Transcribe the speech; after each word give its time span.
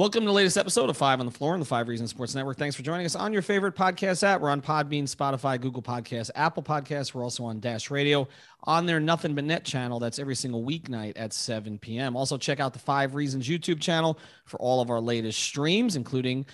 Welcome 0.00 0.22
to 0.22 0.28
the 0.28 0.32
latest 0.32 0.56
episode 0.56 0.88
of 0.88 0.96
Five 0.96 1.20
on 1.20 1.26
the 1.26 1.30
Floor 1.30 1.52
on 1.52 1.60
the 1.60 1.66
Five 1.66 1.86
Reasons 1.86 2.08
Sports 2.08 2.34
Network. 2.34 2.56
Thanks 2.56 2.74
for 2.74 2.80
joining 2.80 3.04
us 3.04 3.14
on 3.14 3.34
your 3.34 3.42
favorite 3.42 3.76
podcast 3.76 4.22
app. 4.22 4.40
We're 4.40 4.48
on 4.48 4.62
Podbean, 4.62 5.02
Spotify, 5.02 5.60
Google 5.60 5.82
Podcasts, 5.82 6.30
Apple 6.34 6.62
Podcasts. 6.62 7.12
We're 7.12 7.22
also 7.22 7.44
on 7.44 7.60
Dash 7.60 7.90
Radio 7.90 8.26
on 8.64 8.86
their 8.86 8.98
Nothing 8.98 9.34
But 9.34 9.44
Net 9.44 9.62
channel. 9.62 10.00
That's 10.00 10.18
every 10.18 10.36
single 10.36 10.64
weeknight 10.64 11.12
at 11.16 11.34
7 11.34 11.78
p.m. 11.78 12.16
Also, 12.16 12.38
check 12.38 12.60
out 12.60 12.72
the 12.72 12.78
Five 12.78 13.14
Reasons 13.14 13.46
YouTube 13.46 13.78
channel 13.78 14.18
for 14.46 14.58
all 14.58 14.80
of 14.80 14.88
our 14.88 15.02
latest 15.02 15.38
streams, 15.38 15.96
including 15.96 16.46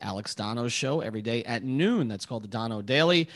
Alex 0.00 0.34
Dono's 0.34 0.72
show 0.72 1.02
every 1.02 1.20
day 1.20 1.44
at 1.44 1.62
noon. 1.62 2.08
That's 2.08 2.24
called 2.24 2.44
the 2.44 2.48
Dono 2.48 2.80
Daily. 2.80 3.28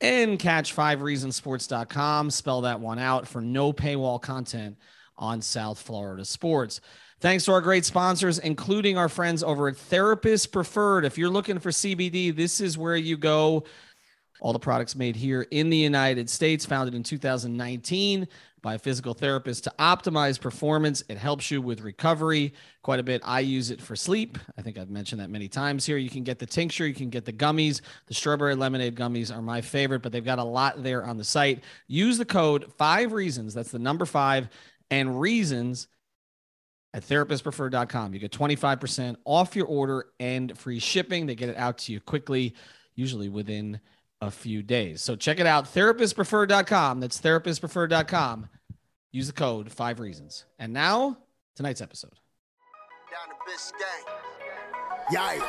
And 0.00 0.38
catch 0.38 0.76
fivereasonsports.com. 0.76 2.30
Spell 2.30 2.60
that 2.60 2.78
one 2.78 3.00
out 3.00 3.26
for 3.26 3.40
no 3.40 3.72
paywall 3.72 4.22
content 4.22 4.76
on 5.18 5.42
South 5.42 5.82
Florida 5.82 6.24
sports. 6.24 6.80
Thanks 7.20 7.44
to 7.44 7.52
our 7.52 7.60
great 7.60 7.84
sponsors, 7.84 8.38
including 8.38 8.96
our 8.96 9.10
friends 9.10 9.42
over 9.42 9.68
at 9.68 9.76
Therapist 9.76 10.52
Preferred. 10.52 11.04
If 11.04 11.18
you're 11.18 11.28
looking 11.28 11.58
for 11.58 11.68
CBD, 11.68 12.34
this 12.34 12.62
is 12.62 12.78
where 12.78 12.96
you 12.96 13.18
go. 13.18 13.64
All 14.40 14.54
the 14.54 14.58
products 14.58 14.96
made 14.96 15.16
here 15.16 15.42
in 15.50 15.68
the 15.68 15.76
United 15.76 16.30
States, 16.30 16.64
founded 16.64 16.94
in 16.94 17.02
2019 17.02 18.26
by 18.62 18.72
a 18.72 18.78
physical 18.78 19.12
therapist 19.12 19.64
to 19.64 19.72
optimize 19.78 20.40
performance. 20.40 21.02
It 21.10 21.18
helps 21.18 21.50
you 21.50 21.60
with 21.60 21.82
recovery 21.82 22.54
quite 22.80 23.00
a 23.00 23.02
bit. 23.02 23.20
I 23.22 23.40
use 23.40 23.70
it 23.70 23.82
for 23.82 23.94
sleep. 23.94 24.38
I 24.56 24.62
think 24.62 24.78
I've 24.78 24.88
mentioned 24.88 25.20
that 25.20 25.28
many 25.28 25.46
times 25.46 25.84
here. 25.84 25.98
You 25.98 26.08
can 26.08 26.24
get 26.24 26.38
the 26.38 26.46
tincture, 26.46 26.86
you 26.86 26.94
can 26.94 27.10
get 27.10 27.26
the 27.26 27.34
gummies. 27.34 27.82
The 28.06 28.14
strawberry 28.14 28.54
lemonade 28.54 28.96
gummies 28.96 29.34
are 29.34 29.42
my 29.42 29.60
favorite, 29.60 30.00
but 30.00 30.12
they've 30.12 30.24
got 30.24 30.38
a 30.38 30.44
lot 30.44 30.82
there 30.82 31.04
on 31.04 31.18
the 31.18 31.24
site. 31.24 31.64
Use 31.86 32.16
the 32.16 32.24
code 32.24 32.72
five 32.78 33.12
reasons. 33.12 33.52
That's 33.52 33.70
the 33.72 33.78
number 33.78 34.06
five 34.06 34.48
and 34.90 35.20
reasons 35.20 35.86
at 36.92 37.06
therapistpreferred.com. 37.06 38.14
You 38.14 38.20
get 38.20 38.32
25% 38.32 39.16
off 39.24 39.54
your 39.54 39.66
order 39.66 40.06
and 40.18 40.56
free 40.58 40.78
shipping. 40.78 41.26
They 41.26 41.34
get 41.34 41.48
it 41.48 41.56
out 41.56 41.78
to 41.78 41.92
you 41.92 42.00
quickly, 42.00 42.54
usually 42.94 43.28
within 43.28 43.80
a 44.20 44.30
few 44.30 44.62
days. 44.62 45.02
So 45.02 45.16
check 45.16 45.40
it 45.40 45.46
out, 45.46 45.64
therapistpreferred.com. 45.66 47.00
That's 47.00 47.20
therapistpreferred.com. 47.20 48.48
Use 49.12 49.26
the 49.26 49.32
code 49.32 49.72
five 49.72 49.98
reasons. 49.98 50.44
And 50.58 50.72
now, 50.72 51.18
tonight's 51.56 51.80
episode. 51.80 52.14
Down 53.10 53.28
to 53.28 53.50
Biscayne. 53.50 54.30
Yeah. 55.10 55.40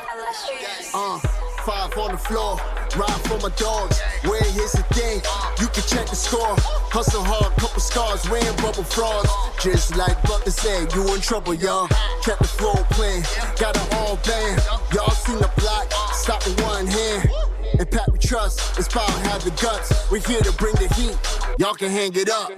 Uh, 0.94 1.19
five 1.66 1.95
on 1.98 2.12
the 2.12 2.17
floor, 2.17 2.58
ride 2.98 3.22
for 3.28 3.38
my 3.40 3.54
dogs. 3.56 4.00
Where 4.23 4.44
here's 4.44 4.72
the 4.72 4.84
thing, 4.94 5.22
you 5.59 5.68
can 5.68 5.84
check 5.84 6.08
the 6.08 6.16
score. 6.16 6.56
Hustle 6.90 7.23
hard, 7.23 7.53
couple 7.58 7.80
scars, 7.80 8.28
wearing 8.30 8.56
bubble 8.58 8.84
frogs. 8.84 9.30
Just 9.62 9.95
like 9.95 10.22
Butler 10.23 10.52
said, 10.52 10.94
you 10.94 11.14
in 11.14 11.22
trouble, 11.22 11.53
y'all. 11.53 11.88
Kept 12.23 12.42
the 12.42 12.48
floor 12.48 12.76
playing, 12.92 13.23
got 13.59 13.76
it 13.76 13.94
all 13.95 14.18
band. 14.26 14.62
Y'all 14.94 15.12
seen 15.12 15.38
the 15.38 15.52
block, 15.58 15.92
stop 16.14 16.45
with 16.45 16.62
one 16.64 16.88
hand. 16.88 17.30
And 17.80 17.90
Pat 17.90 18.12
we 18.12 18.18
trust, 18.20 18.78
it's 18.78 18.88
power, 18.88 19.09
have 19.30 19.44
the 19.44 19.52
guts. 19.62 20.12
We're 20.12 20.19
here 20.19 20.41
to 20.41 20.52
bring 20.53 20.75
the 20.75 20.91
heat, 20.96 21.18
y'all 21.59 21.75
can 21.75 21.90
hang 21.90 22.16
it 22.16 22.30
up. 22.30 22.52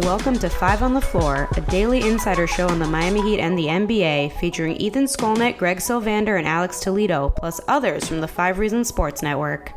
Welcome 0.00 0.38
to 0.38 0.48
Five 0.48 0.82
on 0.82 0.94
the 0.94 1.02
Floor, 1.02 1.50
a 1.54 1.60
daily 1.60 2.08
insider 2.08 2.46
show 2.46 2.66
on 2.66 2.78
the 2.78 2.86
Miami 2.86 3.20
Heat 3.20 3.40
and 3.40 3.58
the 3.58 3.66
NBA, 3.66 4.32
featuring 4.40 4.74
Ethan 4.78 5.04
Skolnick, 5.04 5.58
Greg 5.58 5.80
Sylvander, 5.80 6.38
and 6.38 6.48
Alex 6.48 6.80
Toledo, 6.80 7.28
plus 7.28 7.60
others 7.68 8.08
from 8.08 8.22
the 8.22 8.26
Five 8.26 8.58
Reasons 8.58 8.88
Sports 8.88 9.20
Network. 9.22 9.70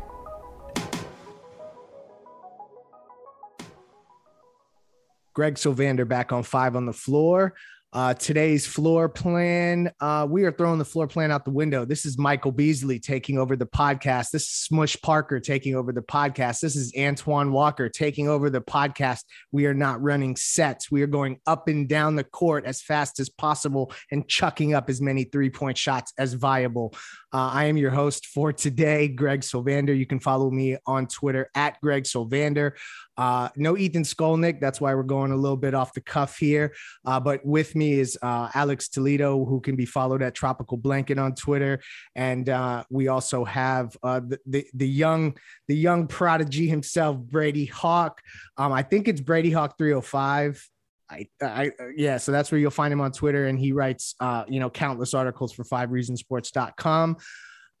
Greg 5.34 5.56
Sylvander 5.56 6.08
back 6.08 6.32
on 6.32 6.42
Five 6.42 6.76
on 6.76 6.86
the 6.86 6.94
Floor. 6.94 7.52
Uh, 7.96 8.12
today's 8.12 8.66
floor 8.66 9.08
plan, 9.08 9.90
uh, 10.00 10.26
we 10.28 10.44
are 10.44 10.52
throwing 10.52 10.78
the 10.78 10.84
floor 10.84 11.06
plan 11.06 11.30
out 11.30 11.46
the 11.46 11.50
window. 11.50 11.86
This 11.86 12.04
is 12.04 12.18
Michael 12.18 12.52
Beasley 12.52 12.98
taking 12.98 13.38
over 13.38 13.56
the 13.56 13.64
podcast. 13.64 14.32
This 14.32 14.42
is 14.42 14.52
Smush 14.52 15.00
Parker 15.00 15.40
taking 15.40 15.74
over 15.74 15.92
the 15.92 16.02
podcast. 16.02 16.60
This 16.60 16.76
is 16.76 16.92
Antoine 16.94 17.52
Walker 17.52 17.88
taking 17.88 18.28
over 18.28 18.50
the 18.50 18.60
podcast. 18.60 19.20
We 19.50 19.64
are 19.64 19.72
not 19.72 20.02
running 20.02 20.36
sets. 20.36 20.90
We 20.90 21.00
are 21.00 21.06
going 21.06 21.40
up 21.46 21.68
and 21.68 21.88
down 21.88 22.16
the 22.16 22.24
court 22.24 22.66
as 22.66 22.82
fast 22.82 23.18
as 23.18 23.30
possible 23.30 23.90
and 24.10 24.28
chucking 24.28 24.74
up 24.74 24.90
as 24.90 25.00
many 25.00 25.24
three 25.24 25.48
point 25.48 25.78
shots 25.78 26.12
as 26.18 26.34
viable. 26.34 26.92
Uh, 27.32 27.50
I 27.52 27.64
am 27.64 27.76
your 27.76 27.90
host 27.90 28.26
for 28.26 28.52
today, 28.52 29.08
Greg 29.08 29.40
Sylvander. 29.40 29.96
You 29.96 30.06
can 30.06 30.20
follow 30.20 30.50
me 30.50 30.76
on 30.86 31.06
Twitter 31.06 31.50
at 31.54 31.80
Greg 31.80 32.04
Sylvander. 32.04 32.72
Uh, 33.16 33.48
no 33.56 33.76
Ethan 33.76 34.04
Skolnick. 34.04 34.60
That's 34.60 34.80
why 34.80 34.94
we're 34.94 35.02
going 35.02 35.32
a 35.32 35.36
little 35.36 35.56
bit 35.56 35.74
off 35.74 35.92
the 35.92 36.00
cuff 36.00 36.38
here. 36.38 36.74
Uh, 37.04 37.18
but 37.18 37.44
with 37.44 37.74
me 37.74 37.94
is 37.94 38.16
uh, 38.22 38.48
Alex 38.54 38.88
Toledo, 38.88 39.44
who 39.44 39.60
can 39.60 39.74
be 39.74 39.86
followed 39.86 40.22
at 40.22 40.34
Tropical 40.34 40.76
Blanket 40.76 41.18
on 41.18 41.34
Twitter, 41.34 41.80
and 42.14 42.48
uh, 42.48 42.84
we 42.90 43.08
also 43.08 43.44
have 43.44 43.96
uh, 44.02 44.20
the, 44.20 44.38
the, 44.46 44.66
the 44.74 44.88
young 44.88 45.36
the 45.68 45.76
young 45.76 46.06
prodigy 46.06 46.68
himself, 46.68 47.16
Brady 47.18 47.66
Hawk. 47.66 48.20
Um, 48.56 48.72
I 48.72 48.82
think 48.82 49.08
it's 49.08 49.20
Brady 49.20 49.50
Hawk 49.50 49.76
305. 49.78 50.68
I, 51.08 51.26
I, 51.40 51.70
yeah, 51.96 52.16
so 52.16 52.32
that's 52.32 52.50
where 52.50 52.58
you'll 52.58 52.70
find 52.70 52.92
him 52.92 53.00
on 53.00 53.12
Twitter, 53.12 53.46
and 53.46 53.58
he 53.58 53.72
writes, 53.72 54.14
uh, 54.20 54.44
you 54.48 54.60
know, 54.60 54.70
countless 54.70 55.14
articles 55.14 55.52
for 55.52 55.64
FiveReasonSports.com. 55.64 57.18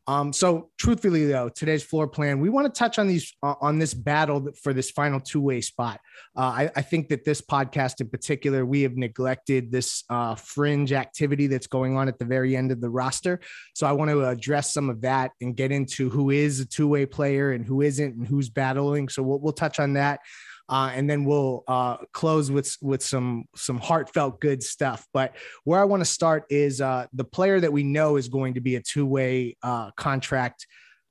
Um, 0.08 0.32
so 0.32 0.70
truthfully 0.78 1.26
though, 1.26 1.48
today's 1.48 1.82
floor 1.82 2.06
plan, 2.06 2.38
we 2.38 2.48
want 2.48 2.72
to 2.72 2.78
touch 2.78 2.98
on 3.00 3.08
these 3.08 3.34
uh, 3.42 3.54
on 3.60 3.80
this 3.80 3.92
battle 3.92 4.50
for 4.62 4.72
this 4.72 4.90
final 4.90 5.18
two-way 5.18 5.60
spot. 5.60 6.00
Uh, 6.36 6.40
I, 6.40 6.70
I, 6.76 6.82
think 6.82 7.08
that 7.08 7.24
this 7.24 7.40
podcast 7.40 8.00
in 8.00 8.08
particular, 8.08 8.64
we 8.64 8.82
have 8.82 8.96
neglected 8.96 9.72
this 9.72 10.04
uh, 10.08 10.36
fringe 10.36 10.92
activity 10.92 11.48
that's 11.48 11.66
going 11.66 11.96
on 11.96 12.06
at 12.06 12.20
the 12.20 12.24
very 12.24 12.56
end 12.56 12.70
of 12.70 12.80
the 12.80 12.88
roster. 12.88 13.40
So 13.74 13.84
I 13.86 13.92
want 13.92 14.12
to 14.12 14.28
address 14.28 14.72
some 14.72 14.90
of 14.90 15.00
that 15.00 15.32
and 15.40 15.56
get 15.56 15.72
into 15.72 16.08
who 16.08 16.30
is 16.30 16.60
a 16.60 16.66
two-way 16.66 17.06
player 17.06 17.50
and 17.50 17.64
who 17.66 17.82
isn't 17.82 18.14
and 18.14 18.26
who's 18.28 18.48
battling. 18.48 19.08
So 19.08 19.24
we'll, 19.24 19.40
we'll 19.40 19.52
touch 19.54 19.80
on 19.80 19.94
that 19.94 20.20
uh, 20.68 20.90
and 20.94 21.08
then 21.08 21.24
we'll 21.24 21.62
uh, 21.68 21.98
close 22.12 22.50
with 22.50 22.76
with 22.82 23.02
some 23.02 23.44
some 23.54 23.78
heartfelt 23.78 24.40
good 24.40 24.62
stuff. 24.62 25.06
But 25.12 25.36
where 25.64 25.80
I 25.80 25.84
want 25.84 26.00
to 26.00 26.06
start 26.06 26.44
is 26.50 26.80
uh, 26.80 27.06
the 27.12 27.24
player 27.24 27.60
that 27.60 27.72
we 27.72 27.82
know 27.82 28.16
is 28.16 28.28
going 28.28 28.54
to 28.54 28.60
be 28.60 28.76
a 28.76 28.82
two 28.82 29.06
way 29.06 29.56
uh, 29.62 29.90
contract. 29.92 30.66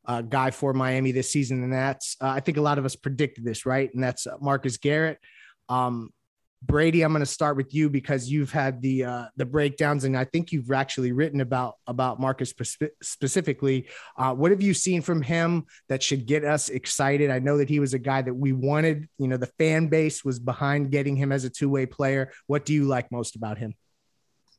Uh, 0.08 0.22
guy 0.22 0.52
for 0.52 0.72
Miami 0.72 1.12
this 1.12 1.32
season, 1.32 1.64
and 1.64 1.74
that's 1.74 2.16
uh, 2.22 2.28
I 2.28 2.40
think 2.40 2.58
a 2.58 2.62
lot 2.62 2.78
of 2.78 2.86
us 2.86 2.96
predicted 2.96 3.44
this, 3.44 3.66
right? 3.66 3.92
And 3.92 4.04
that's 4.04 4.28
Marcus 4.40 4.78
Garrett. 4.78 5.18
Um, 5.68 6.12
Brady, 6.66 7.02
I'm 7.02 7.12
going 7.12 7.22
to 7.22 7.26
start 7.26 7.58
with 7.58 7.74
you 7.74 7.90
because 7.90 8.30
you've 8.30 8.52
had 8.52 8.82
the 8.82 9.04
uh, 9.04 9.26
the 9.36 9.46
breakdowns, 9.46 10.04
and 10.04 10.18
I 10.18 10.24
think 10.24 10.52
you've 10.52 10.72
actually 10.72 11.12
written 11.12 11.42
about 11.42 11.76
about 11.86 12.20
Marcus 12.20 12.50
spe- 12.50 12.84
specifically. 13.02 13.88
Uh, 14.18 14.34
what 14.34 14.52
have 14.52 14.62
you 14.62 14.74
seen 14.74 15.02
from 15.02 15.22
him 15.22 15.66
that 15.90 16.02
should 16.02 16.26
get 16.26 16.44
us 16.44 16.70
excited? 16.70 17.30
I 17.30 17.40
know 17.40 17.58
that 17.58 17.70
he 17.70 17.80
was 17.80 17.94
a 17.94 18.00
guy 18.00 18.22
that 18.22 18.34
we 18.34 18.52
wanted. 18.52 19.08
You 19.18 19.28
know, 19.28 19.38
the 19.38 19.52
fan 19.60 19.88
base 19.88 20.24
was 20.24 20.40
behind 20.40 20.92
getting 20.92 21.16
him 21.16 21.32
as 21.32 21.44
a 21.44 21.50
two 21.50 21.70
way 21.70 21.86
player. 21.86 22.32
What 22.48 22.66
do 22.66 22.74
you 22.74 22.86
like 22.86 23.12
most 23.12 23.36
about 23.36 23.58
him? 23.58 23.74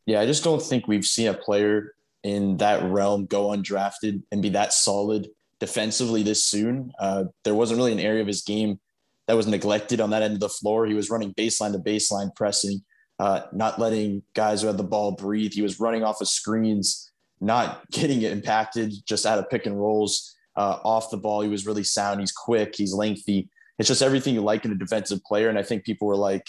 Yeah, 0.05 0.21
I 0.21 0.27
just 0.27 0.45
don't 0.45 0.63
think 0.63 0.87
we've 0.87 1.05
seen 1.05 1.29
a 1.29 1.35
player 1.35 1.95
in 2.23 2.59
that 2.59 2.85
realm 2.85 3.27
go 3.27 3.49
undrafted 3.49 4.23
and 4.31 4.43
be 4.43 4.51
that 4.51 4.73
solid 4.73 5.29
defensively 5.59 6.23
this 6.23 6.45
soon. 6.45 6.93
Uh, 6.99 7.25
there 7.45 7.55
wasn't 7.55 7.79
really 7.79 7.93
an 7.93 8.01
area 8.01 8.21
of 8.21 8.27
his 8.27 8.43
game 8.43 8.79
that 9.27 9.37
was 9.37 9.47
neglected 9.47 10.01
on 10.01 10.11
that 10.11 10.23
end 10.23 10.35
of 10.35 10.41
the 10.41 10.49
floor. 10.49 10.87
He 10.87 10.95
was 10.95 11.11
running 11.11 11.35
baseline 11.35 11.73
to 11.73 11.79
baseline 11.79 12.35
pressing, 12.35 12.83
uh, 13.19 13.43
not 13.53 13.79
letting 13.79 14.23
guys 14.35 14.63
who 14.63 14.69
had 14.69 14.77
the 14.77 14.85
ball 14.85 15.13
breathe. 15.13 15.53
He 15.53 15.63
was 15.63 15.81
running 15.81 16.05
off 16.05 16.21
of 16.21 16.29
screens, 16.29 17.11
not 17.41 17.89
getting 17.91 18.23
it 18.23 18.33
impacted, 18.33 18.93
just 19.07 19.27
out 19.27 19.39
of 19.39 19.51
pick 19.51 19.67
and 19.67 19.81
rolls 19.81 20.37
uh, 20.57 20.79
off 20.85 21.11
the 21.11 21.17
ball. 21.17 21.43
He 21.43 21.49
was 21.49 21.67
really 21.67 21.85
sound. 21.85 22.21
He's 22.21 22.33
quick. 22.33 22.75
He's 22.77 22.95
lengthy. 22.95 23.49
It's 23.79 23.89
just 23.89 24.03
everything 24.03 24.35
you 24.35 24.41
like 24.41 24.65
in 24.65 24.73
a 24.73 24.77
defensive 24.77 25.23
player. 25.25 25.49
And 25.49 25.59
I 25.59 25.63
think 25.63 25.85
people 25.85 26.09
were 26.09 26.17
like, 26.17 26.49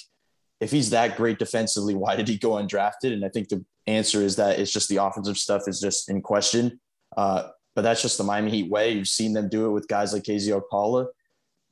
if 0.60 0.72
he's 0.72 0.92
that 0.92 1.18
great 1.18 1.40
defensively, 1.40 1.94
why 1.94 2.16
did 2.16 2.28
he 2.28 2.38
go 2.38 2.52
undrafted? 2.52 3.14
And 3.14 3.26
I 3.26 3.30
think 3.30 3.50
the 3.50 3.64
answer 3.86 4.22
is 4.22 4.38
that 4.38 4.60
it's 4.60 4.72
just 4.72 4.90
the 4.90 4.98
offensive 4.98 5.38
stuff 5.38 5.64
is 5.68 5.80
just 5.80 6.10
in 6.10 6.22
question. 6.22 6.80
Uh, 7.16 7.50
but 7.76 7.82
that's 7.82 8.02
just 8.02 8.18
the 8.18 8.24
Miami 8.24 8.50
Heat 8.50 8.72
way. 8.72 8.92
You've 8.92 9.08
seen 9.08 9.34
them 9.34 9.50
do 9.50 9.68
it 9.68 9.72
with 9.72 9.88
guys 9.88 10.14
like 10.14 10.24
KZ 10.24 10.60
Okpala 10.60 11.08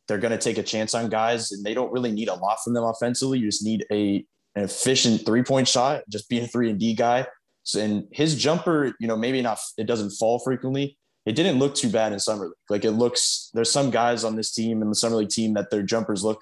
they're 0.08 0.18
going 0.18 0.32
to 0.32 0.38
take 0.38 0.58
a 0.58 0.64
chance 0.64 0.94
on 0.94 1.10
guys 1.10 1.52
and 1.52 1.64
they 1.64 1.74
don't 1.74 1.92
really 1.92 2.12
need 2.12 2.28
a 2.28 2.36
lot 2.36 2.58
from 2.64 2.74
them 2.74 2.84
offensively. 2.84 3.40
You 3.40 3.48
just 3.48 3.64
need 3.64 3.86
a 3.92 4.26
an 4.56 4.64
efficient 4.64 5.26
three 5.26 5.44
point 5.44 5.68
shot, 5.68 6.04
just 6.10 6.30
being 6.30 6.46
a 6.46 6.48
three 6.48 6.70
and 6.70 6.80
D 6.80 6.94
guy. 6.94 7.28
So, 7.64 7.80
and 7.80 8.08
his 8.12 8.36
jumper, 8.36 8.94
you 9.00 9.08
know, 9.08 9.18
maybe 9.18 9.42
not, 9.42 9.60
it 9.78 9.86
doesn't 9.86 10.12
fall 10.12 10.40
frequently. 10.40 10.98
It 11.26 11.36
didn't 11.36 11.58
look 11.58 11.74
too 11.76 11.90
bad 11.90 12.14
in 12.14 12.20
summer 12.20 12.46
league. 12.46 12.54
Like 12.70 12.86
it 12.86 12.92
looks, 12.92 13.50
there's 13.54 13.72
some 13.72 13.90
guys 13.90 14.24
on 14.24 14.36
this 14.36 14.54
team 14.54 14.82
and 14.82 14.92
the 14.92 14.96
summer 14.96 15.16
league 15.16 15.30
team 15.30 15.56
that 15.56 15.72
their 15.72 15.82
jumpers 15.82 16.24
look 16.24 16.42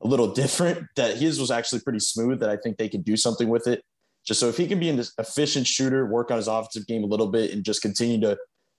a 0.00 0.06
little 0.06 0.32
different. 0.34 0.86
That 0.96 1.16
his 1.16 1.40
was 1.40 1.50
actually 1.50 1.80
pretty 1.80 2.00
smooth. 2.00 2.40
That 2.40 2.50
I 2.50 2.56
think 2.56 2.78
they 2.78 2.88
could 2.88 3.04
do 3.04 3.16
something 3.16 3.48
with 3.48 3.66
it. 3.66 3.82
Just 4.24 4.38
so 4.38 4.48
if 4.48 4.56
he 4.56 4.66
can 4.66 4.78
be 4.78 4.88
an 4.90 5.02
efficient 5.18 5.66
shooter, 5.66 6.06
work 6.06 6.30
on 6.30 6.36
his 6.36 6.46
offensive 6.46 6.86
game 6.86 7.02
a 7.04 7.06
little 7.06 7.28
bit, 7.28 7.52
and 7.52 7.64
just 7.64 7.82
continue 7.82 8.20
to 8.20 8.36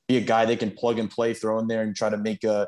be 0.07 0.17
a 0.17 0.21
guy 0.21 0.45
they 0.45 0.55
can 0.55 0.71
plug 0.71 0.99
and 0.99 1.09
play, 1.09 1.33
throw 1.33 1.57
in 1.59 1.67
there, 1.67 1.81
and 1.81 1.95
try 1.95 2.09
to 2.09 2.17
make 2.17 2.43
a, 2.43 2.61
a 2.61 2.67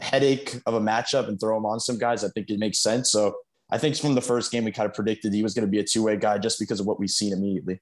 headache 0.00 0.56
of 0.66 0.74
a 0.74 0.80
matchup 0.80 1.28
and 1.28 1.38
throw 1.38 1.56
him 1.56 1.66
on 1.66 1.80
some 1.80 1.98
guys. 1.98 2.24
I 2.24 2.28
think 2.28 2.50
it 2.50 2.58
makes 2.58 2.78
sense. 2.78 3.10
So 3.10 3.34
I 3.70 3.78
think 3.78 3.96
from 3.96 4.14
the 4.14 4.20
first 4.20 4.52
game, 4.52 4.64
we 4.64 4.72
kind 4.72 4.88
of 4.88 4.94
predicted 4.94 5.32
he 5.32 5.42
was 5.42 5.54
going 5.54 5.66
to 5.66 5.70
be 5.70 5.78
a 5.78 5.84
two 5.84 6.02
way 6.02 6.16
guy 6.16 6.38
just 6.38 6.58
because 6.58 6.80
of 6.80 6.86
what 6.86 6.98
we've 6.98 7.10
seen 7.10 7.32
immediately. 7.32 7.80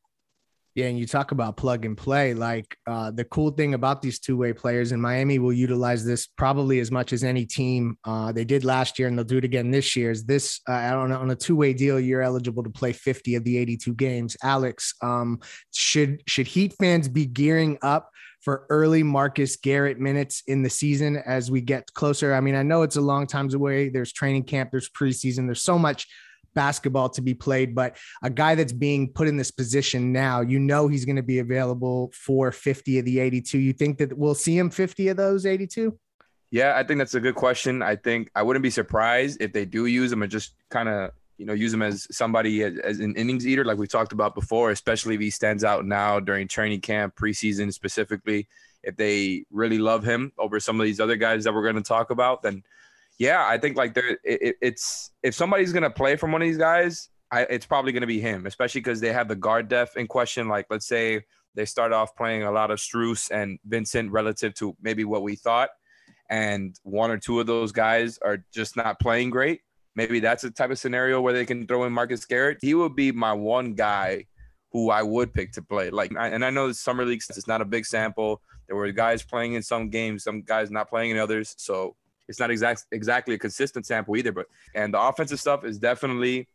Yeah, 0.74 0.86
and 0.86 0.98
you 0.98 1.06
talk 1.06 1.32
about 1.32 1.58
plug 1.58 1.84
and 1.84 1.98
play. 1.98 2.32
Like 2.32 2.78
uh, 2.86 3.10
the 3.10 3.24
cool 3.24 3.50
thing 3.50 3.74
about 3.74 4.00
these 4.00 4.18
two 4.18 4.38
way 4.38 4.54
players, 4.54 4.92
and 4.92 5.02
Miami 5.02 5.38
will 5.38 5.52
utilize 5.52 6.02
this 6.02 6.26
probably 6.26 6.80
as 6.80 6.90
much 6.90 7.12
as 7.12 7.24
any 7.24 7.44
team. 7.44 7.98
Uh, 8.04 8.32
they 8.32 8.44
did 8.44 8.64
last 8.64 8.98
year, 8.98 9.08
and 9.08 9.18
they'll 9.18 9.24
do 9.24 9.36
it 9.36 9.44
again 9.44 9.70
this 9.70 9.94
year. 9.96 10.10
Is 10.10 10.24
this 10.24 10.60
uh, 10.66 10.72
on, 10.72 11.12
on 11.12 11.30
a 11.30 11.36
two 11.36 11.56
way 11.56 11.74
deal? 11.74 12.00
You're 12.00 12.22
eligible 12.22 12.62
to 12.62 12.70
play 12.70 12.94
50 12.94 13.34
of 13.34 13.44
the 13.44 13.58
82 13.58 13.94
games. 13.94 14.34
Alex, 14.42 14.94
um, 15.02 15.40
should 15.74 16.22
should 16.26 16.46
Heat 16.46 16.74
fans 16.78 17.06
be 17.06 17.26
gearing 17.26 17.76
up 17.82 18.10
for 18.42 18.66
early 18.68 19.02
Marcus 19.02 19.56
Garrett 19.56 19.98
minutes 19.98 20.42
in 20.46 20.62
the 20.62 20.70
season 20.70 21.16
as 21.16 21.50
we 21.50 21.60
get 21.60 21.92
closer? 21.94 22.34
I 22.34 22.40
mean, 22.40 22.54
I 22.54 22.62
know 22.62 22.82
it's 22.82 22.96
a 22.96 23.00
long 23.00 23.26
times 23.26 23.54
away. 23.54 23.88
There's 23.88 24.12
training 24.12 24.44
camp, 24.44 24.70
there's 24.70 24.90
preseason, 24.90 25.46
there's 25.46 25.62
so 25.62 25.78
much 25.78 26.06
basketball 26.54 27.08
to 27.08 27.22
be 27.22 27.34
played, 27.34 27.74
but 27.74 27.96
a 28.22 28.30
guy 28.30 28.54
that's 28.54 28.72
being 28.72 29.08
put 29.10 29.28
in 29.28 29.36
this 29.36 29.50
position 29.50 30.12
now, 30.12 30.40
you 30.42 30.58
know 30.58 30.88
he's 30.88 31.04
going 31.04 31.16
to 31.16 31.22
be 31.22 31.38
available 31.38 32.12
for 32.14 32.52
50 32.52 32.98
of 32.98 33.04
the 33.04 33.20
82. 33.20 33.58
You 33.58 33.72
think 33.72 33.98
that 33.98 34.16
we'll 34.16 34.34
see 34.34 34.58
him 34.58 34.70
50 34.70 35.08
of 35.08 35.16
those 35.16 35.46
82? 35.46 35.98
Yeah, 36.50 36.74
I 36.76 36.82
think 36.82 36.98
that's 36.98 37.14
a 37.14 37.20
good 37.20 37.34
question. 37.34 37.80
I 37.80 37.96
think 37.96 38.30
I 38.34 38.42
wouldn't 38.42 38.62
be 38.62 38.70
surprised 38.70 39.40
if 39.40 39.54
they 39.54 39.64
do 39.64 39.86
use 39.86 40.12
him 40.12 40.22
and 40.22 40.30
just 40.30 40.54
kind 40.70 40.88
of, 40.88 41.12
you 41.42 41.46
know, 41.46 41.52
use 41.52 41.74
him 41.74 41.82
as 41.82 42.06
somebody 42.10 42.62
as, 42.62 42.78
as, 42.78 43.00
an 43.00 43.14
innings 43.16 43.46
eater, 43.46 43.64
like 43.64 43.78
we 43.78 43.86
talked 43.86 44.12
about 44.12 44.34
before, 44.34 44.70
especially 44.70 45.14
if 45.16 45.20
he 45.20 45.30
stands 45.30 45.64
out 45.64 45.84
now 45.84 46.20
during 46.20 46.48
training 46.48 46.80
camp, 46.80 47.16
preseason 47.16 47.72
specifically. 47.72 48.48
If 48.82 48.96
they 48.96 49.44
really 49.50 49.78
love 49.78 50.04
him 50.04 50.32
over 50.38 50.58
some 50.60 50.80
of 50.80 50.86
these 50.86 51.00
other 51.00 51.16
guys 51.16 51.44
that 51.44 51.54
we're 51.54 51.62
going 51.62 51.76
to 51.76 51.82
talk 51.82 52.10
about, 52.10 52.42
then– 52.42 52.62
yeah, 53.18 53.46
I 53.46 53.58
think 53.58 53.76
like 53.76 53.94
there, 53.94 54.18
it, 54.24 54.56
it's 54.60 55.12
if 55.22 55.34
somebody's 55.34 55.72
gonna 55.72 55.90
play 55.90 56.16
from 56.16 56.32
one 56.32 56.42
of 56.42 56.48
these 56.48 56.58
guys, 56.58 57.08
I, 57.30 57.42
it's 57.42 57.66
probably 57.66 57.92
gonna 57.92 58.06
be 58.06 58.20
him, 58.20 58.46
especially 58.46 58.80
because 58.80 59.00
they 59.00 59.12
have 59.12 59.28
the 59.28 59.36
guard 59.36 59.68
depth 59.68 59.96
in 59.96 60.06
question. 60.06 60.48
Like, 60.48 60.66
let's 60.70 60.86
say 60.86 61.24
they 61.54 61.64
start 61.64 61.92
off 61.92 62.16
playing 62.16 62.42
a 62.42 62.50
lot 62.50 62.70
of 62.70 62.78
Strus 62.78 63.30
and 63.30 63.58
Vincent 63.64 64.10
relative 64.10 64.54
to 64.54 64.76
maybe 64.80 65.04
what 65.04 65.22
we 65.22 65.36
thought, 65.36 65.70
and 66.30 66.78
one 66.82 67.10
or 67.10 67.18
two 67.18 67.38
of 67.38 67.46
those 67.46 67.72
guys 67.72 68.18
are 68.18 68.44
just 68.52 68.76
not 68.76 68.98
playing 68.98 69.30
great. 69.30 69.60
Maybe 69.94 70.20
that's 70.20 70.44
a 70.44 70.50
type 70.50 70.70
of 70.70 70.78
scenario 70.78 71.20
where 71.20 71.32
they 71.32 71.44
can 71.44 71.66
throw 71.66 71.84
in 71.84 71.92
Marcus 71.92 72.24
Garrett. 72.24 72.58
He 72.62 72.74
would 72.74 72.96
be 72.96 73.12
my 73.12 73.32
one 73.32 73.74
guy 73.74 74.26
who 74.72 74.90
I 74.90 75.02
would 75.02 75.34
pick 75.34 75.52
to 75.52 75.62
play. 75.62 75.90
Like, 75.90 76.12
and 76.18 76.44
I 76.44 76.50
know 76.50 76.68
the 76.68 76.74
summer 76.74 77.04
league 77.04 77.22
it's 77.28 77.46
not 77.46 77.60
a 77.60 77.64
big 77.64 77.84
sample. 77.84 78.40
There 78.66 78.76
were 78.76 78.90
guys 78.90 79.22
playing 79.22 79.52
in 79.52 79.62
some 79.62 79.90
games, 79.90 80.24
some 80.24 80.42
guys 80.42 80.70
not 80.70 80.88
playing 80.88 81.10
in 81.10 81.18
others. 81.18 81.54
So 81.58 81.94
it's 82.28 82.40
not 82.40 82.50
exact 82.50 82.86
exactly 82.92 83.34
a 83.34 83.38
consistent 83.38 83.84
sample 83.84 84.16
either. 84.16 84.32
But 84.32 84.46
and 84.74 84.94
the 84.94 85.00
offensive 85.00 85.40
stuff 85.40 85.64
is 85.64 85.78
definitely, 85.78 86.48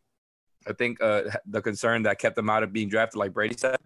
I 0.66 0.72
think, 0.72 1.00
uh, 1.00 1.22
the 1.46 1.62
concern 1.62 2.02
that 2.04 2.18
kept 2.18 2.36
him 2.36 2.50
out 2.50 2.64
of 2.64 2.72
being 2.72 2.88
drafted, 2.88 3.18
like 3.18 3.32
Brady 3.32 3.56
said. 3.56 3.76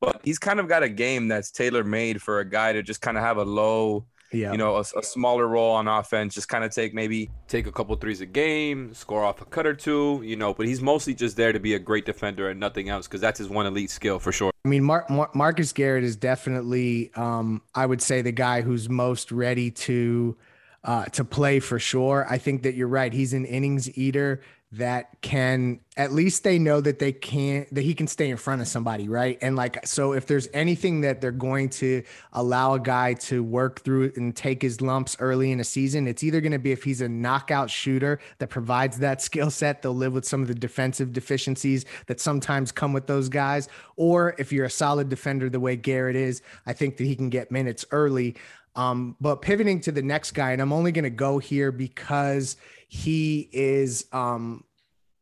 But 0.00 0.20
he's 0.22 0.38
kind 0.38 0.60
of 0.60 0.68
got 0.68 0.82
a 0.82 0.88
game 0.88 1.28
that's 1.28 1.50
tailor 1.50 1.82
made 1.82 2.20
for 2.20 2.40
a 2.40 2.44
guy 2.48 2.72
to 2.72 2.82
just 2.82 3.00
kind 3.00 3.16
of 3.16 3.24
have 3.24 3.38
a 3.38 3.44
low. 3.44 4.04
Yeah. 4.32 4.52
You 4.52 4.58
know, 4.58 4.76
a, 4.76 4.80
a, 4.80 5.02
smaller 5.02 5.48
role 5.48 5.72
on 5.72 5.88
offense, 5.88 6.34
just 6.34 6.48
kind 6.48 6.62
of 6.62 6.70
take 6.70 6.92
maybe 6.92 7.30
take 7.46 7.66
a 7.66 7.72
couple 7.72 7.96
threes 7.96 8.20
a 8.20 8.26
game, 8.26 8.92
score 8.92 9.24
off 9.24 9.40
a 9.40 9.46
cut 9.46 9.66
or 9.66 9.72
two, 9.72 10.20
you 10.22 10.36
know, 10.36 10.52
but 10.52 10.66
he's 10.66 10.82
mostly 10.82 11.14
just 11.14 11.36
there 11.36 11.52
to 11.52 11.58
be 11.58 11.74
a 11.74 11.78
great 11.78 12.04
defender 12.04 12.50
and 12.50 12.60
nothing 12.60 12.90
else 12.90 13.06
because 13.06 13.22
that's 13.22 13.38
his 13.38 13.48
one 13.48 13.64
elite 13.64 13.90
skill 13.90 14.18
for 14.18 14.30
sure. 14.30 14.50
I 14.66 14.68
mean, 14.68 14.84
Mar- 14.84 15.06
Mar- 15.08 15.30
Marcus 15.34 15.72
Garrett 15.72 16.04
is 16.04 16.14
definitely, 16.14 17.10
um, 17.14 17.62
I 17.74 17.86
would 17.86 18.02
say, 18.02 18.20
the 18.20 18.32
guy 18.32 18.60
who's 18.60 18.90
most 18.90 19.32
ready 19.32 19.70
to 19.70 20.36
uh, 20.84 21.06
to 21.06 21.24
play 21.24 21.58
for 21.60 21.78
sure. 21.78 22.26
I 22.28 22.38
think 22.38 22.62
that 22.62 22.74
you're 22.74 22.88
right. 22.88 23.12
He's 23.12 23.32
an 23.32 23.44
innings 23.44 23.96
eater 23.98 24.42
that 24.72 25.08
can 25.22 25.80
at 25.96 26.12
least 26.12 26.44
they 26.44 26.58
know 26.58 26.78
that 26.78 26.98
they 26.98 27.10
can 27.10 27.66
that 27.72 27.80
he 27.80 27.94
can 27.94 28.06
stay 28.06 28.28
in 28.28 28.36
front 28.36 28.60
of 28.60 28.68
somebody 28.68 29.08
right? 29.08 29.38
And 29.40 29.56
like 29.56 29.86
so 29.86 30.12
if 30.12 30.26
there's 30.26 30.46
anything 30.52 31.00
that 31.00 31.22
they're 31.22 31.30
going 31.30 31.70
to 31.70 32.02
allow 32.34 32.74
a 32.74 32.80
guy 32.80 33.14
to 33.14 33.42
work 33.42 33.80
through 33.80 34.12
and 34.16 34.36
take 34.36 34.60
his 34.60 34.82
lumps 34.82 35.16
early 35.20 35.52
in 35.52 35.60
a 35.60 35.64
season 35.64 36.06
it's 36.06 36.22
either 36.22 36.42
going 36.42 36.52
to 36.52 36.58
be 36.58 36.70
if 36.70 36.84
he's 36.84 37.00
a 37.00 37.08
knockout 37.08 37.70
shooter 37.70 38.20
that 38.38 38.48
provides 38.48 38.98
that 38.98 39.22
skill 39.28 39.50
set 39.50 39.80
they'll 39.80 39.94
live 39.94 40.12
with 40.12 40.26
some 40.26 40.42
of 40.42 40.48
the 40.48 40.54
defensive 40.54 41.14
deficiencies 41.14 41.86
that 42.06 42.20
sometimes 42.20 42.70
come 42.70 42.92
with 42.92 43.06
those 43.06 43.30
guys 43.30 43.68
or 43.96 44.34
if 44.38 44.52
you're 44.52 44.66
a 44.66 44.70
solid 44.70 45.08
defender 45.08 45.48
the 45.48 45.60
way 45.60 45.76
Garrett 45.76 46.16
is 46.16 46.42
I 46.66 46.74
think 46.74 46.98
that 46.98 47.04
he 47.04 47.16
can 47.16 47.30
get 47.30 47.50
minutes 47.50 47.86
early 47.90 48.36
um, 48.78 49.16
but 49.20 49.42
pivoting 49.42 49.80
to 49.80 49.92
the 49.92 50.02
next 50.02 50.30
guy, 50.30 50.52
and 50.52 50.62
I'm 50.62 50.72
only 50.72 50.92
going 50.92 51.02
to 51.02 51.10
go 51.10 51.40
here 51.40 51.72
because 51.72 52.56
he 52.86 53.48
is 53.52 54.06
um, 54.12 54.62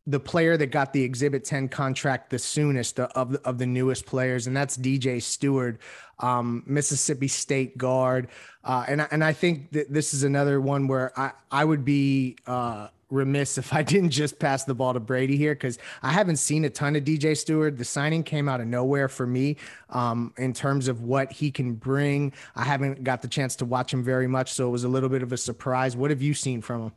the 0.06 0.20
player 0.20 0.58
that 0.58 0.66
got 0.66 0.92
the 0.92 1.02
Exhibit 1.02 1.42
10 1.46 1.70
contract 1.70 2.28
the 2.28 2.38
soonest 2.38 3.00
of 3.00 3.32
the, 3.32 3.40
of 3.48 3.56
the 3.56 3.64
newest 3.64 4.04
players, 4.04 4.46
and 4.46 4.54
that's 4.54 4.76
DJ 4.76 5.22
Stewart, 5.22 5.80
um, 6.20 6.64
Mississippi 6.66 7.28
State 7.28 7.78
guard. 7.78 8.28
Uh, 8.62 8.84
and, 8.88 9.08
and 9.10 9.24
I 9.24 9.32
think 9.32 9.72
that 9.72 9.90
this 9.90 10.12
is 10.12 10.22
another 10.22 10.60
one 10.60 10.86
where 10.86 11.18
I, 11.18 11.32
I 11.50 11.64
would 11.64 11.82
be 11.82 12.36
uh, 12.46 12.88
remiss 13.10 13.58
if 13.58 13.72
I 13.72 13.82
didn't 13.84 14.10
just 14.10 14.38
pass 14.38 14.64
the 14.64 14.74
ball 14.74 14.94
to 14.94 15.00
Brady 15.00 15.36
here 15.36 15.54
because 15.54 15.78
I 16.02 16.12
haven't 16.12 16.36
seen 16.36 16.64
a 16.64 16.70
ton 16.70 16.96
of 16.96 17.04
DJ 17.04 17.36
Stewart. 17.36 17.76
The 17.76 17.84
signing 17.84 18.22
came 18.22 18.48
out 18.48 18.60
of 18.60 18.66
nowhere 18.66 19.08
for 19.08 19.26
me 19.26 19.56
um, 19.90 20.32
in 20.36 20.52
terms 20.52 20.88
of 20.88 21.02
what 21.02 21.32
he 21.32 21.50
can 21.50 21.74
bring. 21.74 22.32
I 22.54 22.64
haven't 22.64 23.04
got 23.04 23.22
the 23.22 23.28
chance 23.28 23.56
to 23.56 23.64
watch 23.64 23.92
him 23.92 24.02
very 24.02 24.26
much, 24.26 24.52
so 24.52 24.68
it 24.68 24.70
was 24.70 24.84
a 24.84 24.88
little 24.88 25.08
bit 25.08 25.22
of 25.22 25.32
a 25.32 25.36
surprise. 25.36 25.96
What 25.96 26.10
have 26.10 26.22
you 26.22 26.34
seen 26.34 26.60
from 26.60 26.82
him? 26.82 26.92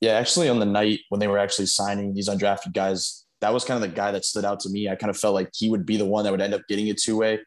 Yeah, 0.00 0.12
actually, 0.12 0.48
on 0.48 0.58
the 0.58 0.66
night 0.66 1.00
when 1.08 1.18
they 1.18 1.28
were 1.28 1.38
actually 1.38 1.66
signing 1.66 2.14
these 2.14 2.28
undrafted 2.28 2.72
guys, 2.74 3.24
that 3.40 3.52
was 3.52 3.64
kind 3.64 3.82
of 3.82 3.88
the 3.88 3.94
guy 3.94 4.10
that 4.12 4.24
stood 4.24 4.44
out 4.44 4.60
to 4.60 4.68
me. 4.68 4.88
I 4.88 4.96
kind 4.96 5.10
of 5.10 5.16
felt 5.16 5.34
like 5.34 5.50
he 5.54 5.70
would 5.70 5.86
be 5.86 5.96
the 5.96 6.04
one 6.04 6.24
that 6.24 6.30
would 6.30 6.40
end 6.40 6.54
up 6.54 6.62
getting 6.68 6.90
a 6.90 6.94
two 6.94 7.16
way. 7.16 7.40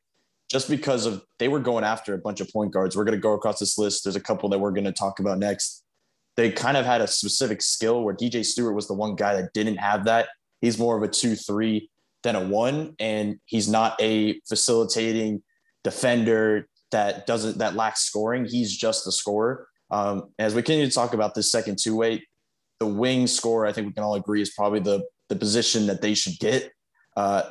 Just 0.49 0.69
because 0.69 1.05
of 1.05 1.23
they 1.39 1.49
were 1.49 1.59
going 1.59 1.83
after 1.83 2.13
a 2.13 2.17
bunch 2.17 2.39
of 2.39 2.49
point 2.49 2.71
guards. 2.71 2.95
We're 2.95 3.03
going 3.03 3.17
to 3.17 3.21
go 3.21 3.33
across 3.33 3.59
this 3.59 3.77
list. 3.77 4.05
There's 4.05 4.15
a 4.15 4.21
couple 4.21 4.47
that 4.49 4.59
we're 4.59 4.71
going 4.71 4.85
to 4.85 4.93
talk 4.93 5.19
about 5.19 5.39
next 5.39 5.83
they 6.37 6.51
kind 6.51 6.77
of 6.77 6.85
had 6.85 7.01
a 7.01 7.07
specific 7.07 7.61
skill 7.61 8.03
where 8.03 8.15
DJ 8.15 8.45
Stewart 8.45 8.75
was 8.75 8.87
the 8.87 8.93
one 8.93 9.15
guy 9.15 9.35
that 9.41 9.53
didn't 9.53 9.77
have 9.77 10.05
that. 10.05 10.29
He's 10.61 10.77
more 10.77 10.95
of 10.95 11.03
a 11.03 11.07
two, 11.07 11.35
three 11.35 11.89
than 12.23 12.35
a 12.35 12.45
one, 12.47 12.95
and 12.99 13.39
he's 13.45 13.67
not 13.67 13.99
a 13.99 14.39
facilitating 14.47 15.41
defender 15.83 16.67
that 16.91 17.27
doesn't 17.27 17.57
that 17.57 17.75
lacks 17.75 18.01
scoring. 18.01 18.45
He's 18.45 18.75
just 18.75 19.07
a 19.07 19.11
scorer. 19.11 19.67
Um, 19.89 20.29
as 20.37 20.53
we 20.53 20.61
continue 20.61 20.87
to 20.87 20.93
talk 20.93 21.13
about 21.13 21.33
this 21.33 21.51
second 21.51 21.79
two 21.81 21.95
way, 21.95 22.25
the 22.79 22.87
wing 22.87 23.25
scorer, 23.27 23.65
I 23.65 23.73
think 23.73 23.87
we 23.87 23.93
can 23.93 24.03
all 24.03 24.15
agree 24.15 24.41
is 24.41 24.51
probably 24.51 24.79
the 24.79 25.03
the 25.29 25.35
position 25.35 25.87
that 25.87 26.01
they 26.01 26.13
should 26.13 26.39
get. 26.39 26.71
Uh, 27.15 27.43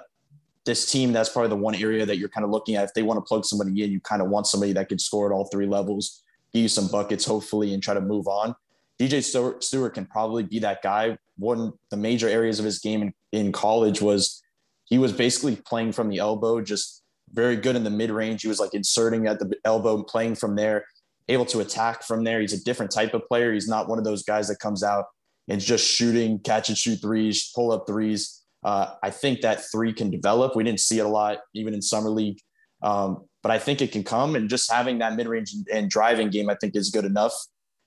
this 0.65 0.91
team, 0.91 1.13
that's 1.13 1.29
probably 1.29 1.49
the 1.49 1.57
one 1.57 1.75
area 1.75 2.07
that 2.07 2.19
you're 2.19 2.29
kind 2.29 2.45
of 2.45 2.51
looking 2.51 2.77
at. 2.77 2.85
If 2.85 2.95
they 2.95 3.03
want 3.03 3.19
to 3.19 3.23
plug 3.23 3.45
somebody 3.45 3.83
in, 3.83 3.91
you 3.91 4.01
kind 4.01 4.23
of 4.23 4.29
want 4.29 4.47
somebody 4.47 4.73
that 4.75 4.89
could 4.89 5.01
score 5.01 5.31
at 5.31 5.35
all 5.35 5.45
three 5.47 5.67
levels, 5.67 6.23
give 6.53 6.63
you 6.63 6.69
some 6.69 6.89
buckets, 6.89 7.25
hopefully, 7.25 7.75
and 7.75 7.83
try 7.83 7.95
to 7.95 8.01
move 8.01 8.27
on. 8.27 8.55
DJ 9.01 9.23
Stewart 9.63 9.95
can 9.95 10.07
probably 10.07 10.43
be 10.43 10.59
that 10.61 10.83
guy. 10.83 11.19
One 11.37 11.61
of 11.61 11.75
the 11.91 11.97
major 11.97 12.29
areas 12.29 12.59
of 12.59 12.65
his 12.65 12.79
game 12.79 13.03
in, 13.03 13.15
in 13.33 13.53
college 13.53 14.01
was 14.01 14.43
he 14.87 14.99
was 14.99 15.13
basically 15.13 15.57
playing 15.57 15.93
from 15.93 16.09
the 16.09 16.19
elbow, 16.19 16.61
just 16.63 17.03
very 17.33 17.57
good 17.57 17.77
in 17.77 17.85
the 17.85 17.91
mid 17.91 18.11
range. 18.11 18.43
He 18.43 18.49
was 18.49 18.61
like 18.61 18.73
inserting 18.73 19.27
at 19.27 19.39
the 19.39 19.55
elbow 19.65 19.97
and 19.97 20.07
playing 20.07 20.37
from 20.37 20.57
there, 20.57 20.87
able 21.29 21.45
to 21.47 21.61
attack 21.61 22.05
from 22.05 22.25
there. 22.25 22.41
He's 22.41 22.53
a 22.53 22.65
different 22.65 22.93
type 22.93 23.13
of 23.13 23.27
player. 23.29 23.53
He's 23.53 23.69
not 23.69 23.89
one 23.89 23.99
of 23.99 24.05
those 24.05 24.23
guys 24.23 24.49
that 24.49 24.59
comes 24.61 24.83
out 24.83 25.07
and 25.49 25.61
just 25.61 25.87
shooting, 25.87 26.39
catch 26.39 26.69
and 26.69 26.79
shoot 26.79 27.01
threes, 27.01 27.51
pull 27.55 27.73
up 27.73 27.87
threes. 27.87 28.43
Uh, 28.65 28.95
I 29.03 29.11
think 29.11 29.43
that 29.43 29.63
three 29.71 29.93
can 29.93 30.11
develop. 30.11 30.57
We 30.57 30.65
didn't 30.65 30.81
see 30.81 30.99
it 30.99 31.07
a 31.07 31.09
lot, 31.09 31.39
even 31.55 31.75
in 31.75 31.83
summer 31.83 32.11
league, 32.11 32.39
um, 32.83 33.25
but 33.43 33.53
I 33.53 33.59
think 33.59 33.81
it 33.81 33.93
can 33.93 34.03
come. 34.03 34.35
And 34.35 34.49
just 34.49 34.71
having 34.71 34.99
that 34.99 35.15
mid 35.15 35.29
range 35.29 35.55
and 35.73 35.91
driving 35.91 36.31
game, 36.31 36.49
I 36.49 36.57
think, 36.61 36.75
is 36.75 36.91
good 36.91 37.05
enough. 37.05 37.33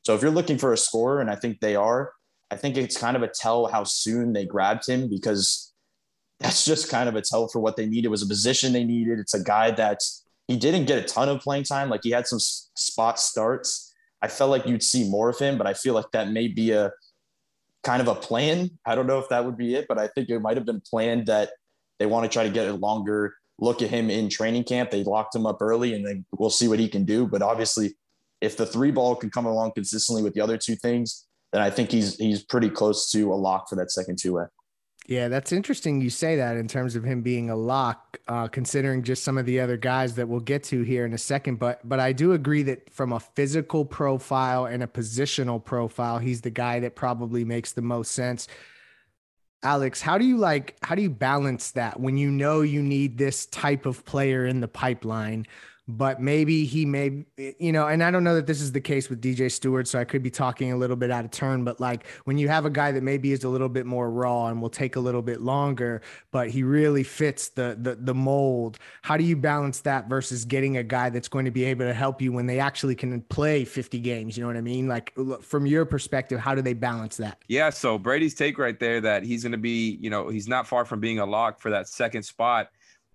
So 0.04 0.16
if 0.16 0.22
you're 0.22 0.32
looking 0.32 0.58
for 0.58 0.74
a 0.74 0.78
scorer, 0.78 1.22
and 1.22 1.30
I 1.30 1.36
think 1.36 1.60
they 1.60 1.76
are, 1.76 2.12
I 2.52 2.56
think 2.56 2.78
it's 2.78 2.98
kind 2.98 3.16
of 3.16 3.24
a 3.24 3.28
tell 3.28 3.68
how 3.68 3.84
soon 3.84 4.34
they 4.34 4.46
grabbed 4.46 4.88
him 4.88 5.10
because 5.10 5.74
that's 6.40 6.66
just 6.66 6.90
kind 6.90 7.10
of 7.10 7.16
a 7.16 7.22
tell 7.22 7.48
for 7.48 7.60
what 7.60 7.76
they 7.76 7.86
needed. 7.86 8.06
It 8.06 8.12
was 8.12 8.24
a 8.24 8.28
position 8.28 8.74
they 8.74 8.84
needed. 8.84 9.20
It's 9.20 9.34
a 9.34 9.44
guy 9.44 9.72
that 9.72 10.00
he 10.48 10.58
didn't 10.58 10.86
get 10.86 10.98
a 10.98 11.08
ton 11.08 11.30
of 11.30 11.42
playing 11.42 11.66
time. 11.66 11.90
Like 11.90 12.02
he 12.04 12.12
had 12.12 12.28
some 12.28 12.40
spot 12.40 13.20
starts. 13.20 13.94
I 14.22 14.28
felt 14.28 14.50
like 14.50 14.66
you'd 14.66 14.84
see 14.84 15.10
more 15.10 15.30
of 15.30 15.38
him, 15.38 15.58
but 15.58 15.68
I 15.68 15.74
feel 15.74 15.94
like 15.94 16.12
that 16.14 16.30
may 16.30 16.48
be 16.48 16.72
a 16.72 16.92
kind 17.84 18.02
of 18.02 18.08
a 18.08 18.16
plan. 18.16 18.72
I 18.86 18.96
don't 18.96 19.08
know 19.08 19.20
if 19.20 19.30
that 19.30 19.46
would 19.46 19.58
be 19.58 19.76
it, 19.76 19.86
but 19.88 20.00
I 20.00 20.08
think 20.08 20.30
it 20.30 20.40
might 20.40 20.58
have 20.58 20.66
been 20.66 20.82
planned 20.82 21.28
that 21.28 21.52
they 22.00 22.06
want 22.06 22.26
to 22.26 22.30
try 22.30 22.44
to 22.44 22.50
get 22.50 22.68
a 22.68 22.74
longer 22.74 23.36
look 23.60 23.82
at 23.82 23.90
him 23.90 24.10
in 24.10 24.30
training 24.30 24.64
camp. 24.64 24.90
They 24.90 25.04
locked 25.04 25.36
him 25.36 25.46
up 25.46 25.62
early 25.62 25.94
and 25.94 26.06
then 26.06 26.26
we'll 26.38 26.50
see 26.50 26.68
what 26.68 26.80
he 26.80 26.88
can 26.88 27.06
do. 27.06 27.28
But 27.28 27.42
obviously, 27.42 27.96
if 28.42 28.58
the 28.58 28.66
three 28.66 28.92
ball 28.92 29.16
can 29.16 29.30
come 29.30 29.46
along 29.46 29.74
consistently 29.74 30.24
with 30.24 30.34
the 30.34 30.42
other 30.42 30.58
two 30.58 30.76
things, 30.76 31.28
then 31.52 31.62
I 31.62 31.70
think 31.70 31.92
he's 31.92 32.16
he's 32.18 32.44
pretty 32.44 32.70
close 32.70 33.12
to 33.12 33.34
a 33.34 33.36
lock 33.36 33.70
for 33.70 33.76
that 33.76 33.92
second 33.92 34.18
two 34.18 34.34
way. 34.34 34.46
Yeah, 35.08 35.28
that's 35.28 35.52
interesting. 35.52 36.02
You 36.02 36.12
say 36.12 36.36
that 36.36 36.56
in 36.56 36.68
terms 36.68 36.96
of 36.96 37.04
him 37.04 37.24
being 37.24 37.50
a 37.50 37.56
lock, 37.56 38.20
uh, 38.28 38.48
considering 38.48 39.02
just 39.02 39.24
some 39.24 39.40
of 39.40 39.48
the 39.48 39.60
other 39.60 39.76
guys 39.76 40.14
that 40.16 40.28
we'll 40.28 40.40
get 40.40 40.64
to 40.66 40.84
here 40.84 41.04
in 41.04 41.14
a 41.14 41.18
second. 41.18 41.58
But 41.58 41.88
but 41.88 42.00
I 42.00 42.14
do 42.14 42.34
agree 42.34 42.62
that 42.64 42.94
from 42.94 43.14
a 43.14 43.20
physical 43.20 43.86
profile 43.86 44.66
and 44.66 44.84
a 44.84 44.88
positional 44.88 45.64
profile, 45.64 46.20
he's 46.20 46.42
the 46.42 46.52
guy 46.52 46.80
that 46.82 46.96
probably 46.96 47.44
makes 47.44 47.72
the 47.72 47.82
most 47.82 48.12
sense. 48.12 48.48
Alex, 49.64 50.00
how 50.00 50.20
do 50.20 50.26
you 50.26 50.38
like? 50.38 50.78
How 50.84 50.94
do 50.94 51.02
you 51.02 51.10
balance 51.10 51.72
that 51.72 52.00
when 52.00 52.16
you 52.18 52.30
know 52.30 52.62
you 52.62 52.84
need 52.84 53.18
this 53.18 53.48
type 53.48 53.88
of 53.88 54.06
player 54.06 54.46
in 54.46 54.60
the 54.60 54.68
pipeline? 54.68 55.48
But 55.90 56.22
maybe 56.22 56.66
he 56.66 56.86
may, 56.86 57.26
you 57.38 57.72
know, 57.72 57.88
and 57.88 58.04
I 58.04 58.12
don't 58.12 58.24
know 58.24 58.36
that 58.36 58.46
this 58.46 58.62
is 58.62 58.72
the 58.72 58.80
case 58.80 59.10
with 59.10 59.22
DJ 59.22 59.52
Stewart, 59.52 59.88
so 59.88 59.98
I 59.98 60.04
could 60.04 60.22
be 60.22 60.30
talking 60.30 60.72
a 60.72 60.78
little 60.78 60.96
bit 60.96 61.10
out 61.10 61.26
of 61.26 61.32
turn, 61.32 61.64
but 61.64 61.80
like 61.80 62.06
when 62.26 62.38
you 62.38 62.48
have 62.48 62.66
a 62.66 62.70
guy 62.70 62.92
that 62.92 63.02
maybe 63.02 63.32
is 63.32 63.44
a 63.44 63.50
little 63.50 63.70
bit 63.70 63.88
more 63.88 64.12
raw 64.12 64.48
and 64.48 64.62
will 64.62 64.70
take 64.70 64.98
a 64.98 65.00
little 65.00 65.24
bit 65.24 65.42
longer, 65.42 66.04
but 66.32 66.52
he 66.52 66.62
really 66.62 67.04
fits 67.04 67.50
the 67.50 67.76
the 67.82 67.96
the 67.96 68.14
mold. 68.14 68.78
How 69.02 69.18
do 69.18 69.24
you 69.24 69.36
balance 69.36 69.80
that 69.82 70.08
versus 70.08 70.46
getting 70.46 70.78
a 70.78 70.84
guy 70.84 71.10
that's 71.10 71.28
going 71.28 71.46
to 71.46 71.52
be 71.52 71.66
able 71.66 71.86
to 71.86 71.94
help 71.94 72.22
you 72.22 72.32
when 72.32 72.46
they 72.46 72.60
actually 72.60 72.96
can 72.96 73.22
play 73.24 73.66
50 73.66 74.00
games, 74.00 74.38
you 74.38 74.44
know 74.44 74.48
what 74.48 74.58
I 74.58 74.62
mean? 74.62 74.88
Like 74.88 75.12
from 75.42 75.66
your 75.66 75.86
perspective, 75.86 76.40
how 76.40 76.54
do 76.54 76.62
they 76.62 76.74
balance 76.74 77.18
that? 77.18 77.40
Yeah, 77.48 77.72
so 77.72 77.98
Brady's 77.98 78.36
take 78.36 78.60
right 78.60 78.80
there 78.80 79.02
that 79.02 79.24
he's 79.24 79.42
going 79.42 79.54
to 79.54 79.58
be, 79.58 79.98
you 80.00 80.12
know, 80.12 80.30
he's 80.30 80.48
not 80.48 80.68
far 80.68 80.86
from 80.86 81.00
being 81.00 81.18
a 81.18 81.26
lock 81.26 81.60
for 81.60 81.72
that 81.72 81.88
second 81.88 82.22
spot 82.22 82.70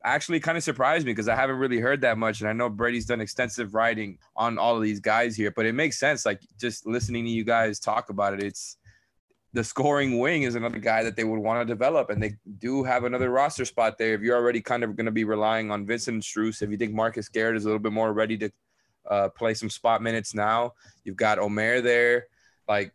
actually 0.05 0.39
kind 0.39 0.59
of 0.59 0.63
surprised 0.63 1.07
me 1.07 1.13
because 1.13 1.29
I 1.29 1.35
haven't 1.35 1.57
really 1.57 1.79
heard 1.79 2.03
that 2.03 2.19
much. 2.19 2.41
And 2.41 2.49
I 2.49 2.53
know 2.53 2.69
Brady's 2.69 3.07
done 3.07 3.21
extensive 3.21 3.75
writing 3.75 4.19
on 4.37 4.59
all 4.59 4.77
of 4.77 4.83
these 4.83 5.01
guys 5.01 5.35
here, 5.35 5.51
but 5.51 5.67
it 5.67 5.75
makes 5.75 5.99
sense. 5.99 6.27
Like 6.27 6.41
just 6.61 6.87
listening 6.87 7.25
to 7.25 7.31
you 7.31 7.45
guys 7.45 7.81
talk 7.81 8.11
about 8.11 8.35
it, 8.35 8.43
it's 8.43 8.77
the 9.55 9.65
scoring 9.65 10.19
wing 10.19 10.43
is 10.43 10.57
another 10.57 10.79
guy 10.79 11.03
that 11.03 11.17
they 11.17 11.25
would 11.25 11.39
want 11.39 11.67
to 11.67 11.73
develop. 11.73 12.11
And 12.11 12.23
they 12.23 12.35
do 12.59 12.85
have 12.85 13.05
another 13.05 13.31
roster 13.31 13.65
spot 13.65 13.97
there. 13.97 14.15
If 14.15 14.21
you're 14.21 14.37
already 14.37 14.61
kind 14.61 14.85
of 14.85 14.95
going 14.95 15.07
to 15.07 15.13
be 15.13 15.25
relying 15.25 15.71
on 15.71 15.87
Vincent 15.87 16.23
Strus, 16.23 16.61
if 16.61 16.71
you 16.71 16.77
think 16.77 16.93
Marcus 16.93 17.29
Garrett 17.29 17.57
is 17.57 17.65
a 17.65 17.69
little 17.69 17.79
bit 17.79 17.93
more 17.93 18.13
ready 18.13 18.37
to 18.39 18.51
uh, 19.09 19.29
play 19.31 19.55
some 19.55 19.71
spot 19.71 20.03
minutes 20.03 20.35
now, 20.35 20.73
you've 21.05 21.17
got 21.17 21.39
Omer 21.39 21.81
there. 21.81 22.27
Like 22.69 22.93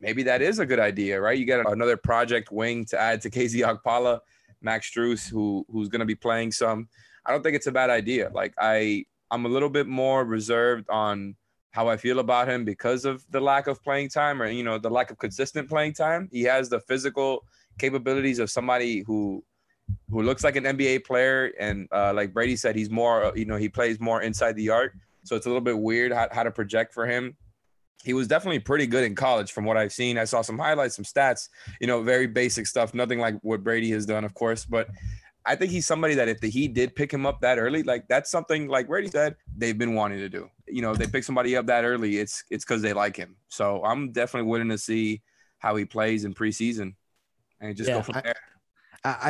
maybe 0.00 0.24
that 0.24 0.42
is 0.42 0.58
a 0.58 0.66
good 0.66 0.80
idea, 0.80 1.20
right? 1.20 1.38
You 1.38 1.46
got 1.46 1.70
another 1.72 1.96
project 1.96 2.52
wing 2.52 2.84
to 2.86 3.00
add 3.00 3.22
to 3.22 3.30
KZ 3.30 3.62
Okpala 3.62 4.20
Max 4.60 4.90
Strus, 4.90 5.28
who 5.28 5.64
who's 5.70 5.88
going 5.88 6.00
to 6.00 6.06
be 6.06 6.14
playing 6.14 6.52
some. 6.52 6.88
I 7.24 7.32
don't 7.32 7.42
think 7.42 7.56
it's 7.56 7.66
a 7.66 7.72
bad 7.72 7.90
idea. 7.90 8.30
Like 8.32 8.54
I, 8.58 9.04
I'm 9.30 9.46
a 9.46 9.48
little 9.48 9.68
bit 9.68 9.86
more 9.86 10.24
reserved 10.24 10.88
on 10.88 11.34
how 11.72 11.88
I 11.88 11.96
feel 11.96 12.20
about 12.20 12.48
him 12.48 12.64
because 12.64 13.04
of 13.04 13.24
the 13.30 13.40
lack 13.40 13.66
of 13.66 13.82
playing 13.82 14.08
time, 14.10 14.40
or 14.40 14.46
you 14.46 14.62
know, 14.62 14.78
the 14.78 14.90
lack 14.90 15.10
of 15.10 15.18
consistent 15.18 15.68
playing 15.68 15.94
time. 15.94 16.28
He 16.32 16.42
has 16.44 16.68
the 16.68 16.80
physical 16.80 17.44
capabilities 17.78 18.38
of 18.38 18.50
somebody 18.50 19.00
who 19.00 19.44
who 20.10 20.22
looks 20.22 20.42
like 20.42 20.56
an 20.56 20.64
NBA 20.64 21.04
player, 21.04 21.52
and 21.58 21.88
uh, 21.92 22.12
like 22.14 22.32
Brady 22.32 22.56
said, 22.56 22.74
he's 22.74 22.90
more, 22.90 23.32
you 23.36 23.44
know, 23.44 23.56
he 23.56 23.68
plays 23.68 24.00
more 24.00 24.22
inside 24.22 24.56
the 24.56 24.70
arc. 24.70 24.94
So 25.24 25.36
it's 25.36 25.46
a 25.46 25.48
little 25.48 25.62
bit 25.62 25.78
weird 25.78 26.12
how, 26.12 26.28
how 26.30 26.44
to 26.44 26.50
project 26.50 26.94
for 26.94 27.06
him 27.06 27.36
he 28.04 28.12
was 28.12 28.28
definitely 28.28 28.60
pretty 28.60 28.86
good 28.86 29.04
in 29.04 29.14
college 29.14 29.52
from 29.52 29.64
what 29.64 29.76
I've 29.76 29.92
seen. 29.92 30.18
I 30.18 30.24
saw 30.24 30.42
some 30.42 30.58
highlights, 30.58 30.96
some 30.96 31.04
stats, 31.04 31.48
you 31.80 31.86
know, 31.86 32.02
very 32.02 32.26
basic 32.26 32.66
stuff, 32.66 32.94
nothing 32.94 33.18
like 33.18 33.36
what 33.42 33.64
Brady 33.64 33.90
has 33.90 34.06
done, 34.06 34.24
of 34.24 34.34
course. 34.34 34.64
But 34.64 34.88
I 35.44 35.54
think 35.54 35.70
he's 35.70 35.86
somebody 35.86 36.14
that 36.14 36.28
if 36.28 36.40
the 36.40 36.50
Heat 36.50 36.74
did 36.74 36.94
pick 36.94 37.12
him 37.12 37.24
up 37.24 37.40
that 37.40 37.58
early, 37.58 37.82
like 37.82 38.06
that's 38.08 38.30
something 38.30 38.68
like 38.68 38.88
Brady 38.88 39.08
said, 39.08 39.36
they've 39.56 39.78
been 39.78 39.94
wanting 39.94 40.18
to 40.18 40.28
do. 40.28 40.48
You 40.66 40.82
know, 40.82 40.94
they 40.94 41.06
pick 41.06 41.24
somebody 41.24 41.56
up 41.56 41.66
that 41.66 41.84
early, 41.84 42.18
it's 42.18 42.44
it's 42.50 42.64
because 42.64 42.82
they 42.82 42.92
like 42.92 43.16
him. 43.16 43.36
So 43.48 43.82
I'm 43.84 44.12
definitely 44.12 44.50
willing 44.50 44.68
to 44.70 44.78
see 44.78 45.22
how 45.58 45.76
he 45.76 45.84
plays 45.84 46.24
in 46.24 46.34
preseason 46.34 46.94
and 47.60 47.76
just 47.76 47.88
yeah, 47.88 47.96
go 47.96 48.02
from 48.02 48.20
there. 48.22 48.34
I 48.36 48.55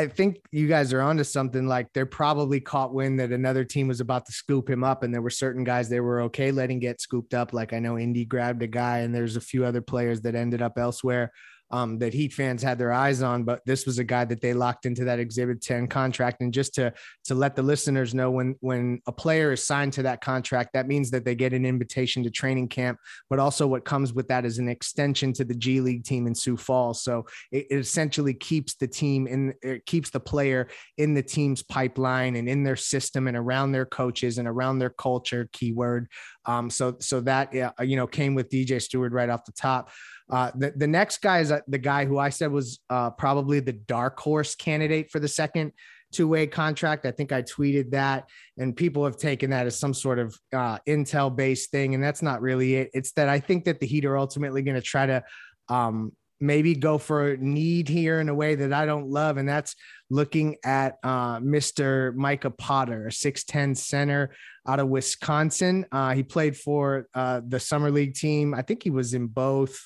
think 0.07 0.39
you 0.53 0.69
guys 0.69 0.93
are 0.93 1.01
onto 1.01 1.25
something. 1.25 1.67
Like 1.67 1.93
they're 1.93 2.07
probably 2.07 2.61
caught 2.61 2.95
wind 2.95 3.21
that 3.21 3.33
another 3.33 3.65
team 3.65 3.89
was 3.89 4.01
about 4.01 4.27
to 4.27 4.33
scoop 4.33 4.71
him 4.71 4.85
up, 4.85 5.03
and 5.03 5.13
there 5.13 5.23
were 5.23 5.31
certain 5.31 5.65
guys 5.65 5.89
they 5.89 6.01
were 6.01 6.23
okay 6.23 6.51
letting 6.51 6.79
get 6.79 7.01
scooped 7.01 7.35
up. 7.35 7.53
Like 7.53 7.73
I 7.73 7.79
know 7.79 7.99
Indy 7.99 8.25
grabbed 8.25 8.63
a 8.63 8.67
guy, 8.67 8.99
and 8.99 9.15
there's 9.15 9.37
a 9.37 9.41
few 9.41 9.65
other 9.65 9.81
players 9.81 10.21
that 10.23 10.35
ended 10.35 10.63
up 10.63 10.79
elsewhere 10.79 11.33
um, 11.71 11.99
that 11.99 12.15
Heat 12.15 12.33
fans 12.33 12.63
had 12.63 12.79
their 12.79 12.93
eyes 12.93 13.23
on, 13.23 13.45
but 13.45 13.61
this 13.67 13.87
was 13.87 13.99
a 13.99 14.05
guy 14.05 14.25
that 14.25 14.41
they 14.41 14.55
locked 14.55 14.87
into 14.87 15.05
that 15.05 15.19
Exhibit 15.19 15.61
10 15.61 15.89
contract. 15.89 16.41
And 16.41 16.53
just 16.53 16.75
to 16.75 16.93
to 17.25 17.35
let 17.35 17.57
the 17.57 17.63
listeners 17.63 18.15
know, 18.15 18.31
when 18.31 18.57
when 18.61 19.01
a 19.07 19.13
player 19.13 19.53
is 19.53 19.67
signed 19.67 19.93
to 19.95 20.03
that 20.03 20.21
contract, 20.21 20.71
that 20.75 20.87
means 20.87 21.11
that 21.11 21.25
they 21.25 21.35
get 21.35 21.53
an 21.53 21.67
invitation 21.67 22.23
to 22.25 22.31
training 22.31 22.69
camp, 22.69 22.99
but 23.29 23.39
also 23.39 23.67
what 23.67 23.85
comes 23.85 24.13
with 24.13 24.29
that 24.29 24.45
is 24.45 24.59
an 24.59 24.69
extension 24.69 25.33
to 25.35 25.45
the 25.45 25.55
G 25.55 25.81
League 25.81 26.05
team 26.05 26.27
in 26.27 26.35
Sioux 26.35 26.57
Falls. 26.57 27.03
So 27.03 27.27
it, 27.51 27.67
it 27.71 27.79
essentially 27.79 28.35
keeps 28.35 28.75
the 28.75 28.87
team 28.87 29.27
in, 29.27 29.55
it 29.63 29.85
keeps 29.87 30.11
the 30.11 30.21
player 30.21 30.69
in 30.99 31.15
the 31.15 31.23
team's 31.23 31.63
pipeline 31.63 32.37
and 32.37 32.49
in 32.49 32.63
their 32.63 32.77
system 32.77 33.27
and 33.27 33.37
around 33.37 33.73
their 33.73 33.87
coaches 33.87 34.39
and 34.39 34.47
around 34.47 34.79
their 34.79 34.91
culture. 34.91 35.49
Keyword. 35.53 36.09
Um, 36.45 36.71
so 36.71 36.97
so 37.01 37.21
that 37.23 37.53
you 37.81 37.97
know 37.97 38.07
came 38.07 38.35
with 38.35 38.51
DJ 38.51 38.81
Stewart 38.81 39.13
right 39.13 39.29
off 39.29 39.45
the 39.45 39.53
top. 39.53 39.91
Uh, 40.29 40.51
the, 40.55 40.73
the 40.75 40.87
next 40.87 41.23
guy 41.23 41.41
is 41.41 41.53
uh, 41.53 41.61
the 41.69 41.79
guy 41.79 42.05
who 42.05 42.19
I 42.19 42.31
said 42.31 42.51
was 42.51 42.81
uh, 42.91 43.11
probably 43.11 43.61
the 43.61 43.73
dark 43.73 44.19
horse 44.19 44.55
candidate 44.55 45.11
for 45.11 45.21
the 45.21 45.29
second 45.29 45.73
two 46.13 46.29
way 46.29 46.47
contract. 46.47 47.07
I 47.07 47.11
think 47.11 47.33
I 47.33 47.43
tweeted 47.43 47.91
that, 47.91 48.29
and 48.59 48.77
people 48.77 49.05
have 49.05 49.17
taken 49.17 49.51
that 49.51 49.67
as 49.67 49.79
some 49.79 49.95
sort 49.95 50.19
of 50.19 50.39
uh, 50.53 50.79
intel 50.89 51.35
based 51.35 51.71
thing. 51.71 51.95
And 51.95 52.03
that's 52.03 52.23
not 52.23 52.41
really 52.41 52.75
it. 52.75 52.91
It's 52.95 53.13
that 53.13 53.29
I 53.29 53.39
think 53.39 53.65
that 53.65 53.81
the 53.81 53.87
Heat 53.87 54.05
are 54.05 54.19
ultimately 54.19 54.63
going 54.63 54.77
to 54.77 54.83
try 54.83 55.07
to 55.07 55.23
um, 55.69 56.13
maybe 56.41 56.75
go 56.75 56.99
for 56.99 57.33
a 57.33 57.37
need 57.37 57.89
here 57.89 58.21
in 58.21 58.29
a 58.29 58.35
way 58.35 58.55
that 58.55 58.73
I 58.73 58.87
don't 58.87 59.09
love. 59.09 59.37
And 59.37 59.49
that's 59.49 59.75
looking 60.11 60.57
at 60.65 60.99
uh, 61.03 61.39
Mr. 61.41 62.15
Micah 62.15 62.51
Potter, 62.51 63.07
a 63.07 63.11
6'10 63.11 63.77
center 63.77 64.35
out 64.67 64.81
of 64.81 64.89
Wisconsin. 64.89 65.87
Uh, 65.91 66.15
he 66.15 66.23
played 66.23 66.57
for 66.57 67.09
uh, 67.15 67.41
the 67.47 67.61
Summer 67.61 67.91
League 67.91 68.15
team. 68.15 68.55
I 68.55 68.63
think 68.63 68.83
he 68.83 68.91
was 68.91 69.15
in 69.15 69.29
both 69.29 69.79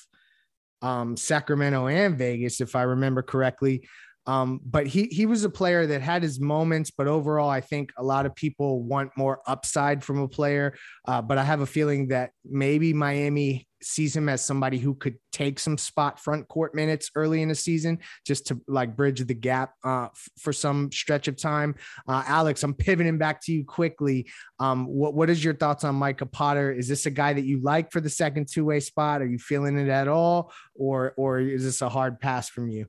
um, 0.81 1.15
Sacramento 1.15 1.87
and 1.87 2.17
Vegas, 2.17 2.61
if 2.61 2.75
I 2.75 2.83
remember 2.83 3.21
correctly. 3.21 3.87
Um, 4.27 4.61
but 4.63 4.85
he 4.85 5.05
he 5.05 5.25
was 5.25 5.43
a 5.43 5.49
player 5.49 5.87
that 5.87 6.01
had 6.01 6.21
his 6.21 6.39
moments, 6.39 6.91
but 6.91 7.07
overall, 7.07 7.49
I 7.49 7.61
think 7.61 7.91
a 7.97 8.03
lot 8.03 8.25
of 8.25 8.35
people 8.35 8.83
want 8.83 9.11
more 9.17 9.41
upside 9.47 10.03
from 10.03 10.19
a 10.19 10.27
player. 10.27 10.75
Uh, 11.07 11.21
but 11.21 11.37
I 11.37 11.43
have 11.43 11.61
a 11.61 11.65
feeling 11.65 12.09
that 12.09 12.31
maybe 12.45 12.93
Miami 12.93 13.67
sees 13.83 14.15
him 14.15 14.29
as 14.29 14.45
somebody 14.45 14.77
who 14.77 14.93
could 14.93 15.17
take 15.31 15.59
some 15.59 15.75
spot 15.77 16.19
front 16.19 16.47
court 16.47 16.75
minutes 16.75 17.09
early 17.15 17.41
in 17.41 17.49
the 17.49 17.55
season 17.55 17.97
just 18.25 18.45
to 18.47 18.61
like 18.67 18.95
bridge 18.95 19.19
the 19.25 19.33
gap 19.33 19.73
uh, 19.83 20.03
f- 20.03 20.29
for 20.39 20.53
some 20.53 20.91
stretch 20.91 21.27
of 21.27 21.35
time. 21.35 21.73
Uh, 22.07 22.23
Alex, 22.27 22.61
I'm 22.61 22.75
pivoting 22.75 23.17
back 23.17 23.41
to 23.45 23.51
you 23.51 23.65
quickly. 23.65 24.29
Um, 24.59 24.85
what 24.85 25.15
what 25.15 25.29
is 25.31 25.43
your 25.43 25.55
thoughts 25.55 25.83
on 25.83 25.95
Micah 25.95 26.27
Potter? 26.27 26.71
Is 26.71 26.87
this 26.87 27.07
a 27.07 27.11
guy 27.11 27.33
that 27.33 27.45
you 27.45 27.59
like 27.61 27.91
for 27.91 28.01
the 28.01 28.09
second 28.09 28.47
two 28.51 28.65
way 28.65 28.79
spot? 28.79 29.21
Are 29.21 29.27
you 29.27 29.39
feeling 29.39 29.79
it 29.79 29.89
at 29.89 30.07
all, 30.07 30.53
or 30.75 31.13
or 31.17 31.39
is 31.39 31.63
this 31.63 31.81
a 31.81 31.89
hard 31.89 32.19
pass 32.19 32.49
from 32.49 32.69
you? 32.69 32.85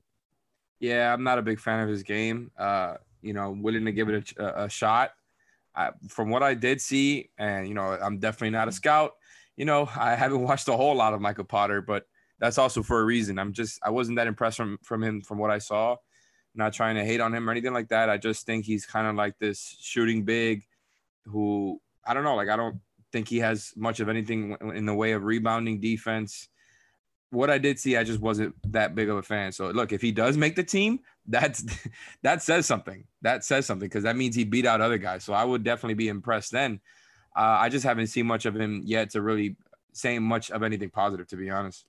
Yeah, 0.83 1.13
I'm 1.13 1.23
not 1.23 1.39
a 1.39 1.41
big 1.41 1.61
fan 1.61 1.79
of 1.79 1.87
his 1.87 2.03
game. 2.03 2.51
Uh, 2.57 2.95
you 3.21 3.31
know, 3.31 3.51
willing 3.57 3.85
to 3.85 3.93
give 3.93 4.09
it 4.09 4.33
a, 4.37 4.65
a 4.65 4.69
shot. 4.69 5.11
I, 5.73 5.91
from 6.09 6.29
what 6.29 6.43
I 6.43 6.55
did 6.55 6.81
see, 6.81 7.29
and 7.37 7.69
you 7.69 7.73
know, 7.73 7.97
I'm 8.01 8.19
definitely 8.19 8.49
not 8.49 8.67
a 8.67 8.73
scout. 8.73 9.13
You 9.55 9.63
know, 9.63 9.89
I 9.95 10.15
haven't 10.15 10.41
watched 10.49 10.67
a 10.67 10.75
whole 10.75 10.93
lot 10.93 11.13
of 11.13 11.21
Michael 11.21 11.45
Potter, 11.45 11.81
but 11.81 12.03
that's 12.37 12.57
also 12.57 12.83
for 12.83 12.99
a 12.99 13.05
reason. 13.05 13.39
I'm 13.39 13.53
just 13.53 13.79
I 13.81 13.91
wasn't 13.91 14.17
that 14.17 14.27
impressed 14.27 14.57
from 14.57 14.77
from 14.83 15.01
him 15.01 15.21
from 15.21 15.37
what 15.37 15.51
I 15.51 15.59
saw. 15.59 15.93
I'm 15.93 15.97
not 16.53 16.73
trying 16.73 16.95
to 16.95 17.05
hate 17.05 17.21
on 17.21 17.33
him 17.33 17.47
or 17.47 17.53
anything 17.53 17.73
like 17.73 17.87
that. 17.87 18.09
I 18.09 18.17
just 18.17 18.45
think 18.45 18.65
he's 18.65 18.85
kind 18.85 19.07
of 19.07 19.15
like 19.15 19.39
this 19.39 19.77
shooting 19.79 20.25
big, 20.25 20.63
who 21.23 21.79
I 22.05 22.13
don't 22.13 22.25
know. 22.25 22.35
Like 22.35 22.49
I 22.49 22.57
don't 22.57 22.81
think 23.13 23.29
he 23.29 23.39
has 23.39 23.71
much 23.77 24.01
of 24.01 24.09
anything 24.09 24.57
in 24.75 24.85
the 24.85 24.93
way 24.93 25.13
of 25.13 25.23
rebounding 25.23 25.79
defense 25.79 26.49
what 27.33 27.49
I 27.49 27.57
did 27.57 27.79
see, 27.79 27.97
I 27.97 28.03
just 28.03 28.19
wasn't 28.19 28.55
that 28.71 28.95
big 28.95 29.09
of 29.09 29.17
a 29.17 29.23
fan. 29.23 29.51
So 29.51 29.69
look, 29.69 29.91
if 29.91 30.01
he 30.01 30.11
does 30.11 30.37
make 30.37 30.55
the 30.55 30.63
team, 30.63 30.99
that's 31.27 31.65
that 32.21 32.41
says 32.41 32.65
something. 32.65 33.05
That 33.21 33.43
says 33.43 33.65
something 33.65 33.87
because 33.87 34.03
that 34.03 34.15
means 34.15 34.35
he 34.35 34.43
beat 34.43 34.65
out 34.65 34.81
other 34.81 34.97
guys. 34.97 35.23
So 35.23 35.33
I 35.33 35.43
would 35.43 35.63
definitely 35.63 35.95
be 35.95 36.09
impressed 36.09 36.51
then. 36.51 36.79
Uh, 37.35 37.57
I 37.59 37.69
just 37.69 37.83
haven't 37.83 38.07
seen 38.07 38.27
much 38.27 38.45
of 38.45 38.55
him 38.55 38.81
yet 38.85 39.11
to 39.11 39.21
really 39.21 39.55
say 39.93 40.19
much 40.19 40.51
of 40.51 40.61
anything 40.61 40.89
positive, 40.89 41.27
to 41.27 41.35
be 41.35 41.49
honest. 41.49 41.85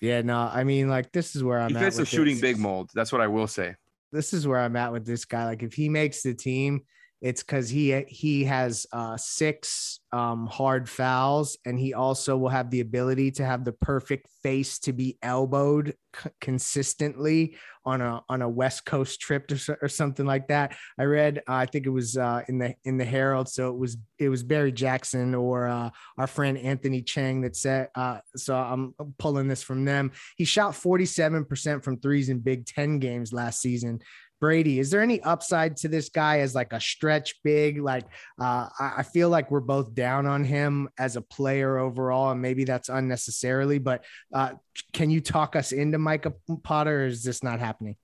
Yeah, 0.00 0.22
no, 0.22 0.38
I 0.52 0.64
mean, 0.64 0.88
like 0.88 1.12
this 1.12 1.36
is 1.36 1.42
where 1.42 1.60
I'm. 1.60 1.70
He 1.70 1.74
fits 1.74 1.96
the 1.96 2.06
shooting 2.06 2.40
big 2.40 2.58
mold. 2.58 2.90
That's 2.94 3.12
what 3.12 3.20
I 3.20 3.26
will 3.26 3.46
say. 3.46 3.74
This 4.12 4.32
is 4.32 4.46
where 4.46 4.60
I'm 4.60 4.76
at 4.76 4.92
with 4.92 5.04
this 5.04 5.24
guy. 5.24 5.44
Like, 5.44 5.62
if 5.62 5.74
he 5.74 5.88
makes 5.88 6.22
the 6.22 6.34
team, 6.34 6.82
it's 7.20 7.42
because 7.42 7.68
he 7.68 8.00
he 8.08 8.44
has 8.44 8.86
uh, 8.92 9.16
six 9.16 10.00
um, 10.12 10.46
hard 10.46 10.88
fouls, 10.88 11.58
and 11.66 11.78
he 11.78 11.92
also 11.92 12.36
will 12.36 12.48
have 12.48 12.70
the 12.70 12.80
ability 12.80 13.32
to 13.32 13.44
have 13.44 13.64
the 13.64 13.72
perfect 13.72 14.28
face 14.42 14.78
to 14.80 14.92
be 14.92 15.18
elbowed 15.20 15.94
c- 16.14 16.30
consistently 16.40 17.56
on 17.84 18.00
a 18.00 18.22
on 18.28 18.42
a 18.42 18.48
West 18.48 18.84
Coast 18.86 19.20
trip 19.20 19.50
or, 19.50 19.78
or 19.82 19.88
something 19.88 20.26
like 20.26 20.46
that. 20.48 20.76
I 20.96 21.04
read, 21.04 21.38
uh, 21.38 21.54
I 21.54 21.66
think 21.66 21.86
it 21.86 21.90
was 21.90 22.16
uh, 22.16 22.42
in 22.48 22.58
the 22.58 22.76
in 22.84 22.98
the 22.98 23.04
Herald, 23.04 23.48
so 23.48 23.68
it 23.68 23.76
was 23.76 23.96
it 24.18 24.28
was 24.28 24.44
Barry 24.44 24.70
Jackson 24.70 25.34
or 25.34 25.66
uh, 25.66 25.90
our 26.18 26.26
friend 26.28 26.56
Anthony 26.56 27.02
Chiang 27.02 27.40
that 27.40 27.56
said. 27.56 27.88
Uh, 27.96 28.18
so 28.36 28.54
I'm 28.54 28.94
pulling 29.18 29.48
this 29.48 29.64
from 29.64 29.84
them. 29.84 30.12
He 30.36 30.44
shot 30.44 30.76
47 30.76 31.46
percent 31.46 31.82
from 31.82 31.98
threes 31.98 32.28
in 32.28 32.38
Big 32.38 32.64
Ten 32.64 33.00
games 33.00 33.32
last 33.32 33.60
season. 33.60 34.00
Brady, 34.40 34.78
is 34.78 34.90
there 34.90 35.02
any 35.02 35.20
upside 35.22 35.76
to 35.78 35.88
this 35.88 36.08
guy 36.10 36.40
as 36.40 36.54
like 36.54 36.72
a 36.72 36.80
stretch 36.80 37.34
big? 37.42 37.80
Like, 37.80 38.04
uh, 38.40 38.68
I 38.78 39.02
feel 39.02 39.28
like 39.28 39.50
we're 39.50 39.60
both 39.60 39.94
down 39.94 40.26
on 40.26 40.44
him 40.44 40.88
as 40.98 41.16
a 41.16 41.20
player 41.20 41.78
overall, 41.78 42.30
and 42.30 42.40
maybe 42.40 42.64
that's 42.64 42.88
unnecessarily. 42.88 43.78
But 43.78 44.04
uh, 44.32 44.52
can 44.92 45.10
you 45.10 45.20
talk 45.20 45.56
us 45.56 45.72
into 45.72 45.98
Micah 45.98 46.34
Potter, 46.62 47.02
or 47.02 47.06
is 47.06 47.24
this 47.24 47.42
not 47.42 47.58
happening? 47.58 47.96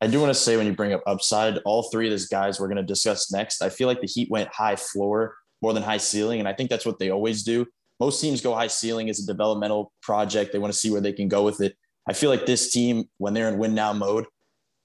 I 0.00 0.06
do 0.06 0.18
want 0.18 0.30
to 0.30 0.40
say 0.40 0.56
when 0.56 0.66
you 0.66 0.72
bring 0.72 0.92
up 0.92 1.02
upside, 1.06 1.58
all 1.58 1.84
three 1.84 2.06
of 2.06 2.10
these 2.10 2.26
guys 2.26 2.58
we're 2.58 2.68
going 2.68 2.76
to 2.78 2.82
discuss 2.82 3.30
next. 3.30 3.62
I 3.62 3.68
feel 3.68 3.86
like 3.86 4.00
the 4.00 4.06
Heat 4.06 4.30
went 4.30 4.48
high 4.52 4.76
floor 4.76 5.34
more 5.62 5.74
than 5.74 5.82
high 5.82 5.98
ceiling, 5.98 6.40
and 6.40 6.48
I 6.48 6.54
think 6.54 6.70
that's 6.70 6.86
what 6.86 6.98
they 6.98 7.10
always 7.10 7.42
do. 7.42 7.66
Most 8.00 8.20
teams 8.20 8.40
go 8.40 8.54
high 8.54 8.66
ceiling 8.66 9.10
as 9.10 9.20
a 9.20 9.26
developmental 9.26 9.92
project. 10.02 10.52
They 10.52 10.58
want 10.58 10.72
to 10.72 10.78
see 10.78 10.90
where 10.90 11.02
they 11.02 11.12
can 11.12 11.28
go 11.28 11.44
with 11.44 11.60
it. 11.60 11.76
I 12.08 12.14
feel 12.14 12.30
like 12.30 12.46
this 12.46 12.72
team, 12.72 13.04
when 13.18 13.34
they're 13.34 13.48
in 13.48 13.58
win 13.58 13.74
now 13.74 13.92
mode, 13.92 14.24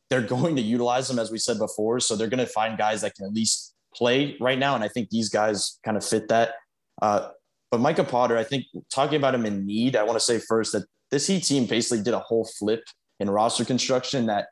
they're 0.09 0.21
going 0.21 0.55
to 0.55 0.61
utilize 0.61 1.07
them 1.07 1.19
as 1.19 1.31
we 1.31 1.37
said 1.37 1.57
before. 1.57 1.99
So 1.99 2.15
they're 2.15 2.27
going 2.27 2.45
to 2.45 2.51
find 2.51 2.77
guys 2.77 3.01
that 3.01 3.15
can 3.15 3.25
at 3.25 3.33
least 3.33 3.73
play 3.93 4.35
right 4.39 4.59
now, 4.59 4.75
and 4.75 4.83
I 4.83 4.87
think 4.87 5.09
these 5.09 5.29
guys 5.29 5.79
kind 5.83 5.97
of 5.97 6.05
fit 6.05 6.27
that. 6.27 6.53
Uh, 7.01 7.29
but 7.71 7.79
Micah 7.79 8.03
Potter, 8.03 8.37
I 8.37 8.43
think 8.43 8.65
talking 8.93 9.17
about 9.17 9.35
him 9.35 9.45
in 9.45 9.65
need, 9.65 9.95
I 9.95 10.03
want 10.03 10.17
to 10.17 10.23
say 10.23 10.39
first 10.39 10.73
that 10.73 10.85
this 11.11 11.27
Heat 11.27 11.43
team 11.43 11.65
basically 11.65 12.03
did 12.03 12.13
a 12.13 12.19
whole 12.19 12.45
flip 12.57 12.83
in 13.19 13.29
roster 13.29 13.65
construction 13.65 14.25
that 14.27 14.47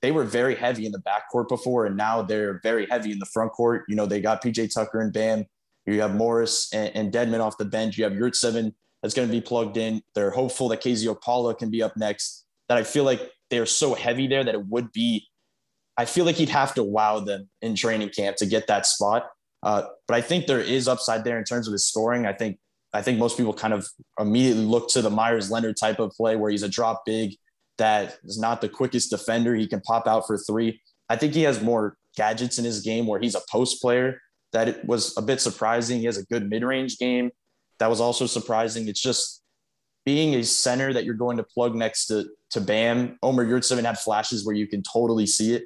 they 0.00 0.12
were 0.12 0.24
very 0.24 0.54
heavy 0.54 0.86
in 0.86 0.92
the 0.92 1.00
backcourt 1.00 1.48
before, 1.48 1.86
and 1.86 1.96
now 1.96 2.22
they're 2.22 2.60
very 2.62 2.86
heavy 2.86 3.10
in 3.10 3.18
the 3.18 3.26
front 3.26 3.52
court. 3.52 3.84
You 3.88 3.96
know, 3.96 4.06
they 4.06 4.20
got 4.20 4.42
PJ 4.42 4.74
Tucker 4.74 5.00
and 5.00 5.12
Bam. 5.12 5.44
You 5.86 6.00
have 6.00 6.14
Morris 6.14 6.72
and, 6.72 6.94
and 6.94 7.12
Dedmon 7.12 7.40
off 7.40 7.58
the 7.58 7.64
bench. 7.64 7.98
You 7.98 8.04
have 8.04 8.12
Yurtseven 8.12 8.72
that's 9.02 9.14
going 9.14 9.28
to 9.28 9.32
be 9.32 9.40
plugged 9.40 9.76
in. 9.76 10.02
They're 10.14 10.30
hopeful 10.30 10.68
that 10.68 10.82
KZ 10.82 11.14
Okpala 11.14 11.58
can 11.58 11.70
be 11.70 11.82
up 11.82 11.96
next. 11.96 12.44
That 12.68 12.78
I 12.78 12.84
feel 12.84 13.04
like 13.04 13.30
they're 13.54 13.66
so 13.66 13.94
heavy 13.94 14.26
there 14.26 14.44
that 14.44 14.54
it 14.54 14.66
would 14.66 14.92
be. 14.92 15.26
I 15.96 16.06
feel 16.06 16.24
like 16.24 16.36
he'd 16.36 16.48
have 16.48 16.74
to 16.74 16.82
wow 16.82 17.20
them 17.20 17.48
in 17.62 17.76
training 17.76 18.10
camp 18.10 18.36
to 18.38 18.46
get 18.46 18.66
that 18.66 18.84
spot. 18.84 19.30
Uh, 19.62 19.84
but 20.08 20.16
I 20.16 20.20
think 20.20 20.46
there 20.46 20.60
is 20.60 20.88
upside 20.88 21.24
there 21.24 21.38
in 21.38 21.44
terms 21.44 21.68
of 21.68 21.72
his 21.72 21.86
scoring. 21.86 22.26
I 22.26 22.32
think 22.32 22.58
I 22.92 23.02
think 23.02 23.18
most 23.18 23.36
people 23.36 23.54
kind 23.54 23.72
of 23.72 23.88
immediately 24.20 24.64
look 24.64 24.88
to 24.90 25.02
the 25.02 25.10
Meyers 25.10 25.50
Leonard 25.50 25.76
type 25.76 25.98
of 25.98 26.12
play 26.12 26.36
where 26.36 26.50
he's 26.50 26.62
a 26.62 26.68
drop 26.68 27.04
big 27.04 27.34
that 27.78 28.18
is 28.24 28.38
not 28.38 28.60
the 28.60 28.68
quickest 28.68 29.10
defender. 29.10 29.54
He 29.54 29.66
can 29.66 29.80
pop 29.80 30.06
out 30.06 30.26
for 30.26 30.38
three. 30.38 30.80
I 31.08 31.16
think 31.16 31.34
he 31.34 31.42
has 31.42 31.60
more 31.60 31.96
gadgets 32.16 32.58
in 32.58 32.64
his 32.64 32.82
game 32.82 33.06
where 33.06 33.20
he's 33.20 33.34
a 33.34 33.42
post 33.50 33.80
player. 33.80 34.20
That 34.52 34.68
it 34.68 34.84
was 34.84 35.16
a 35.16 35.22
bit 35.22 35.40
surprising. 35.40 35.98
He 35.98 36.06
has 36.06 36.16
a 36.16 36.24
good 36.26 36.48
mid 36.48 36.62
range 36.62 36.98
game. 36.98 37.30
That 37.80 37.90
was 37.90 38.00
also 38.00 38.26
surprising. 38.26 38.86
It's 38.86 39.02
just 39.02 39.42
being 40.04 40.34
a 40.34 40.44
center 40.44 40.92
that 40.92 41.04
you're 41.04 41.14
going 41.14 41.36
to 41.38 41.42
plug 41.42 41.74
next 41.74 42.06
to 42.06 42.26
to 42.50 42.60
Bam. 42.60 43.18
Omer 43.22 43.44
Yurtseven 43.44 43.84
had 43.84 43.98
flashes 43.98 44.46
where 44.46 44.54
you 44.54 44.66
can 44.66 44.82
totally 44.82 45.26
see 45.26 45.54
it. 45.54 45.64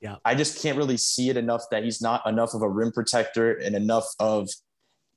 Yeah. 0.00 0.16
I 0.24 0.34
just 0.34 0.60
can't 0.60 0.76
really 0.76 0.96
see 0.96 1.30
it 1.30 1.36
enough 1.36 1.62
that 1.70 1.84
he's 1.84 2.02
not 2.02 2.26
enough 2.26 2.54
of 2.54 2.62
a 2.62 2.68
rim 2.68 2.92
protector 2.92 3.54
and 3.54 3.74
enough 3.74 4.04
of 4.18 4.50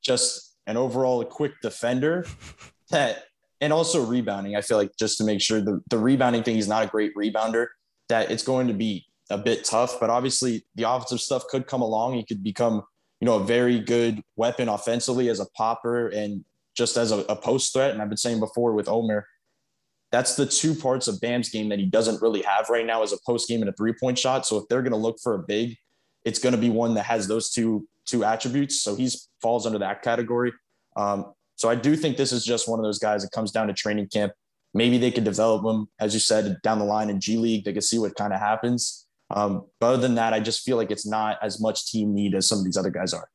just 0.01 0.55
an 0.67 0.77
overall 0.77 1.24
quick 1.25 1.53
defender 1.62 2.25
that 2.91 3.25
and 3.59 3.74
also 3.74 4.05
rebounding. 4.05 4.55
I 4.55 4.62
feel 4.62 4.77
like 4.77 4.91
just 4.97 5.17
to 5.17 5.24
make 5.24 5.41
sure 5.41 5.59
the, 5.59 5.81
the 5.89 5.97
rebounding 5.97 6.43
thing, 6.43 6.55
he's 6.55 6.67
not 6.67 6.83
a 6.83 6.88
great 6.88 7.15
rebounder, 7.15 7.67
that 8.09 8.29
it's 8.31 8.43
going 8.43 8.67
to 8.67 8.74
be 8.74 9.05
a 9.29 9.38
bit 9.38 9.65
tough. 9.65 10.00
But 10.00 10.09
obviously 10.09 10.65
the 10.75 10.83
offensive 10.83 11.19
stuff 11.19 11.43
could 11.50 11.67
come 11.67 11.81
along. 11.81 12.13
He 12.13 12.24
could 12.24 12.43
become, 12.43 12.83
you 13.19 13.25
know, 13.25 13.36
a 13.36 13.43
very 13.43 13.79
good 13.79 14.21
weapon 14.36 14.69
offensively 14.69 15.30
as 15.30 15.39
a 15.39 15.47
popper 15.58 16.10
and 16.10 16.45
just 16.78 16.96
as 16.98 17.12
a, 17.12 17.20
a 17.30 17.36
post 17.36 17.74
threat. 17.74 17.92
And 17.92 18.02
I've 18.02 18.10
been 18.10 18.18
saying 18.18 18.40
before 18.40 18.74
with 18.74 18.88
Omer, 18.88 19.28
that's 20.12 20.36
the 20.36 20.46
two 20.46 20.74
parts 20.74 21.08
of 21.08 21.20
Bam's 21.20 21.50
game 21.50 21.70
that 21.70 21.80
he 21.80 21.86
doesn't 21.86 22.22
really 22.22 22.42
have 22.44 22.70
right 22.70 22.86
now 22.86 23.04
as 23.04 23.12
a 23.12 23.18
post 23.26 23.50
game 23.50 23.62
and 23.62 23.70
a 23.70 23.74
three 23.74 23.94
point 23.94 24.18
shot. 24.18 24.46
So 24.46 24.58
if 24.58 24.68
they're 24.70 24.82
going 24.82 24.92
to 24.92 24.98
look 24.98 25.18
for 25.22 25.34
a 25.36 25.40
big, 25.40 25.76
it's 26.24 26.40
going 26.40 26.56
to 26.56 26.62
be 26.62 26.70
one 26.70 26.94
that 26.94 27.04
has 27.04 27.28
those 27.28 27.50
two 27.52 27.88
two 28.06 28.24
attributes. 28.24 28.82
So 28.82 28.96
he's 28.96 29.28
falls 29.42 29.66
under 29.66 29.80
that 29.80 30.02
category. 30.02 30.54
Um, 30.96 31.34
so 31.56 31.70
I 31.70 31.76
do 31.76 31.96
think 31.96 32.16
this 32.16 32.32
is 32.32 32.46
just 32.46 32.70
one 32.70 32.80
of 32.80 32.84
those 32.84 33.00
guys 33.00 33.24
that 33.24 33.32
comes 33.32 33.52
down 33.52 33.68
to 33.68 33.74
training 33.74 34.08
camp. 34.08 34.32
Maybe 34.74 34.98
they 34.98 35.12
could 35.12 35.24
develop 35.24 35.66
him, 35.66 35.88
as 36.00 36.13
you 36.13 36.20
said, 36.20 36.58
down 36.62 36.80
the 36.80 36.86
line 36.86 37.10
in 37.10 37.20
G 37.20 37.38
League. 37.38 37.66
They 37.66 37.74
could 37.74 37.84
see 37.84 38.00
what 38.00 38.16
kind 38.16 38.32
of 38.32 38.40
happens. 38.40 39.08
Um, 39.30 39.66
but 39.80 39.88
other 39.88 40.02
than 40.02 40.16
that, 40.16 40.34
I 40.34 40.40
just 40.40 40.63
feel 40.63 40.78
like 40.78 40.92
it's 40.92 41.06
not 41.06 41.38
as 41.42 41.60
much 41.60 41.92
team 41.92 42.13
need 42.13 42.36
as 42.36 42.48
some 42.48 42.60
of 42.60 42.66
these 42.66 42.78
other 42.78 42.92
guys 42.92 43.13
are. 43.13 43.28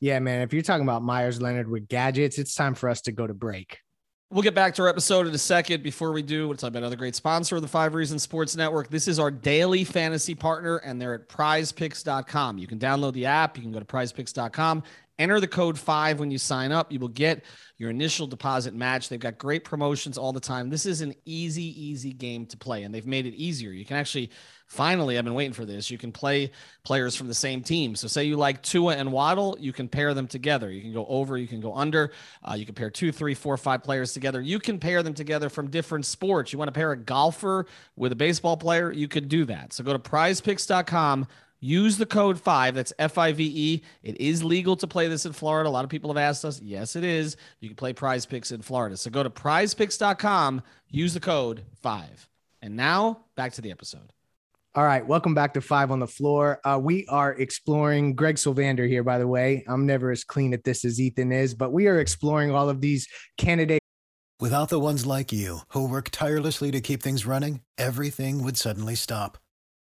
Yeah, 0.00 0.18
man. 0.18 0.42
If 0.42 0.52
you're 0.52 0.62
talking 0.62 0.84
about 0.84 1.02
Meyers 1.02 1.40
Leonard 1.40 1.68
with 1.68 1.88
gadgets, 1.88 2.38
it's 2.38 2.54
time 2.54 2.74
for 2.74 2.88
us 2.88 3.00
to 3.02 3.12
go 3.12 3.26
to 3.26 3.34
break. 3.34 3.78
We'll 4.30 4.42
get 4.42 4.54
back 4.54 4.74
to 4.74 4.82
our 4.82 4.88
episode 4.88 5.28
in 5.28 5.34
a 5.34 5.38
second. 5.38 5.82
Before 5.82 6.10
we 6.10 6.20
do, 6.22 6.48
we'll 6.48 6.56
talk 6.56 6.70
about 6.70 6.78
another 6.78 6.96
great 6.96 7.14
sponsor 7.14 7.56
of 7.56 7.62
the 7.62 7.68
Five 7.68 7.94
Reasons 7.94 8.22
Sports 8.22 8.56
Network. 8.56 8.90
This 8.90 9.06
is 9.06 9.20
our 9.20 9.30
daily 9.30 9.84
fantasy 9.84 10.34
partner, 10.34 10.78
and 10.78 11.00
they're 11.00 11.14
at 11.14 11.28
prizepicks.com. 11.28 12.58
You 12.58 12.66
can 12.66 12.78
download 12.78 13.12
the 13.12 13.26
app, 13.26 13.56
you 13.56 13.62
can 13.62 13.70
go 13.70 13.78
to 13.78 13.84
prizepicks.com, 13.84 14.82
enter 15.20 15.38
the 15.38 15.46
code 15.46 15.78
five 15.78 16.18
when 16.18 16.32
you 16.32 16.38
sign 16.38 16.72
up. 16.72 16.90
You 16.90 16.98
will 16.98 17.08
get 17.08 17.44
your 17.78 17.90
initial 17.90 18.26
deposit 18.26 18.74
match. 18.74 19.08
They've 19.08 19.20
got 19.20 19.38
great 19.38 19.62
promotions 19.62 20.18
all 20.18 20.32
the 20.32 20.40
time. 20.40 20.68
This 20.68 20.84
is 20.84 21.00
an 21.00 21.14
easy, 21.24 21.80
easy 21.80 22.12
game 22.12 22.46
to 22.46 22.56
play, 22.56 22.82
and 22.82 22.92
they've 22.92 23.06
made 23.06 23.26
it 23.26 23.34
easier. 23.34 23.70
You 23.70 23.84
can 23.84 23.98
actually 23.98 24.30
finally, 24.66 25.18
I've 25.18 25.24
been 25.24 25.34
waiting 25.34 25.52
for 25.52 25.64
this. 25.64 25.90
You 25.90 25.98
can 25.98 26.12
play 26.12 26.50
players 26.84 27.16
from 27.16 27.28
the 27.28 27.34
same 27.34 27.62
team. 27.62 27.96
So, 27.96 28.08
say 28.08 28.24
you 28.24 28.36
like 28.36 28.62
Tua 28.62 28.96
and 28.96 29.12
Waddle, 29.12 29.56
you 29.60 29.72
can 29.72 29.88
pair 29.88 30.14
them 30.14 30.26
together. 30.26 30.70
You 30.70 30.82
can 30.82 30.92
go 30.92 31.06
over, 31.06 31.36
you 31.38 31.46
can 31.46 31.60
go 31.60 31.74
under. 31.74 32.12
Uh, 32.42 32.54
you 32.54 32.66
can 32.66 32.74
pair 32.74 32.90
two, 32.90 33.12
three, 33.12 33.34
four, 33.34 33.56
five 33.56 33.82
players 33.82 34.12
together. 34.12 34.40
You 34.40 34.58
can 34.58 34.78
pair 34.78 35.02
them 35.02 35.14
together 35.14 35.48
from 35.48 35.70
different 35.70 36.06
sports. 36.06 36.52
You 36.52 36.58
want 36.58 36.68
to 36.68 36.72
pair 36.72 36.92
a 36.92 36.96
golfer 36.96 37.66
with 37.96 38.12
a 38.12 38.16
baseball 38.16 38.56
player, 38.56 38.92
you 38.92 39.08
could 39.08 39.28
do 39.28 39.44
that. 39.46 39.72
So, 39.72 39.84
go 39.84 39.92
to 39.92 39.98
prizepicks.com. 39.98 41.26
Use 41.60 41.96
the 41.96 42.04
code 42.04 42.38
five. 42.38 42.74
That's 42.74 42.92
F 42.98 43.16
I 43.16 43.32
V 43.32 43.42
E. 43.42 43.82
It 44.02 44.20
is 44.20 44.44
legal 44.44 44.76
to 44.76 44.86
play 44.86 45.08
this 45.08 45.24
in 45.24 45.32
Florida. 45.32 45.66
A 45.66 45.70
lot 45.70 45.82
of 45.82 45.88
people 45.88 46.10
have 46.10 46.18
asked 46.18 46.44
us. 46.44 46.60
Yes, 46.60 46.94
it 46.94 47.04
is. 47.04 47.38
You 47.60 47.70
can 47.70 47.76
play 47.76 47.94
prize 47.94 48.26
picks 48.26 48.52
in 48.52 48.60
Florida. 48.60 48.98
So 48.98 49.10
go 49.10 49.22
to 49.22 49.30
prizepicks.com, 49.30 50.62
use 50.90 51.14
the 51.14 51.20
code 51.20 51.64
five. 51.80 52.28
And 52.60 52.76
now 52.76 53.20
back 53.34 53.54
to 53.54 53.62
the 53.62 53.70
episode. 53.70 54.13
All 54.76 54.82
right, 54.82 55.06
welcome 55.06 55.34
back 55.34 55.54
to 55.54 55.60
Five 55.60 55.92
on 55.92 56.00
the 56.00 56.06
Floor. 56.08 56.58
Uh, 56.64 56.80
we 56.82 57.06
are 57.06 57.30
exploring 57.34 58.16
Greg 58.16 58.34
Sylvander 58.34 58.88
here, 58.88 59.04
by 59.04 59.18
the 59.18 59.28
way. 59.28 59.64
I'm 59.68 59.86
never 59.86 60.10
as 60.10 60.24
clean 60.24 60.52
at 60.52 60.64
this 60.64 60.84
as 60.84 61.00
Ethan 61.00 61.30
is, 61.30 61.54
but 61.54 61.72
we 61.72 61.86
are 61.86 62.00
exploring 62.00 62.50
all 62.50 62.68
of 62.68 62.80
these 62.80 63.06
candidates. 63.38 63.78
Without 64.40 64.70
the 64.70 64.80
ones 64.80 65.06
like 65.06 65.32
you 65.32 65.58
who 65.68 65.88
work 65.88 66.08
tirelessly 66.10 66.72
to 66.72 66.80
keep 66.80 67.04
things 67.04 67.24
running, 67.24 67.60
everything 67.78 68.42
would 68.42 68.56
suddenly 68.56 68.96
stop. 68.96 69.38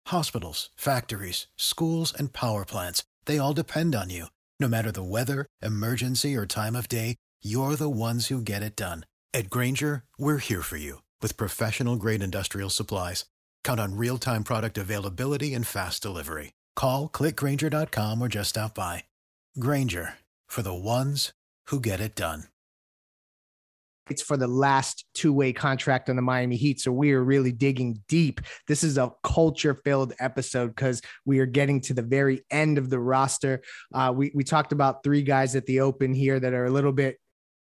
Hospitals, 0.07 0.70
factories, 0.74 1.48
schools, 1.59 2.14
and 2.18 2.33
power 2.33 2.64
plants, 2.64 3.05
they 3.27 3.37
all 3.37 3.53
depend 3.53 3.94
on 3.94 4.09
you. 4.09 4.29
No 4.59 4.68
matter 4.68 4.90
the 4.90 5.03
weather, 5.03 5.44
emergency, 5.61 6.35
or 6.35 6.46
time 6.46 6.74
of 6.74 6.88
day, 6.88 7.16
you're 7.42 7.77
the 7.77 7.90
ones 7.90 8.29
who 8.29 8.40
get 8.40 8.62
it 8.62 8.74
done. 8.74 9.05
At 9.35 9.51
Grainger, 9.51 10.05
we're 10.16 10.38
here 10.38 10.62
for 10.62 10.79
you 10.79 11.03
with 11.20 11.37
professional 11.37 11.96
grade 11.96 12.22
industrial 12.22 12.70
supplies. 12.70 13.27
Count 13.68 13.81
on 13.81 13.98
real 13.98 14.16
time 14.16 14.44
product 14.44 14.78
availability 14.78 15.52
and 15.52 15.66
fast 15.66 16.02
delivery. 16.02 16.52
Call 16.74 17.07
clickgrainger.com 17.07 18.22
or 18.22 18.28
just 18.28 18.48
stop 18.48 18.74
by. 18.74 19.04
Grainger 19.59 20.14
for 20.48 20.62
the 20.62 20.72
ones 20.72 21.35
who 21.66 21.78
get 21.78 22.00
it 22.00 22.14
done. 22.14 22.44
It's 24.09 24.22
for 24.22 24.38
the 24.38 24.48
last 24.48 25.04
two 25.12 25.35
way 25.35 25.52
contract 25.52 26.09
on 26.09 26.16
the 26.16 26.22
Miami 26.22 26.57
Heat. 26.57 26.81
So 26.81 26.90
we 26.90 27.12
are 27.12 27.22
really 27.22 27.52
digging 27.52 28.02
deep. 28.09 28.40
This 28.66 28.83
is 28.83 28.96
a 28.96 29.12
culture 29.22 29.74
filled 29.74 30.14
episode 30.18 30.68
because 30.68 31.02
we 31.26 31.38
are 31.40 31.44
getting 31.44 31.83
to 31.83 31.92
the 31.92 32.00
very 32.00 32.46
end 32.50 32.78
of 32.78 32.88
the 32.88 32.98
roster. 32.98 33.61
Uh, 33.92 34.14
we, 34.16 34.33
we 34.35 34.44
talked 34.44 34.72
about 34.72 35.04
three 35.04 35.20
guys 35.20 35.54
at 35.57 35.66
the 35.66 35.81
open 35.81 36.14
here 36.14 36.40
that 36.40 36.54
are 36.54 36.64
a 36.64 36.70
little 36.70 36.92
bit 36.92 37.18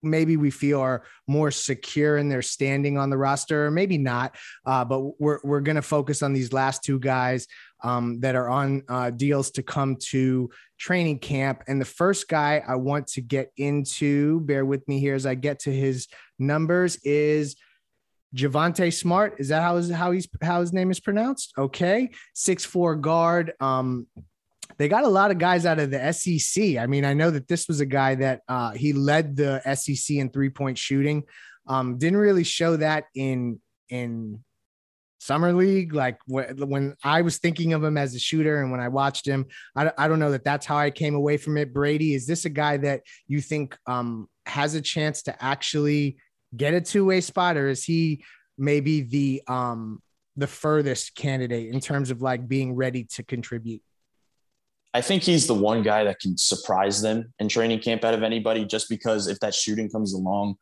maybe 0.07 0.37
we 0.37 0.51
feel 0.51 0.81
are 0.81 1.05
more 1.27 1.51
secure 1.51 2.17
in 2.17 2.29
their 2.29 2.43
standing 2.43 2.97
on 2.97 3.11
the 3.11 3.17
roster, 3.17 3.67
or 3.67 3.71
maybe 3.71 3.99
not. 3.99 4.37
Uh, 4.65 4.85
but 4.85 5.21
we're 5.21 5.41
we're 5.45 5.61
going 5.61 5.77
to 5.77 5.83
focus 5.83 6.23
on 6.23 6.33
these 6.33 6.53
last 6.53 6.83
two 6.83 6.99
guys 6.99 7.47
um, 7.83 8.21
that 8.21 8.35
are 8.35 8.49
on 8.49 8.83
uh, 8.89 9.11
deals 9.11 9.51
to 9.53 9.63
come 9.63 9.97
to 9.97 10.51
training 10.79 11.19
camp. 11.19 11.63
And 11.69 11.81
the 11.81 11.85
first 11.85 12.29
guy 12.29 12.63
I 12.67 12.77
want 12.77 13.07
to 13.09 13.21
get 13.21 13.51
into, 13.57 14.41
bear 14.41 14.65
with 14.65 14.87
me 14.89 15.01
here 15.01 15.15
as 15.15 15.27
I 15.27 15.35
get 15.35 15.61
to 15.61 15.73
his 15.73 16.09
numbers, 16.39 16.97
is. 17.05 17.57
Javonte 18.35 18.93
Smart 18.93 19.37
is 19.39 19.49
that 19.49 19.63
how 19.63 19.77
his 19.77 19.89
how 19.89 20.11
he's 20.11 20.29
how 20.43 20.61
his 20.61 20.73
name 20.73 20.91
is 20.91 21.01
pronounced? 21.01 21.55
Okay, 21.57 22.11
six 22.35 22.67
four 22.67 22.95
guard. 22.97 23.55
Um, 23.61 24.09
they 24.79 24.89
got 24.89 25.05
a 25.05 25.09
lot 25.09 25.31
of 25.31 25.39
guys 25.39 25.65
out 25.65 25.79
of 25.79 25.91
the 25.91 26.13
SEC. 26.13 26.77
I 26.77 26.87
mean, 26.87 27.05
I 27.05 27.15
know 27.15 27.31
that 27.31 27.49
this 27.49 27.69
was 27.69 27.81
a 27.81 27.87
guy 27.87 28.15
that 28.17 28.43
uh, 28.49 28.73
he 28.73 28.93
led 28.93 29.37
the 29.37 29.61
SEC 29.75 30.17
in 30.17 30.31
three 30.31 30.51
point 30.51 30.79
shooting. 30.79 31.25
Um, 31.67 31.99
didn't 31.99 32.19
really 32.19 32.45
show 32.45 32.77
that 32.77 33.05
in 33.15 33.61
in 33.89 34.43
summer 35.19 35.53
league 35.53 35.93
like 35.93 36.19
when 36.29 36.95
i 37.03 37.21
was 37.23 37.39
thinking 37.39 37.73
of 37.73 37.83
him 37.83 37.97
as 37.97 38.15
a 38.15 38.19
shooter 38.19 38.63
and 38.63 38.71
when 38.71 38.81
i 38.81 38.87
watched 38.87 39.27
him 39.27 39.47
I, 39.75 39.91
I 39.99 40.07
don't 40.09 40.21
know 40.21 40.31
that 40.31 40.45
that's 40.45 40.67
how 40.67 40.77
i 40.77 40.91
came 40.91 41.15
away 41.15 41.37
from 41.37 41.57
it 41.57 41.73
brady 41.73 42.15
is 42.15 42.27
this 42.27 42.45
a 42.45 42.51
guy 42.51 42.77
that 42.77 43.03
you 43.27 43.41
think 43.41 43.77
um, 43.87 44.29
has 44.45 44.75
a 44.75 44.81
chance 44.81 45.23
to 45.23 45.45
actually 45.45 46.19
get 46.57 46.75
a 46.75 46.81
two-way 46.81 47.21
spot 47.23 47.57
or 47.57 47.69
is 47.69 47.83
he 47.83 48.25
maybe 48.57 49.01
the 49.01 49.43
um 49.49 50.01
the 50.37 50.47
furthest 50.47 51.17
candidate 51.17 51.73
in 51.73 51.81
terms 51.81 52.11
of 52.11 52.21
like 52.23 52.47
being 52.47 52.75
ready 52.75 53.05
to 53.05 53.23
contribute 53.23 53.83
I 54.97 55.03
think 55.03 55.25
he's 55.25 55.47
the 55.47 55.53
one 55.53 55.83
guy 55.83 56.05
that 56.05 56.21
can 56.21 56.39
surprise 56.39 57.03
them 57.03 57.35
in 57.39 57.51
training 57.51 57.81
camp 57.81 58.03
out 58.03 58.15
of 58.15 58.23
anybody 58.23 58.65
just 58.65 58.89
because 58.89 59.29
if 59.29 59.39
that 59.41 59.55
shooting 59.55 59.91
comes 59.91 60.15
along, 60.15 60.57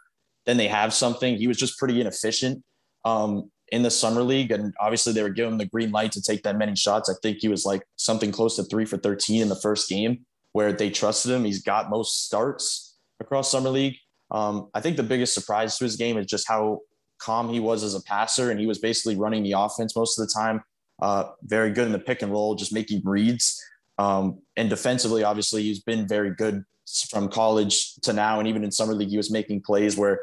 then 0.45 0.57
they 0.57 0.67
have 0.67 0.93
something. 0.93 1.37
He 1.37 1.47
was 1.47 1.57
just 1.57 1.79
pretty 1.79 2.01
inefficient. 2.01 2.65
Um, 3.05 3.53
in 3.69 3.85
the 3.85 3.93
summer 3.93 4.25
league, 4.25 4.51
and 4.51 4.75
obviously 4.81 5.13
they 5.13 5.23
were 5.23 5.29
giving 5.29 5.53
him 5.53 5.59
the 5.59 5.67
green 5.67 5.93
light 5.93 6.11
to 6.13 6.21
take 6.21 6.43
that 6.43 6.59
many 6.59 6.75
shots. 6.75 7.09
I 7.09 7.15
think 7.23 7.39
he 7.43 7.49
was 7.49 7.65
like 7.65 7.83
something 7.95 8.33
close 8.33 8.57
to 8.57 8.65
three 8.65 8.85
for 8.85 8.97
13 8.97 9.41
in 9.41 9.49
the 9.49 9.55
first 9.55 9.89
game, 9.89 10.27
where 10.51 10.73
they 10.73 10.91
trusted 10.91 11.31
him. 11.31 11.45
He's 11.45 11.63
got 11.63 11.89
most 11.89 12.27
starts 12.27 12.97
across 13.21 13.53
summer 13.53 13.71
league. 13.71 13.97
Um, 14.33 14.69
I 14.75 14.81
think 14.81 14.97
the 14.97 15.05
biggest 15.05 15.33
surprise 15.33 15.79
to 15.79 15.85
his 15.85 15.95
game 15.95 16.19
is 16.19 16.27
just 16.27 16.49
how 16.49 16.81
calm 17.19 17.49
he 17.51 17.61
was 17.61 17.85
as 17.85 17.95
a 17.95 18.03
passer, 18.03 18.51
and 18.51 18.59
he 18.59 18.67
was 18.67 18.81
basically 18.81 19.15
running 19.15 19.45
the 19.45 19.53
offense 19.53 19.95
most 19.95 20.19
of 20.19 20.27
the 20.27 20.33
time. 20.33 20.65
Uh, 21.01 21.27
very 21.45 21.71
good 21.71 21.87
in 21.87 21.93
the 21.93 22.01
pick 22.01 22.23
and 22.23 22.33
roll, 22.33 22.57
just 22.57 22.73
making 22.73 23.01
reads. 23.05 23.61
Um, 23.99 24.41
and 24.57 24.69
defensively, 24.69 25.23
obviously, 25.23 25.63
he's 25.63 25.81
been 25.81 26.07
very 26.09 26.35
good 26.35 26.65
from 27.11 27.29
college 27.29 27.95
to 28.03 28.13
now, 28.13 28.39
and 28.39 28.49
even 28.49 28.65
in 28.65 28.71
summer 28.71 28.95
league, 28.95 29.09
he 29.09 29.17
was 29.17 29.31
making 29.31 29.63
plays 29.63 29.97
where 29.97 30.21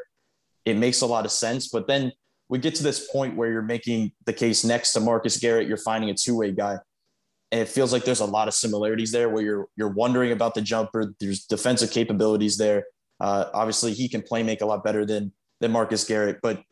it 0.64 0.76
makes 0.76 1.00
a 1.00 1.06
lot 1.06 1.24
of 1.24 1.32
sense. 1.32 1.68
But 1.68 1.86
then 1.86 2.12
we 2.48 2.58
get 2.58 2.74
to 2.76 2.82
this 2.82 3.10
point 3.10 3.36
where 3.36 3.50
you're 3.50 3.62
making 3.62 4.12
the 4.26 4.32
case 4.32 4.64
next 4.64 4.92
to 4.92 5.00
Marcus 5.00 5.38
Garrett, 5.38 5.66
you're 5.66 5.76
finding 5.78 6.10
a 6.10 6.14
two-way 6.14 6.52
guy. 6.52 6.76
And 7.50 7.60
it 7.60 7.68
feels 7.68 7.92
like 7.92 8.04
there's 8.04 8.20
a 8.20 8.26
lot 8.26 8.48
of 8.48 8.54
similarities 8.54 9.12
there 9.12 9.28
where 9.28 9.42
you're 9.42 9.68
you're 9.76 9.92
wondering 9.92 10.32
about 10.32 10.54
the 10.54 10.62
jumper. 10.62 11.14
There's 11.20 11.44
defensive 11.44 11.90
capabilities 11.90 12.56
there. 12.56 12.84
Uh, 13.20 13.46
obviously, 13.52 13.92
he 13.92 14.08
can 14.08 14.22
play 14.22 14.42
make 14.42 14.62
a 14.62 14.66
lot 14.66 14.82
better 14.84 15.04
than 15.04 15.32
than 15.60 15.70
Marcus 15.70 16.04
Garrett, 16.04 16.38
but 16.42 16.62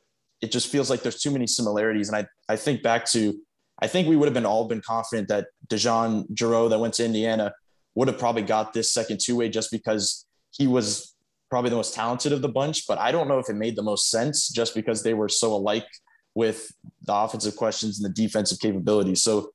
it 0.40 0.50
just 0.50 0.68
feels 0.68 0.88
like 0.88 1.02
there's 1.02 1.20
too 1.20 1.30
many 1.30 1.46
similarities. 1.46 2.08
And 2.08 2.16
I 2.16 2.52
I 2.52 2.56
think 2.56 2.82
back 2.82 3.04
to 3.12 3.38
I 3.82 3.86
think 3.86 4.08
we 4.08 4.16
would 4.16 4.26
have 4.26 4.34
been 4.34 4.46
all 4.46 4.66
been 4.68 4.82
confident 4.82 5.28
that 5.28 5.46
DeJon 5.68 6.30
Jarreau 6.32 6.68
that 6.70 6.78
went 6.78 6.94
to 6.94 7.04
Indiana 7.04 7.52
would 7.94 8.08
have 8.08 8.18
probably 8.18 8.42
got 8.42 8.72
this 8.72 8.92
second 8.92 9.20
two 9.20 9.36
way 9.36 9.48
just 9.48 9.70
because 9.70 10.26
he 10.52 10.66
was 10.66 11.14
probably 11.48 11.70
the 11.70 11.76
most 11.76 11.94
talented 11.94 12.32
of 12.32 12.42
the 12.42 12.48
bunch, 12.48 12.86
but 12.86 12.98
I 12.98 13.10
don't 13.10 13.26
know 13.26 13.38
if 13.38 13.48
it 13.48 13.54
made 13.54 13.76
the 13.76 13.82
most 13.82 14.10
sense 14.10 14.48
just 14.48 14.74
because 14.74 15.02
they 15.02 15.14
were 15.14 15.28
so 15.28 15.52
alike 15.52 15.86
with 16.34 16.72
the 17.02 17.12
offensive 17.12 17.56
questions 17.56 17.98
and 17.98 18.08
the 18.08 18.14
defensive 18.14 18.60
capabilities. 18.60 19.22
So 19.22 19.50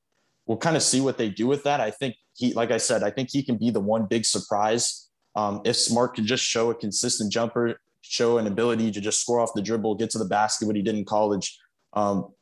we'll 0.46 0.58
kind 0.58 0.76
of 0.76 0.84
see 0.84 1.00
what 1.00 1.18
they 1.18 1.30
do 1.30 1.48
with 1.48 1.64
that. 1.64 1.80
I 1.80 1.92
think 1.92 2.16
he, 2.36 2.54
like 2.54 2.72
I 2.72 2.78
said, 2.78 3.02
I 3.02 3.12
think 3.12 3.30
he 3.32 3.44
can 3.44 3.58
be 3.58 3.70
the 3.70 3.80
one 3.80 4.06
big 4.08 4.26
surprise. 4.26 5.10
Um, 5.36 5.62
if 5.64 5.78
Smart 5.78 6.16
can 6.16 6.26
just 6.26 6.44
show 6.44 6.70
a 6.70 6.76
consistent 6.76 7.32
jumper, 7.32 7.80
show 8.02 8.38
an 8.38 8.48
ability 8.48 8.92
to 8.92 9.02
just 9.02 9.22
score 9.22 9.40
off 9.40 9.52
the 9.56 9.62
dribble, 9.62 9.96
get 9.96 10.10
to 10.12 10.18
the 10.18 10.26
basket, 10.26 10.68
what 10.68 10.76
he 10.76 10.82
did 10.82 10.96
in 10.96 11.06
college. 11.06 11.58
Um, 11.94 12.34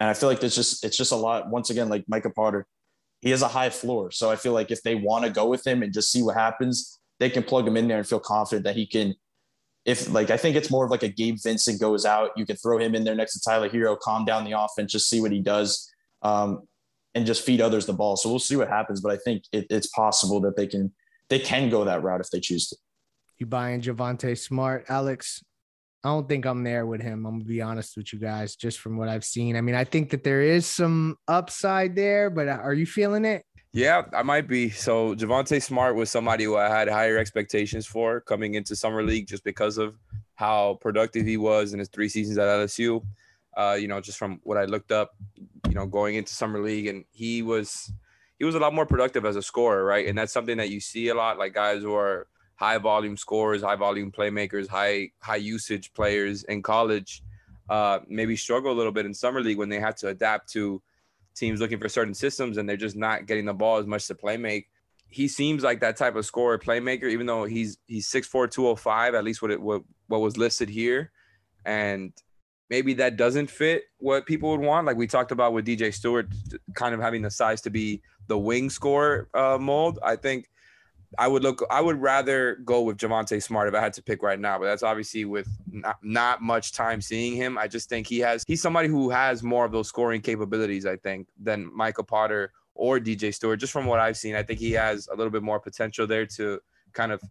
and 0.00 0.08
I 0.08 0.14
feel 0.14 0.28
like 0.28 0.40
there's 0.40 0.54
just, 0.54 0.84
it's 0.84 0.96
just 0.96 1.12
a 1.12 1.16
lot, 1.16 1.50
once 1.50 1.70
again, 1.70 1.88
like 1.88 2.04
Micah 2.08 2.30
Potter, 2.30 2.66
he 3.20 3.30
has 3.30 3.42
a 3.42 3.48
high 3.48 3.70
floor. 3.70 4.10
So 4.10 4.30
I 4.30 4.36
feel 4.36 4.52
like 4.52 4.70
if 4.70 4.82
they 4.82 4.94
want 4.94 5.24
to 5.24 5.30
go 5.30 5.48
with 5.48 5.66
him 5.66 5.82
and 5.82 5.92
just 5.92 6.12
see 6.12 6.22
what 6.22 6.36
happens, 6.36 6.98
they 7.18 7.28
can 7.28 7.42
plug 7.42 7.66
him 7.66 7.76
in 7.76 7.88
there 7.88 7.98
and 7.98 8.06
feel 8.06 8.20
confident 8.20 8.64
that 8.64 8.76
he 8.76 8.86
can. 8.86 9.14
If 9.84 10.10
like 10.12 10.30
I 10.30 10.36
think 10.36 10.54
it's 10.54 10.70
more 10.70 10.84
of 10.84 10.90
like 10.90 11.02
a 11.02 11.08
Gabe 11.08 11.38
Vincent 11.42 11.80
goes 11.80 12.04
out, 12.04 12.30
you 12.36 12.44
can 12.44 12.56
throw 12.56 12.78
him 12.78 12.94
in 12.94 13.04
there 13.04 13.14
next 13.14 13.32
to 13.34 13.40
Tyler 13.40 13.68
Herro, 13.68 13.98
calm 13.98 14.24
down 14.24 14.44
the 14.44 14.52
offense, 14.52 14.92
just 14.92 15.08
see 15.08 15.20
what 15.20 15.32
he 15.32 15.40
does, 15.40 15.90
um, 16.22 16.62
and 17.14 17.26
just 17.26 17.42
feed 17.42 17.60
others 17.60 17.86
the 17.86 17.92
ball. 17.92 18.16
So 18.16 18.28
we'll 18.28 18.38
see 18.38 18.56
what 18.56 18.68
happens, 18.68 19.00
but 19.00 19.12
I 19.12 19.16
think 19.16 19.44
it, 19.50 19.66
it's 19.70 19.88
possible 19.88 20.40
that 20.42 20.56
they 20.56 20.66
can 20.66 20.92
they 21.30 21.38
can 21.38 21.70
go 21.70 21.84
that 21.84 22.02
route 22.02 22.20
if 22.20 22.30
they 22.30 22.40
choose 22.40 22.68
to. 22.68 22.76
You 23.38 23.46
buying 23.46 23.80
Javonte 23.80 24.36
Smart, 24.38 24.84
Alex? 24.88 25.42
I 26.04 26.10
don't 26.10 26.28
think 26.28 26.46
I'm 26.46 26.62
there 26.62 26.86
with 26.86 27.00
him. 27.00 27.26
I'm 27.26 27.34
gonna 27.38 27.44
be 27.44 27.60
honest 27.60 27.96
with 27.96 28.12
you 28.12 28.18
guys, 28.18 28.54
just 28.54 28.78
from 28.78 28.96
what 28.96 29.08
I've 29.08 29.24
seen. 29.24 29.56
I 29.56 29.60
mean, 29.60 29.74
I 29.74 29.84
think 29.84 30.10
that 30.10 30.22
there 30.22 30.42
is 30.42 30.64
some 30.66 31.16
upside 31.26 31.96
there, 31.96 32.30
but 32.30 32.48
are 32.48 32.74
you 32.74 32.86
feeling 32.86 33.24
it? 33.24 33.44
Yeah, 33.72 34.02
I 34.12 34.22
might 34.22 34.48
be. 34.48 34.70
So 34.70 35.14
Javonte 35.14 35.62
Smart 35.62 35.94
was 35.94 36.10
somebody 36.10 36.44
who 36.44 36.56
I 36.56 36.68
had 36.68 36.88
higher 36.88 37.18
expectations 37.18 37.86
for 37.86 38.20
coming 38.20 38.54
into 38.54 38.74
summer 38.74 39.02
league 39.02 39.26
just 39.26 39.44
because 39.44 39.76
of 39.76 39.96
how 40.36 40.78
productive 40.80 41.26
he 41.26 41.36
was 41.36 41.72
in 41.72 41.78
his 41.78 41.88
three 41.88 42.08
seasons 42.08 42.38
at 42.38 42.46
LSU. 42.46 43.04
Uh, 43.56 43.76
you 43.78 43.88
know, 43.88 44.00
just 44.00 44.18
from 44.18 44.40
what 44.44 44.56
I 44.56 44.64
looked 44.64 44.92
up, 44.92 45.16
you 45.68 45.74
know, 45.74 45.86
going 45.86 46.14
into 46.14 46.32
summer 46.32 46.60
league, 46.60 46.86
and 46.86 47.04
he 47.10 47.42
was 47.42 47.92
he 48.38 48.44
was 48.44 48.54
a 48.54 48.60
lot 48.60 48.72
more 48.72 48.86
productive 48.86 49.24
as 49.24 49.36
a 49.36 49.42
scorer, 49.42 49.84
right? 49.84 50.06
And 50.06 50.16
that's 50.16 50.32
something 50.32 50.56
that 50.58 50.70
you 50.70 50.80
see 50.80 51.08
a 51.08 51.14
lot, 51.14 51.38
like 51.38 51.54
guys 51.54 51.82
who 51.82 51.94
are 51.94 52.28
high 52.58 52.78
volume 52.78 53.16
scorers, 53.16 53.62
high 53.62 53.76
volume 53.76 54.10
playmakers, 54.10 54.68
high 54.68 55.10
high 55.20 55.36
usage 55.36 55.92
players 55.94 56.42
in 56.44 56.60
college, 56.60 57.22
uh, 57.70 58.00
maybe 58.08 58.36
struggle 58.36 58.72
a 58.72 58.76
little 58.76 58.92
bit 58.92 59.06
in 59.06 59.14
summer 59.14 59.40
league 59.40 59.58
when 59.58 59.68
they 59.68 59.78
have 59.78 59.94
to 59.94 60.08
adapt 60.08 60.50
to 60.52 60.82
teams 61.36 61.60
looking 61.60 61.78
for 61.78 61.88
certain 61.88 62.14
systems 62.14 62.56
and 62.56 62.68
they're 62.68 62.76
just 62.76 62.96
not 62.96 63.26
getting 63.26 63.44
the 63.44 63.54
ball 63.54 63.78
as 63.78 63.86
much 63.86 64.08
to 64.08 64.14
play 64.14 64.36
make. 64.36 64.68
He 65.08 65.28
seems 65.28 65.62
like 65.62 65.80
that 65.80 65.96
type 65.96 66.16
of 66.16 66.26
scorer 66.26 66.58
playmaker, 66.58 67.04
even 67.04 67.26
though 67.26 67.44
he's 67.44 67.78
he's 67.86 68.10
6'4, 68.10 68.50
205, 68.50 69.14
at 69.14 69.24
least 69.24 69.40
what 69.40 69.52
it 69.52 69.62
what, 69.62 69.82
what 70.08 70.20
was 70.20 70.36
listed 70.36 70.68
here. 70.68 71.12
And 71.64 72.12
maybe 72.68 72.94
that 72.94 73.16
doesn't 73.16 73.50
fit 73.50 73.84
what 73.98 74.26
people 74.26 74.50
would 74.50 74.60
want. 74.60 74.84
Like 74.84 74.96
we 74.96 75.06
talked 75.06 75.30
about 75.30 75.52
with 75.52 75.64
DJ 75.64 75.94
Stewart, 75.94 76.26
kind 76.74 76.92
of 76.92 77.00
having 77.00 77.22
the 77.22 77.30
size 77.30 77.60
to 77.62 77.70
be 77.70 78.02
the 78.26 78.36
wing 78.36 78.68
score 78.68 79.28
uh, 79.32 79.58
mold. 79.60 80.00
I 80.02 80.16
think 80.16 80.50
I 81.16 81.26
would 81.26 81.42
look. 81.42 81.64
I 81.70 81.80
would 81.80 82.00
rather 82.00 82.56
go 82.56 82.82
with 82.82 82.98
Javonte 82.98 83.42
Smart 83.42 83.68
if 83.68 83.74
I 83.74 83.80
had 83.80 83.94
to 83.94 84.02
pick 84.02 84.22
right 84.22 84.38
now. 84.38 84.58
But 84.58 84.66
that's 84.66 84.82
obviously 84.82 85.24
with 85.24 85.48
not, 85.70 85.96
not 86.02 86.42
much 86.42 86.72
time 86.72 87.00
seeing 87.00 87.34
him. 87.34 87.56
I 87.56 87.66
just 87.66 87.88
think 87.88 88.06
he 88.06 88.18
has. 88.18 88.44
He's 88.46 88.60
somebody 88.60 88.88
who 88.88 89.08
has 89.08 89.42
more 89.42 89.64
of 89.64 89.72
those 89.72 89.88
scoring 89.88 90.20
capabilities. 90.20 90.84
I 90.84 90.96
think 90.96 91.28
than 91.40 91.74
Michael 91.74 92.04
Potter 92.04 92.52
or 92.74 92.98
DJ 92.98 93.34
Stewart. 93.34 93.58
Just 93.58 93.72
from 93.72 93.86
what 93.86 94.00
I've 94.00 94.16
seen, 94.16 94.34
I 94.34 94.42
think 94.42 94.58
he 94.58 94.72
has 94.72 95.08
a 95.08 95.16
little 95.16 95.30
bit 95.30 95.42
more 95.42 95.58
potential 95.58 96.06
there 96.06 96.26
to 96.26 96.60
kind 96.92 97.12
of 97.12 97.22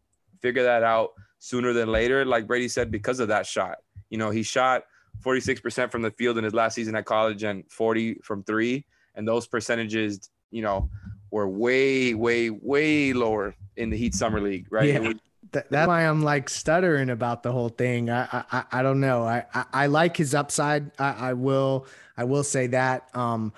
figure 0.42 0.64
that 0.64 0.84
out 0.84 1.12
sooner 1.40 1.74
than 1.74 1.92
later. 1.92 2.26
Like 2.26 2.48
Brady 2.48 2.68
said, 2.68 2.90
because 2.92 3.20
of 3.20 3.28
that 3.28 3.46
shot. 3.46 3.78
You 4.10 4.18
know, 4.18 4.30
he 4.32 4.42
shot 4.44 4.84
46% 5.24 5.92
from 5.92 6.02
the 6.02 6.12
field 6.12 6.38
in 6.38 6.44
his 6.44 6.54
last 6.54 6.76
season 6.76 6.96
at 6.96 7.06
college 7.06 7.44
and 7.44 7.64
40 7.72 8.20
from 8.24 8.44
three. 8.44 8.86
And 9.16 9.28
those 9.28 9.48
percentages, 9.48 10.30
you 10.52 10.62
know, 10.62 10.90
were 11.32 11.48
way, 11.48 12.14
way, 12.14 12.50
way 12.50 13.14
lower 13.14 13.56
in 13.76 13.90
the 13.90 13.98
Heat 13.98 14.16
Summer 14.16 14.42
League, 14.42 14.68
right? 14.70 14.88
Yeah. 14.88 15.14
that's 15.52 15.88
why 15.88 16.02
I'm 16.02 16.24
like 16.24 16.50
stuttering 16.50 17.10
about 17.10 17.44
the 17.44 17.52
whole 17.52 17.70
thing. 17.70 18.10
I 18.10 18.44
I, 18.52 18.64
I 18.72 18.82
don't 18.82 19.00
know. 19.00 19.24
I, 19.24 19.46
I, 19.54 19.66
I 19.74 19.86
like 19.88 20.18
his 20.18 20.36
upside. 20.36 20.92
I, 21.00 21.30
I 21.30 21.34
will 21.34 21.88
I 22.18 22.24
will 22.26 22.44
say 22.44 22.68
that. 22.68 23.16
Um, 23.16 23.54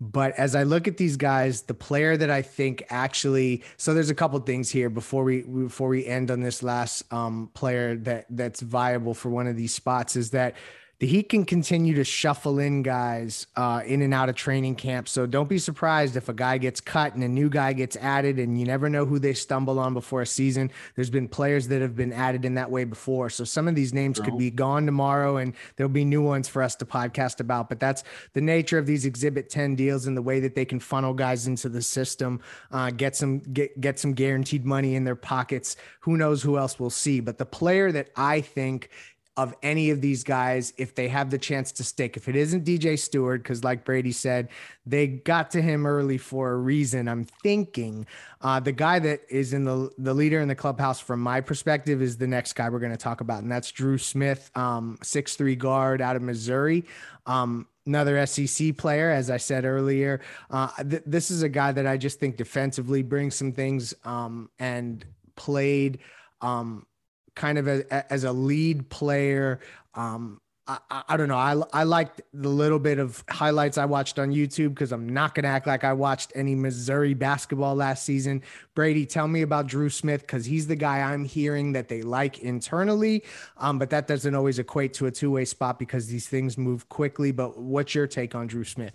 but 0.00 0.32
as 0.32 0.54
I 0.54 0.64
look 0.64 0.88
at 0.88 0.96
these 0.96 1.16
guys, 1.16 1.62
the 1.62 1.74
player 1.74 2.16
that 2.16 2.30
I 2.30 2.42
think 2.42 2.84
actually 2.90 3.62
so 3.76 3.94
there's 3.94 4.10
a 4.10 4.14
couple 4.14 4.38
things 4.40 4.70
here 4.70 4.90
before 4.90 5.24
we 5.24 5.42
before 5.42 5.88
we 5.88 6.04
end 6.06 6.30
on 6.30 6.40
this 6.40 6.62
last 6.62 7.10
um, 7.12 7.50
player 7.54 7.96
that 7.98 8.26
that's 8.30 8.60
viable 8.60 9.14
for 9.14 9.30
one 9.30 9.46
of 9.46 9.56
these 9.56 9.74
spots 9.74 10.16
is 10.16 10.30
that 10.30 10.54
the 11.00 11.06
Heat 11.06 11.28
can 11.28 11.44
continue 11.44 11.94
to 11.94 12.04
shuffle 12.04 12.58
in 12.58 12.82
guys 12.82 13.46
uh, 13.56 13.82
in 13.84 14.02
and 14.02 14.14
out 14.14 14.28
of 14.28 14.36
training 14.36 14.76
camp. 14.76 15.08
So 15.08 15.26
don't 15.26 15.48
be 15.48 15.58
surprised 15.58 16.16
if 16.16 16.28
a 16.28 16.32
guy 16.32 16.58
gets 16.58 16.80
cut 16.80 17.14
and 17.14 17.24
a 17.24 17.28
new 17.28 17.48
guy 17.48 17.72
gets 17.72 17.96
added, 17.96 18.38
and 18.38 18.58
you 18.58 18.64
never 18.64 18.88
know 18.88 19.04
who 19.04 19.18
they 19.18 19.34
stumble 19.34 19.78
on 19.78 19.92
before 19.92 20.22
a 20.22 20.26
season. 20.26 20.70
There's 20.94 21.10
been 21.10 21.28
players 21.28 21.68
that 21.68 21.82
have 21.82 21.96
been 21.96 22.12
added 22.12 22.44
in 22.44 22.54
that 22.54 22.70
way 22.70 22.84
before. 22.84 23.28
So 23.30 23.44
some 23.44 23.66
of 23.66 23.74
these 23.74 23.92
names 23.92 24.20
could 24.20 24.38
be 24.38 24.50
gone 24.50 24.86
tomorrow, 24.86 25.38
and 25.38 25.54
there'll 25.76 25.92
be 25.92 26.04
new 26.04 26.22
ones 26.22 26.48
for 26.48 26.62
us 26.62 26.76
to 26.76 26.84
podcast 26.84 27.40
about. 27.40 27.68
But 27.68 27.80
that's 27.80 28.04
the 28.32 28.40
nature 28.40 28.78
of 28.78 28.86
these 28.86 29.04
Exhibit 29.04 29.50
10 29.50 29.74
deals 29.74 30.06
and 30.06 30.16
the 30.16 30.22
way 30.22 30.40
that 30.40 30.54
they 30.54 30.64
can 30.64 30.80
funnel 30.80 31.14
guys 31.14 31.46
into 31.46 31.68
the 31.68 31.82
system, 31.82 32.40
uh, 32.70 32.90
get 32.90 33.16
some 33.16 33.40
get 33.40 33.80
get 33.80 33.98
some 33.98 34.12
guaranteed 34.12 34.64
money 34.64 34.94
in 34.94 35.04
their 35.04 35.16
pockets. 35.16 35.76
Who 36.00 36.16
knows 36.16 36.42
who 36.42 36.58
else 36.58 36.78
we'll 36.78 36.90
see? 36.90 37.20
But 37.20 37.38
the 37.38 37.46
player 37.46 37.90
that 37.92 38.10
I 38.16 38.40
think 38.40 38.90
of 39.36 39.52
any 39.62 39.90
of 39.90 40.00
these 40.00 40.22
guys 40.22 40.72
if 40.76 40.94
they 40.94 41.08
have 41.08 41.28
the 41.28 41.38
chance 41.38 41.72
to 41.72 41.82
stick. 41.82 42.16
If 42.16 42.28
it 42.28 42.36
isn't 42.36 42.64
DJ 42.64 42.96
Stewart, 42.98 43.42
because 43.42 43.64
like 43.64 43.84
Brady 43.84 44.12
said, 44.12 44.48
they 44.86 45.08
got 45.08 45.50
to 45.52 45.62
him 45.62 45.86
early 45.86 46.18
for 46.18 46.52
a 46.52 46.56
reason. 46.56 47.08
I'm 47.08 47.24
thinking 47.24 48.06
uh, 48.42 48.60
the 48.60 48.72
guy 48.72 49.00
that 49.00 49.22
is 49.28 49.52
in 49.52 49.64
the 49.64 49.90
the 49.98 50.14
leader 50.14 50.40
in 50.40 50.46
the 50.46 50.54
clubhouse, 50.54 51.00
from 51.00 51.20
my 51.20 51.40
perspective, 51.40 52.00
is 52.00 52.16
the 52.16 52.28
next 52.28 52.52
guy 52.52 52.68
we're 52.68 52.78
going 52.78 52.92
to 52.92 52.98
talk 52.98 53.20
about, 53.20 53.42
and 53.42 53.50
that's 53.50 53.72
Drew 53.72 53.98
Smith, 53.98 54.50
um, 54.54 54.98
six 55.02 55.34
three 55.34 55.56
guard 55.56 56.00
out 56.00 56.14
of 56.14 56.22
Missouri. 56.22 56.84
Um, 57.26 57.66
another 57.86 58.24
SEC 58.26 58.76
player, 58.76 59.10
as 59.10 59.30
I 59.30 59.36
said 59.36 59.64
earlier. 59.64 60.20
Uh, 60.50 60.68
th- 60.88 61.02
this 61.06 61.30
is 61.30 61.42
a 61.42 61.48
guy 61.48 61.72
that 61.72 61.86
I 61.86 61.96
just 61.96 62.20
think 62.20 62.36
defensively 62.36 63.02
brings 63.02 63.34
some 63.34 63.52
things 63.52 63.94
um, 64.04 64.48
and 64.58 65.04
played 65.36 65.98
um, 66.40 66.86
kind 67.34 67.58
of 67.58 67.68
a, 67.68 68.12
as 68.12 68.24
a 68.24 68.32
lead 68.32 68.88
player. 68.88 69.60
Um, 69.94 70.40
I, 70.66 70.78
I, 71.08 71.16
don't 71.18 71.28
know. 71.28 71.36
I, 71.36 71.60
I 71.74 71.82
liked 71.82 72.22
the 72.32 72.48
little 72.48 72.78
bit 72.78 72.98
of 72.98 73.22
highlights 73.28 73.76
I 73.76 73.84
watched 73.84 74.18
on 74.18 74.30
YouTube 74.30 74.70
because 74.70 74.92
I'm 74.92 75.06
not 75.06 75.34
going 75.34 75.42
to 75.42 75.50
act 75.50 75.66
like 75.66 75.84
I 75.84 75.92
watched 75.92 76.32
any 76.34 76.54
Missouri 76.54 77.12
basketball 77.12 77.74
last 77.74 78.04
season. 78.04 78.42
Brady, 78.74 79.04
tell 79.04 79.28
me 79.28 79.42
about 79.42 79.66
Drew 79.66 79.90
Smith 79.90 80.22
because 80.22 80.46
he's 80.46 80.66
the 80.66 80.76
guy 80.76 81.00
I'm 81.00 81.26
hearing 81.26 81.72
that 81.74 81.88
they 81.88 82.00
like 82.00 82.38
internally. 82.38 83.24
Um, 83.58 83.78
but 83.78 83.90
that 83.90 84.06
doesn't 84.06 84.34
always 84.34 84.58
equate 84.58 84.94
to 84.94 85.06
a 85.06 85.10
two 85.10 85.30
way 85.30 85.44
spot 85.44 85.78
because 85.78 86.06
these 86.06 86.28
things 86.28 86.56
move 86.56 86.88
quickly. 86.88 87.30
But 87.30 87.58
what's 87.58 87.94
your 87.94 88.06
take 88.06 88.34
on 88.34 88.46
Drew 88.46 88.64
Smith? 88.64 88.94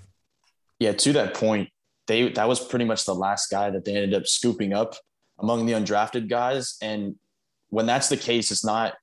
Yeah, 0.79 0.93
to 0.93 1.13
that 1.13 1.35
point, 1.35 1.69
they 2.07 2.29
that 2.29 2.47
was 2.47 2.59
pretty 2.59 2.85
much 2.85 3.05
the 3.05 3.13
last 3.13 3.51
guy 3.51 3.69
that 3.69 3.85
they 3.85 3.95
ended 3.95 4.15
up 4.15 4.25
scooping 4.25 4.73
up 4.73 4.95
among 5.37 5.67
the 5.67 5.73
undrafted 5.73 6.29
guys. 6.29 6.77
And 6.81 7.15
when 7.69 7.85
that's 7.85 8.09
the 8.09 8.17
case, 8.17 8.51
it's 8.51 8.65
not 8.65 8.93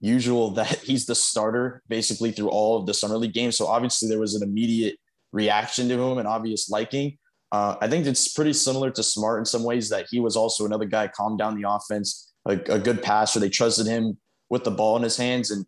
usual 0.00 0.50
that 0.52 0.78
he's 0.84 1.06
the 1.06 1.14
starter 1.14 1.82
basically 1.88 2.32
through 2.32 2.48
all 2.48 2.78
of 2.78 2.86
the 2.86 2.94
summer 2.94 3.16
league 3.16 3.34
games. 3.34 3.56
So 3.56 3.66
obviously 3.66 4.08
there 4.08 4.18
was 4.18 4.34
an 4.34 4.42
immediate 4.42 4.96
reaction 5.32 5.88
to 5.88 6.00
him 6.00 6.18
and 6.18 6.26
obvious 6.26 6.70
liking. 6.70 7.18
Uh, 7.52 7.76
I 7.80 7.88
think 7.88 8.06
it's 8.06 8.32
pretty 8.32 8.52
similar 8.52 8.90
to 8.92 9.02
Smart 9.02 9.40
in 9.40 9.44
some 9.44 9.64
ways 9.64 9.88
that 9.88 10.06
he 10.08 10.20
was 10.20 10.36
also 10.36 10.66
another 10.66 10.84
guy 10.84 11.08
calmed 11.08 11.38
down 11.38 11.60
the 11.60 11.68
offense, 11.68 12.32
a, 12.46 12.52
a 12.52 12.78
good 12.78 13.02
passer. 13.02 13.40
They 13.40 13.48
trusted 13.48 13.86
him 13.86 14.18
with 14.50 14.62
the 14.62 14.70
ball 14.70 14.96
in 14.96 15.02
his 15.02 15.16
hands. 15.16 15.50
And 15.50 15.66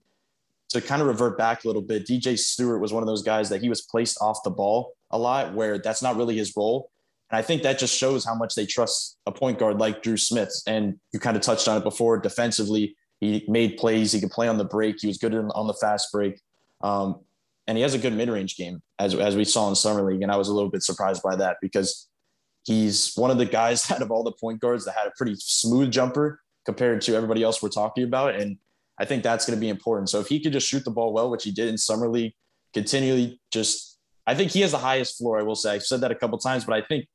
to 0.70 0.80
kind 0.80 1.02
of 1.02 1.08
revert 1.08 1.36
back 1.36 1.64
a 1.64 1.66
little 1.66 1.82
bit, 1.82 2.06
DJ 2.06 2.38
Stewart 2.38 2.80
was 2.80 2.92
one 2.92 3.02
of 3.02 3.08
those 3.08 3.22
guys 3.22 3.48
that 3.48 3.60
he 3.60 3.68
was 3.68 3.82
placed 3.82 4.18
off 4.20 4.44
the 4.44 4.50
ball 4.50 4.92
a 5.10 5.18
lot, 5.18 5.54
where 5.54 5.78
that's 5.78 6.02
not 6.02 6.16
really 6.16 6.36
his 6.36 6.52
role. 6.56 6.91
And 7.32 7.38
I 7.38 7.42
think 7.42 7.62
that 7.62 7.78
just 7.78 7.96
shows 7.96 8.24
how 8.26 8.34
much 8.34 8.54
they 8.54 8.66
trust 8.66 9.16
a 9.26 9.32
point 9.32 9.58
guard 9.58 9.78
like 9.78 10.02
Drew 10.02 10.18
Smith. 10.18 10.52
And 10.66 11.00
you 11.12 11.18
kind 11.18 11.34
of 11.34 11.42
touched 11.42 11.66
on 11.66 11.78
it 11.78 11.82
before 11.82 12.18
defensively. 12.18 12.94
He 13.20 13.44
made 13.48 13.78
plays. 13.78 14.12
He 14.12 14.20
could 14.20 14.30
play 14.30 14.48
on 14.48 14.58
the 14.58 14.64
break. 14.64 15.00
He 15.00 15.06
was 15.06 15.16
good 15.16 15.34
on 15.34 15.66
the 15.66 15.74
fast 15.74 16.12
break. 16.12 16.38
Um, 16.82 17.20
and 17.66 17.78
he 17.78 17.82
has 17.82 17.94
a 17.94 17.98
good 17.98 18.12
mid-range 18.12 18.56
game 18.56 18.82
as, 18.98 19.14
as 19.14 19.34
we 19.34 19.44
saw 19.44 19.68
in 19.70 19.74
summer 19.74 20.02
league. 20.02 20.20
And 20.20 20.30
I 20.30 20.36
was 20.36 20.48
a 20.48 20.54
little 20.54 20.70
bit 20.70 20.82
surprised 20.82 21.22
by 21.22 21.36
that 21.36 21.56
because 21.62 22.08
he's 22.64 23.14
one 23.14 23.30
of 23.30 23.38
the 23.38 23.46
guys 23.46 23.90
out 23.90 24.02
of 24.02 24.10
all 24.10 24.24
the 24.24 24.32
point 24.32 24.60
guards 24.60 24.84
that 24.84 24.94
had 24.94 25.06
a 25.06 25.12
pretty 25.16 25.36
smooth 25.38 25.90
jumper 25.90 26.40
compared 26.66 27.00
to 27.02 27.16
everybody 27.16 27.42
else 27.42 27.62
we're 27.62 27.70
talking 27.70 28.04
about. 28.04 28.34
And 28.34 28.58
I 28.98 29.06
think 29.06 29.22
that's 29.22 29.46
going 29.46 29.56
to 29.56 29.60
be 29.60 29.70
important. 29.70 30.10
So 30.10 30.20
if 30.20 30.26
he 30.26 30.38
could 30.38 30.52
just 30.52 30.68
shoot 30.68 30.84
the 30.84 30.90
ball 30.90 31.14
well, 31.14 31.30
which 31.30 31.44
he 31.44 31.50
did 31.50 31.68
in 31.68 31.78
summer 31.78 32.08
league, 32.08 32.34
continually 32.74 33.40
just, 33.50 33.98
I 34.26 34.34
think 34.34 34.50
he 34.50 34.60
has 34.60 34.72
the 34.72 34.78
highest 34.78 35.16
floor. 35.16 35.38
I 35.38 35.42
will 35.42 35.54
say 35.54 35.72
I've 35.72 35.82
said 35.82 36.02
that 36.02 36.10
a 36.10 36.14
couple 36.14 36.38
times, 36.38 36.64
but 36.64 36.74
I 36.74 36.82
think 36.82 37.06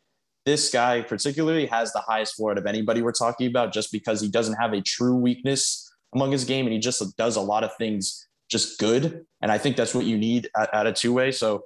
this 0.48 0.70
guy 0.70 1.02
particularly 1.02 1.66
has 1.66 1.92
the 1.92 2.00
highest 2.00 2.38
floor 2.38 2.52
out 2.52 2.58
of 2.58 2.66
anybody 2.66 3.02
we're 3.02 3.12
talking 3.12 3.48
about 3.48 3.74
just 3.74 3.92
because 3.92 4.22
he 4.22 4.30
doesn't 4.30 4.56
have 4.56 4.72
a 4.72 4.80
true 4.80 5.14
weakness 5.14 5.94
among 6.16 6.32
his 6.32 6.46
game 6.46 6.66
and 6.66 6.72
he 6.72 6.80
just 6.80 7.04
does 7.18 7.36
a 7.36 7.42
lot 7.42 7.66
of 7.66 7.76
things 7.76 8.26
just 8.48 8.80
good. 8.80 9.26
And 9.42 9.52
I 9.52 9.58
think 9.58 9.76
that's 9.76 9.94
what 9.94 10.06
you 10.06 10.18
need 10.18 10.50
at, 10.56 10.74
at 10.74 10.88
a 10.88 10.94
two 10.94 11.12
way. 11.12 11.34
So 11.34 11.66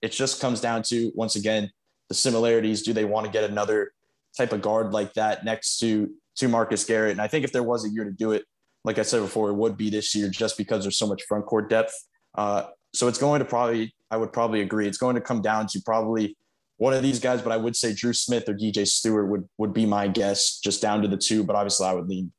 it 0.00 0.12
just 0.12 0.40
comes 0.40 0.62
down 0.62 0.82
to, 0.84 1.12
once 1.14 1.36
again, 1.36 1.70
the 2.08 2.14
similarities. 2.14 2.80
Do 2.80 2.94
they 2.94 3.04
want 3.04 3.26
to 3.26 3.30
get 3.30 3.44
another 3.44 3.92
type 4.34 4.54
of 4.54 4.62
guard 4.62 4.94
like 4.94 5.12
that 5.12 5.44
next 5.44 5.78
to, 5.80 6.10
to 6.36 6.48
Marcus 6.48 6.84
Garrett? 6.86 7.12
And 7.12 7.20
I 7.20 7.28
think 7.28 7.44
if 7.44 7.52
there 7.52 7.62
was 7.62 7.84
a 7.84 7.90
year 7.90 8.04
to 8.04 8.12
do 8.12 8.32
it, 8.32 8.46
like 8.82 8.98
I 8.98 9.02
said 9.02 9.20
before, 9.20 9.50
it 9.50 9.56
would 9.56 9.76
be 9.76 9.90
this 9.90 10.14
year 10.14 10.30
just 10.30 10.56
because 10.56 10.84
there's 10.84 10.96
so 10.96 11.06
much 11.06 11.22
front 11.24 11.44
court 11.44 11.68
depth. 11.68 11.92
Uh, 12.34 12.68
so 12.94 13.08
it's 13.08 13.18
going 13.18 13.40
to 13.40 13.44
probably, 13.44 13.94
I 14.10 14.16
would 14.16 14.32
probably 14.32 14.62
agree, 14.62 14.88
it's 14.88 14.96
going 14.96 15.16
to 15.16 15.20
come 15.20 15.42
down 15.42 15.66
to 15.66 15.82
probably 15.84 16.34
one 16.82 16.92
of 16.92 17.02
these 17.04 17.20
guys, 17.20 17.40
but 17.40 17.52
I 17.52 17.56
would 17.56 17.76
say 17.76 17.94
Drew 17.94 18.12
Smith 18.12 18.48
or 18.48 18.54
DJ 18.54 18.84
Stewart 18.88 19.28
would 19.28 19.48
would 19.56 19.72
be 19.72 19.86
my 19.86 20.08
guess, 20.08 20.58
just 20.58 20.82
down 20.82 21.00
to 21.02 21.08
the 21.08 21.16
two. 21.16 21.44
But 21.44 21.54
obviously, 21.54 21.86
I 21.86 21.92
would 21.92 22.08
lean 22.08 22.32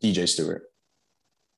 DJ 0.00 0.28
Stewart. 0.28 0.64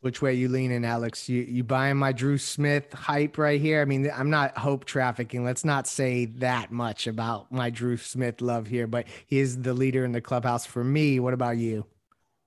Which 0.02 0.22
way 0.22 0.34
you 0.34 0.48
leaning, 0.48 0.84
Alex? 0.84 1.28
You 1.28 1.42
you 1.42 1.64
buying 1.64 1.96
my 1.96 2.12
Drew 2.12 2.38
Smith 2.38 2.92
hype 2.92 3.38
right 3.38 3.60
here? 3.60 3.82
I 3.82 3.86
mean, 3.86 4.08
I'm 4.14 4.30
not 4.30 4.56
hope 4.56 4.84
trafficking. 4.84 5.44
Let's 5.44 5.64
not 5.64 5.88
say 5.88 6.26
that 6.26 6.70
much 6.70 7.08
about 7.08 7.50
my 7.50 7.70
Drew 7.70 7.96
Smith 7.96 8.40
love 8.40 8.68
here, 8.68 8.86
but 8.86 9.08
he 9.26 9.40
is 9.40 9.60
the 9.60 9.74
leader 9.74 10.04
in 10.04 10.12
the 10.12 10.20
clubhouse 10.20 10.64
for 10.64 10.84
me. 10.84 11.18
What 11.18 11.34
about 11.34 11.56
you? 11.56 11.86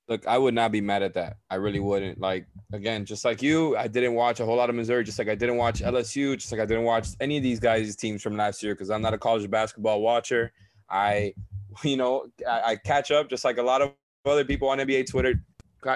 Look, 0.07 0.27
I 0.27 0.37
would 0.37 0.53
not 0.53 0.71
be 0.71 0.81
mad 0.81 1.03
at 1.03 1.13
that. 1.13 1.37
I 1.49 1.55
really 1.55 1.79
wouldn't. 1.79 2.19
Like 2.19 2.45
again, 2.73 3.05
just 3.05 3.23
like 3.23 3.41
you, 3.41 3.77
I 3.77 3.87
didn't 3.87 4.13
watch 4.13 4.39
a 4.39 4.45
whole 4.45 4.57
lot 4.57 4.69
of 4.69 4.75
Missouri. 4.75 5.03
Just 5.03 5.19
like 5.19 5.29
I 5.29 5.35
didn't 5.35 5.57
watch 5.57 5.81
LSU. 5.81 6.37
Just 6.37 6.51
like 6.51 6.59
I 6.59 6.65
didn't 6.65 6.83
watch 6.83 7.09
any 7.19 7.37
of 7.37 7.43
these 7.43 7.59
guys' 7.59 7.95
teams 7.95 8.21
from 8.21 8.35
last 8.35 8.61
year 8.61 8.73
because 8.73 8.89
I'm 8.89 9.01
not 9.01 9.13
a 9.13 9.17
college 9.17 9.49
basketball 9.49 10.01
watcher. 10.01 10.51
I, 10.89 11.33
you 11.83 11.97
know, 11.97 12.27
I, 12.47 12.61
I, 12.71 12.75
catch 12.75 13.11
up 13.11 13.29
just 13.29 13.45
like 13.45 13.57
a 13.57 13.63
lot 13.63 13.81
of 13.81 13.93
other 14.25 14.43
people 14.43 14.69
on 14.69 14.79
NBA 14.79 15.09
Twitter. 15.09 15.41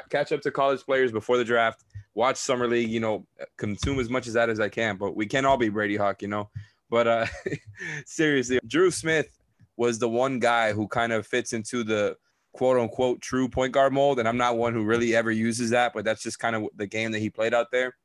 Catch 0.09 0.31
up 0.31 0.41
to 0.41 0.51
college 0.51 0.81
players 0.81 1.11
before 1.11 1.37
the 1.37 1.43
draft. 1.43 1.83
Watch 2.13 2.37
summer 2.37 2.67
league. 2.67 2.89
You 2.89 3.01
know, 3.01 3.27
consume 3.57 3.99
as 3.99 4.09
much 4.09 4.27
of 4.27 4.33
that 4.33 4.49
as 4.49 4.59
I 4.59 4.69
can. 4.69 4.97
But 4.97 5.15
we 5.15 5.25
can't 5.25 5.45
all 5.45 5.57
be 5.57 5.69
Brady 5.69 5.97
Hawk. 5.97 6.21
You 6.21 6.29
know. 6.29 6.49
But 6.89 7.07
uh, 7.07 7.25
seriously, 8.05 8.59
Drew 8.65 8.91
Smith 8.91 9.29
was 9.77 9.99
the 9.99 10.09
one 10.09 10.39
guy 10.39 10.73
who 10.73 10.87
kind 10.87 11.11
of 11.11 11.27
fits 11.27 11.53
into 11.53 11.83
the 11.83 12.15
quote 12.55 12.79
unquote 12.79 13.21
true 13.21 13.49
point 13.49 13.73
guard 13.73 13.91
mold. 13.91 14.17
And 14.17 14.27
I'm 14.27 14.37
not 14.37 14.55
one 14.55 14.73
who 14.73 14.85
really 14.85 15.13
ever 15.13 15.29
uses 15.29 15.71
that, 15.71 15.91
but 15.93 16.05
that's 16.05 16.23
just 16.23 16.39
kind 16.39 16.55
of 16.55 16.63
the 16.75 16.87
game 16.87 17.11
that 17.11 17.19
he 17.19 17.29
played 17.29 17.53
out 17.53 17.67
there. 17.71 17.95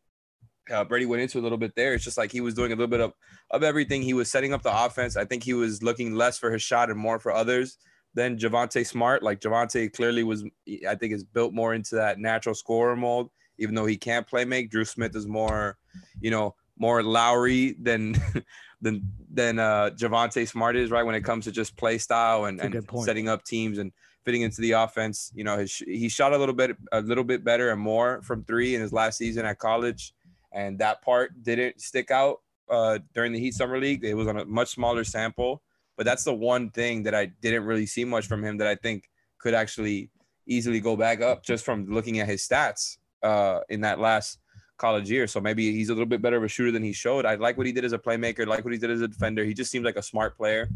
Uh, 0.68 0.84
Brady 0.84 1.06
went 1.06 1.22
into 1.22 1.38
a 1.38 1.40
little 1.40 1.56
bit 1.56 1.74
there. 1.76 1.94
It's 1.94 2.04
just 2.04 2.18
like 2.18 2.32
he 2.32 2.40
was 2.40 2.54
doing 2.54 2.72
a 2.72 2.74
little 2.74 2.88
bit 2.88 3.00
of, 3.00 3.12
of 3.50 3.62
everything. 3.62 4.02
He 4.02 4.12
was 4.12 4.28
setting 4.28 4.52
up 4.52 4.62
the 4.62 4.84
offense. 4.84 5.16
I 5.16 5.24
think 5.24 5.44
he 5.44 5.54
was 5.54 5.84
looking 5.84 6.14
less 6.14 6.36
for 6.36 6.50
his 6.50 6.62
shot 6.62 6.90
and 6.90 6.98
more 6.98 7.20
for 7.20 7.32
others 7.32 7.78
than 8.14 8.36
Javonte 8.36 8.84
Smart. 8.84 9.22
Like 9.22 9.40
Javonte 9.40 9.92
clearly 9.92 10.24
was, 10.24 10.44
I 10.88 10.96
think, 10.96 11.12
is 11.12 11.22
built 11.22 11.54
more 11.54 11.74
into 11.74 11.94
that 11.94 12.18
natural 12.18 12.54
scorer 12.56 12.96
mold, 12.96 13.30
even 13.58 13.76
though 13.76 13.86
he 13.86 13.96
can't 13.96 14.26
play 14.26 14.44
make. 14.44 14.70
Drew 14.70 14.84
Smith 14.84 15.14
is 15.14 15.28
more, 15.28 15.78
you 16.20 16.30
know, 16.30 16.56
more 16.76 17.02
Lowry 17.04 17.76
than 17.80 18.16
than 18.80 19.02
than 19.32 19.58
uh 19.60 19.90
Javonte 19.90 20.48
Smart 20.48 20.74
is, 20.74 20.90
right? 20.90 21.04
When 21.04 21.14
it 21.14 21.24
comes 21.24 21.44
to 21.44 21.52
just 21.52 21.76
play 21.76 21.98
style 21.98 22.46
and, 22.46 22.60
and 22.60 22.88
setting 23.04 23.28
up 23.28 23.44
teams 23.44 23.78
and 23.78 23.92
fitting 24.30 24.42
into 24.42 24.60
the 24.60 24.70
offense. 24.70 25.32
You 25.34 25.42
know, 25.42 25.58
his, 25.58 25.74
he 25.78 26.08
shot 26.08 26.32
a 26.32 26.38
little 26.38 26.54
bit 26.54 26.76
a 26.92 27.00
little 27.00 27.24
bit 27.24 27.42
better 27.42 27.70
and 27.70 27.80
more 27.80 28.22
from 28.22 28.44
three 28.44 28.76
in 28.76 28.80
his 28.80 28.92
last 28.92 29.18
season 29.18 29.44
at 29.44 29.58
college, 29.58 30.14
and 30.52 30.78
that 30.78 31.02
part 31.02 31.42
didn't 31.42 31.80
stick 31.80 32.12
out 32.12 32.36
uh, 32.70 33.00
during 33.12 33.32
the 33.32 33.40
Heat 33.40 33.54
Summer 33.54 33.80
League. 33.80 34.04
It 34.04 34.14
was 34.14 34.28
on 34.28 34.36
a 34.38 34.44
much 34.44 34.68
smaller 34.68 35.02
sample, 35.02 35.62
but 35.96 36.06
that's 36.06 36.22
the 36.22 36.32
one 36.32 36.70
thing 36.70 37.02
that 37.02 37.14
I 37.14 37.26
didn't 37.42 37.64
really 37.64 37.86
see 37.86 38.04
much 38.04 38.28
from 38.28 38.44
him 38.44 38.56
that 38.58 38.68
I 38.68 38.76
think 38.76 39.10
could 39.38 39.52
actually 39.52 40.10
easily 40.46 40.78
go 40.78 40.94
back 40.96 41.20
up 41.20 41.44
just 41.44 41.64
from 41.64 41.90
looking 41.90 42.20
at 42.20 42.28
his 42.28 42.46
stats 42.46 42.98
uh, 43.24 43.60
in 43.68 43.80
that 43.80 43.98
last 43.98 44.38
college 44.78 45.10
year. 45.10 45.26
So 45.26 45.40
maybe 45.40 45.72
he's 45.72 45.88
a 45.88 45.92
little 45.92 46.06
bit 46.06 46.22
better 46.22 46.36
of 46.36 46.44
a 46.44 46.48
shooter 46.48 46.70
than 46.70 46.84
he 46.84 46.92
showed. 46.92 47.26
I 47.26 47.34
like 47.34 47.56
what 47.58 47.66
he 47.66 47.72
did 47.72 47.84
as 47.84 47.92
a 47.92 47.98
playmaker, 47.98 48.46
like 48.46 48.64
what 48.64 48.72
he 48.72 48.78
did 48.78 48.90
as 48.90 49.00
a 49.00 49.08
defender. 49.08 49.44
He 49.44 49.54
just 49.54 49.72
seems 49.72 49.84
like 49.84 49.96
a 49.96 50.02
smart 50.02 50.36
player. 50.36 50.68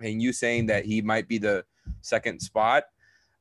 And 0.00 0.20
you 0.20 0.32
saying 0.32 0.66
that 0.66 0.84
he 0.84 1.00
might 1.00 1.28
be 1.28 1.38
the 1.38 1.64
second 2.02 2.40
spot. 2.40 2.84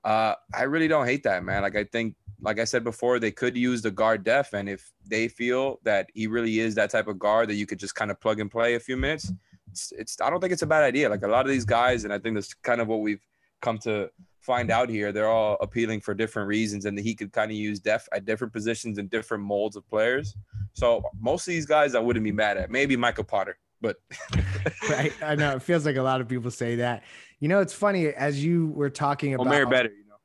Uh, 0.06 0.36
I 0.54 0.64
really 0.64 0.88
don't 0.88 1.08
hate 1.08 1.24
that, 1.24 1.44
man. 1.44 1.64
Like 1.64 1.76
I 1.76 1.84
think, 1.84 2.16
like 2.40 2.60
I 2.60 2.64
said 2.64 2.84
before, 2.84 3.20
they 3.20 3.32
could 3.32 3.58
use 3.58 3.82
the 3.82 3.90
guard 3.90 4.24
def, 4.24 4.54
and 4.54 4.70
if 4.70 4.94
they 5.04 5.28
feel 5.28 5.80
that 5.84 6.10
he 6.14 6.28
really 6.28 6.60
is 6.60 6.76
that 6.76 6.92
type 6.92 7.08
of 7.08 7.18
guard 7.18 7.50
that 7.50 7.56
you 7.56 7.66
could 7.66 7.80
just 7.80 7.96
kind 7.96 8.12
of 8.12 8.22
plug 8.22 8.40
and 8.40 8.52
play 8.52 8.76
a 8.76 8.80
few 8.80 8.98
minutes, 8.98 9.34
it's, 9.72 9.92
it's 9.98 10.22
I 10.22 10.30
don't 10.30 10.40
think 10.40 10.54
it's 10.54 10.62
a 10.62 10.68
bad 10.68 10.84
idea. 10.84 11.10
Like 11.10 11.24
a 11.24 11.28
lot 11.28 11.46
of 11.46 11.52
these 11.52 11.66
guys, 11.66 12.04
and 12.04 12.14
I 12.14 12.20
think 12.20 12.36
that's 12.36 12.54
kind 12.54 12.82
of 12.82 12.88
what 12.88 13.02
we've 13.02 13.26
come 13.64 13.80
to 13.80 14.12
find 14.42 14.70
out 14.70 14.90
here. 14.90 15.12
They're 15.12 15.30
all 15.30 15.58
appealing 15.60 16.02
for 16.02 16.14
different 16.14 16.48
reasons, 16.48 16.86
and 16.86 17.00
he 17.00 17.16
could 17.16 17.32
kind 17.32 17.50
of 17.50 17.58
use 17.58 17.80
def 17.80 18.08
at 18.14 18.26
different 18.26 18.54
positions 18.54 19.00
and 19.00 19.10
different 19.10 19.44
molds 19.44 19.76
of 19.76 19.90
players. 19.90 20.38
So 20.74 21.04
most 21.20 21.48
of 21.48 21.54
these 21.54 21.66
guys, 21.66 21.96
I 21.96 22.00
wouldn't 22.00 22.24
be 22.24 22.32
mad 22.32 22.58
at. 22.58 22.70
Maybe 22.70 22.96
Michael 22.96 23.24
Potter, 23.24 23.58
but 23.82 23.98
right. 24.90 25.12
I 25.24 25.34
know 25.34 25.56
it 25.56 25.64
feels 25.64 25.84
like 25.84 25.96
a 25.96 26.04
lot 26.04 26.22
of 26.22 26.28
people 26.28 26.52
say 26.52 26.76
that. 26.76 27.02
You 27.40 27.48
know, 27.48 27.60
it's 27.60 27.74
funny 27.74 28.08
as 28.08 28.44
you 28.44 28.68
were 28.68 28.90
talking 28.90 29.34
about 29.34 29.48
Omer 29.48 29.66
better, 29.66 29.90
you 29.90 30.08
know, 30.08 30.16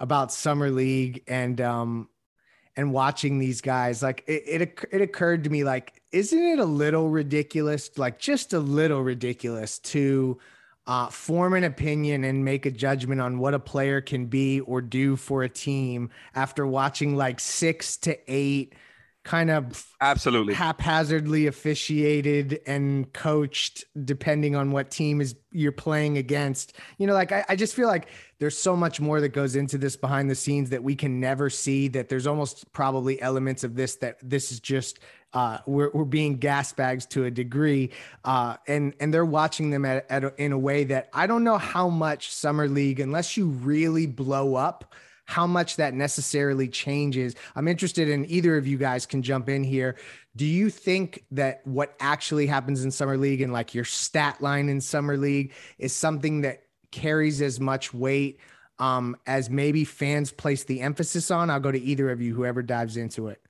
about 0.00 0.32
summer 0.32 0.70
league 0.70 1.22
and 1.26 1.60
um 1.60 2.08
and 2.76 2.92
watching 2.92 3.38
these 3.38 3.60
guys. 3.60 4.02
Like 4.02 4.24
it, 4.28 4.62
it, 4.62 4.84
it 4.92 5.00
occurred 5.00 5.44
to 5.44 5.50
me, 5.50 5.64
like, 5.64 6.00
isn't 6.12 6.38
it 6.38 6.60
a 6.60 6.64
little 6.64 7.10
ridiculous, 7.10 7.90
like 7.98 8.20
just 8.20 8.52
a 8.52 8.60
little 8.60 9.02
ridiculous 9.02 9.80
to 9.80 10.38
uh, 10.86 11.08
form 11.08 11.54
an 11.54 11.64
opinion 11.64 12.24
and 12.24 12.44
make 12.44 12.64
a 12.64 12.70
judgment 12.70 13.20
on 13.20 13.38
what 13.38 13.52
a 13.52 13.58
player 13.58 14.00
can 14.00 14.26
be 14.26 14.60
or 14.60 14.80
do 14.80 15.16
for 15.16 15.42
a 15.42 15.48
team 15.48 16.08
after 16.34 16.66
watching 16.66 17.14
like 17.16 17.40
six 17.40 17.96
to 17.98 18.16
eight 18.26 18.74
kind 19.28 19.50
of 19.50 19.84
absolutely 20.00 20.54
haphazardly 20.54 21.48
officiated 21.48 22.60
and 22.66 23.12
coached 23.12 23.84
depending 24.06 24.56
on 24.56 24.72
what 24.72 24.90
team 24.90 25.20
is 25.20 25.36
you're 25.52 25.70
playing 25.70 26.16
against. 26.16 26.72
You 26.96 27.06
know, 27.06 27.12
like 27.12 27.30
I, 27.30 27.44
I, 27.46 27.54
just 27.54 27.74
feel 27.74 27.88
like 27.88 28.08
there's 28.38 28.56
so 28.56 28.74
much 28.74 29.02
more 29.02 29.20
that 29.20 29.34
goes 29.34 29.54
into 29.54 29.76
this 29.76 29.96
behind 29.96 30.30
the 30.30 30.34
scenes 30.34 30.70
that 30.70 30.82
we 30.82 30.96
can 30.96 31.20
never 31.20 31.50
see. 31.50 31.88
That 31.88 32.08
there's 32.08 32.26
almost 32.26 32.72
probably 32.72 33.20
elements 33.20 33.64
of 33.64 33.74
this 33.74 33.96
that 33.96 34.16
this 34.22 34.50
is 34.50 34.60
just 34.60 35.00
uh, 35.34 35.58
we're, 35.66 35.90
we're 35.92 36.04
being 36.06 36.38
gas 36.38 36.72
bags 36.72 37.04
to 37.08 37.26
a 37.26 37.30
degree, 37.30 37.90
uh, 38.24 38.56
and 38.66 38.94
and 38.98 39.12
they're 39.12 39.26
watching 39.26 39.68
them 39.68 39.84
at, 39.84 40.10
at 40.10 40.24
a, 40.24 40.32
in 40.42 40.52
a 40.52 40.58
way 40.58 40.84
that 40.84 41.10
I 41.12 41.26
don't 41.26 41.44
know 41.44 41.58
how 41.58 41.90
much 41.90 42.32
summer 42.32 42.66
league 42.66 42.98
unless 42.98 43.36
you 43.36 43.48
really 43.48 44.06
blow 44.06 44.54
up 44.54 44.94
how 45.28 45.46
much 45.46 45.76
that 45.76 45.92
necessarily 45.92 46.66
changes. 46.66 47.34
I'm 47.54 47.68
interested 47.68 48.08
in 48.08 48.24
either 48.30 48.56
of 48.56 48.66
you 48.66 48.78
guys 48.78 49.04
can 49.04 49.20
jump 49.20 49.50
in 49.50 49.62
here. 49.62 49.96
Do 50.36 50.46
you 50.46 50.70
think 50.70 51.26
that 51.32 51.60
what 51.66 51.94
actually 52.00 52.46
happens 52.46 52.82
in 52.82 52.90
summer 52.90 53.18
league 53.18 53.42
and 53.42 53.52
like 53.52 53.74
your 53.74 53.84
stat 53.84 54.40
line 54.40 54.70
in 54.70 54.80
summer 54.80 55.18
league 55.18 55.52
is 55.76 55.92
something 55.92 56.40
that 56.40 56.62
carries 56.92 57.42
as 57.42 57.60
much 57.60 57.92
weight 57.92 58.40
um, 58.78 59.16
as 59.26 59.50
maybe 59.50 59.84
fans 59.84 60.32
place 60.32 60.64
the 60.64 60.80
emphasis 60.80 61.30
on? 61.30 61.50
I'll 61.50 61.60
go 61.60 61.72
to 61.72 61.80
either 61.80 62.10
of 62.10 62.22
you, 62.22 62.34
whoever 62.34 62.62
dives 62.62 62.96
into 62.96 63.28
it. 63.28 63.42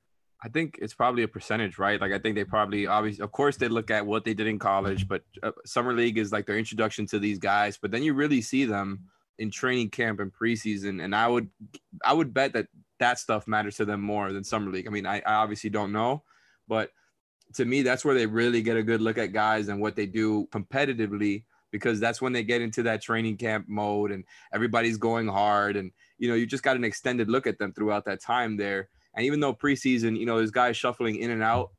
I 0.42 0.48
think 0.48 0.80
it's 0.82 0.94
probably 0.94 1.22
a 1.22 1.28
percentage, 1.28 1.78
right? 1.78 2.00
Like 2.00 2.10
I 2.10 2.18
think 2.18 2.34
they 2.34 2.44
probably 2.44 2.88
obviously, 2.88 3.22
of 3.22 3.30
course, 3.30 3.56
they 3.56 3.68
look 3.68 3.92
at 3.92 4.04
what 4.04 4.24
they 4.24 4.34
did 4.34 4.48
in 4.48 4.58
college, 4.58 5.06
but 5.06 5.22
uh, 5.44 5.52
summer 5.64 5.92
league 5.92 6.18
is 6.18 6.32
like 6.32 6.46
their 6.46 6.58
introduction 6.58 7.06
to 7.06 7.20
these 7.20 7.38
guys. 7.38 7.78
But 7.80 7.92
then 7.92 8.02
you 8.02 8.14
really 8.14 8.42
see 8.42 8.64
them 8.64 9.04
in 9.38 9.50
training 9.50 9.90
camp 9.90 10.20
and 10.20 10.32
preseason, 10.32 11.02
and 11.02 11.14
I 11.14 11.28
would 11.28 11.48
I 12.04 12.12
would 12.12 12.34
bet 12.34 12.52
that 12.54 12.68
that 12.98 13.18
stuff 13.18 13.46
matters 13.46 13.76
to 13.76 13.84
them 13.84 14.00
more 14.00 14.32
than 14.32 14.44
summer 14.44 14.70
league. 14.70 14.86
I 14.86 14.90
mean, 14.90 15.06
I, 15.06 15.20
I 15.20 15.34
obviously 15.34 15.70
don't 15.70 15.92
know, 15.92 16.24
but 16.66 16.90
to 17.54 17.64
me, 17.64 17.82
that's 17.82 18.04
where 18.04 18.14
they 18.14 18.26
really 18.26 18.62
get 18.62 18.76
a 18.76 18.82
good 18.82 19.00
look 19.00 19.18
at 19.18 19.32
guys 19.32 19.68
and 19.68 19.80
what 19.80 19.96
they 19.96 20.06
do 20.06 20.46
competitively 20.48 21.44
because 21.70 22.00
that's 22.00 22.22
when 22.22 22.32
they 22.32 22.42
get 22.42 22.62
into 22.62 22.82
that 22.84 23.02
training 23.02 23.36
camp 23.36 23.66
mode 23.68 24.10
and 24.10 24.24
everybody's 24.52 24.96
going 24.96 25.28
hard 25.28 25.76
and 25.76 25.92
you 26.18 26.28
know 26.28 26.34
you 26.34 26.46
just 26.46 26.62
got 26.62 26.76
an 26.76 26.84
extended 26.84 27.28
look 27.28 27.46
at 27.46 27.58
them 27.58 27.72
throughout 27.72 28.04
that 28.04 28.22
time 28.22 28.56
there 28.56 28.88
and 29.14 29.26
even 29.26 29.40
though 29.40 29.54
preseason 29.54 30.18
you 30.18 30.26
know 30.26 30.36
there's 30.38 30.50
guys 30.50 30.76
shuffling 30.76 31.16
in 31.16 31.30
and 31.30 31.42
out 31.42 31.70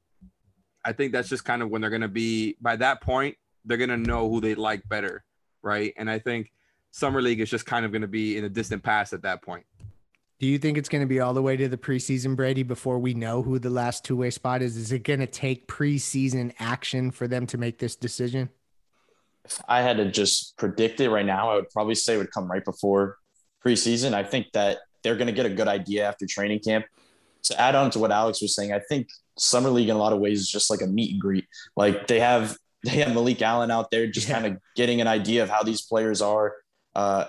i 0.85 0.91
think 0.91 1.11
that's 1.11 1.29
just 1.29 1.45
kind 1.45 1.61
of 1.61 1.69
when 1.69 1.81
they're 1.81 1.89
going 1.89 2.01
to 2.01 2.07
be 2.07 2.55
by 2.61 2.75
that 2.75 3.01
point 3.01 3.35
they're 3.65 3.77
going 3.77 3.89
to 3.89 3.97
know 3.97 4.29
who 4.29 4.39
they 4.39 4.55
like 4.55 4.87
better 4.87 5.23
right 5.61 5.93
and 5.97 6.09
i 6.09 6.19
think 6.19 6.51
summer 6.91 7.21
league 7.21 7.39
is 7.39 7.49
just 7.49 7.65
kind 7.65 7.85
of 7.85 7.91
going 7.91 8.01
to 8.01 8.07
be 8.07 8.37
in 8.37 8.43
a 8.45 8.49
distant 8.49 8.83
past 8.83 9.13
at 9.13 9.21
that 9.23 9.41
point. 9.41 9.65
Do 10.39 10.47
you 10.47 10.57
think 10.57 10.77
it's 10.77 10.87
going 10.87 11.01
to 11.01 11.07
be 11.07 11.19
all 11.19 11.33
the 11.33 11.41
way 11.41 11.57
to 11.57 11.67
the 11.67 11.77
preseason, 11.77 12.35
Brady, 12.35 12.63
before 12.63 12.97
we 12.97 13.13
know 13.13 13.41
who 13.41 13.59
the 13.59 13.69
last 13.69 14.05
two 14.05 14.15
way 14.15 14.29
spot 14.29 14.61
is? 14.61 14.77
Is 14.77 14.93
it 14.93 15.03
going 15.03 15.19
to 15.19 15.27
take 15.27 15.67
preseason 15.67 16.53
action 16.59 17.11
for 17.11 17.27
them 17.27 17.45
to 17.47 17.57
make 17.57 17.77
this 17.77 17.97
decision? 17.97 18.49
If 19.43 19.61
I 19.67 19.81
had 19.81 19.97
to 19.97 20.09
just 20.09 20.55
predict 20.57 21.01
it 21.01 21.09
right 21.09 21.25
now, 21.25 21.49
I 21.49 21.55
would 21.55 21.69
probably 21.69 21.95
say 21.95 22.13
it 22.13 22.17
would 22.17 22.31
come 22.31 22.49
right 22.49 22.63
before 22.63 23.17
preseason. 23.65 24.13
I 24.13 24.23
think 24.23 24.47
that 24.53 24.77
they're 25.03 25.15
going 25.15 25.27
to 25.27 25.33
get 25.33 25.45
a 25.45 25.49
good 25.49 25.67
idea 25.67 26.07
after 26.07 26.25
training 26.25 26.59
camp. 26.59 26.85
To 27.43 27.59
add 27.59 27.75
on 27.75 27.89
to 27.91 27.99
what 27.99 28.11
Alex 28.11 28.41
was 28.41 28.55
saying, 28.55 28.73
I 28.73 28.79
think 28.79 29.07
summer 29.37 29.69
league 29.69 29.89
in 29.89 29.95
a 29.95 29.99
lot 29.99 30.13
of 30.13 30.19
ways 30.19 30.39
is 30.39 30.49
just 30.49 30.69
like 30.69 30.81
a 30.81 30.87
meet 30.87 31.11
and 31.11 31.21
greet. 31.21 31.47
Like 31.75 32.07
they 32.07 32.19
have 32.19 32.57
they 32.83 32.97
have 32.97 33.13
Malik 33.13 33.41
Allen 33.41 33.71
out 33.71 33.91
there 33.91 34.07
just 34.07 34.27
yeah. 34.27 34.35
kind 34.35 34.45
of 34.45 34.61
getting 34.75 35.01
an 35.01 35.07
idea 35.07 35.43
of 35.43 35.49
how 35.49 35.63
these 35.63 35.81
players 35.81 36.21
are 36.21 36.53
uh, 36.99 37.25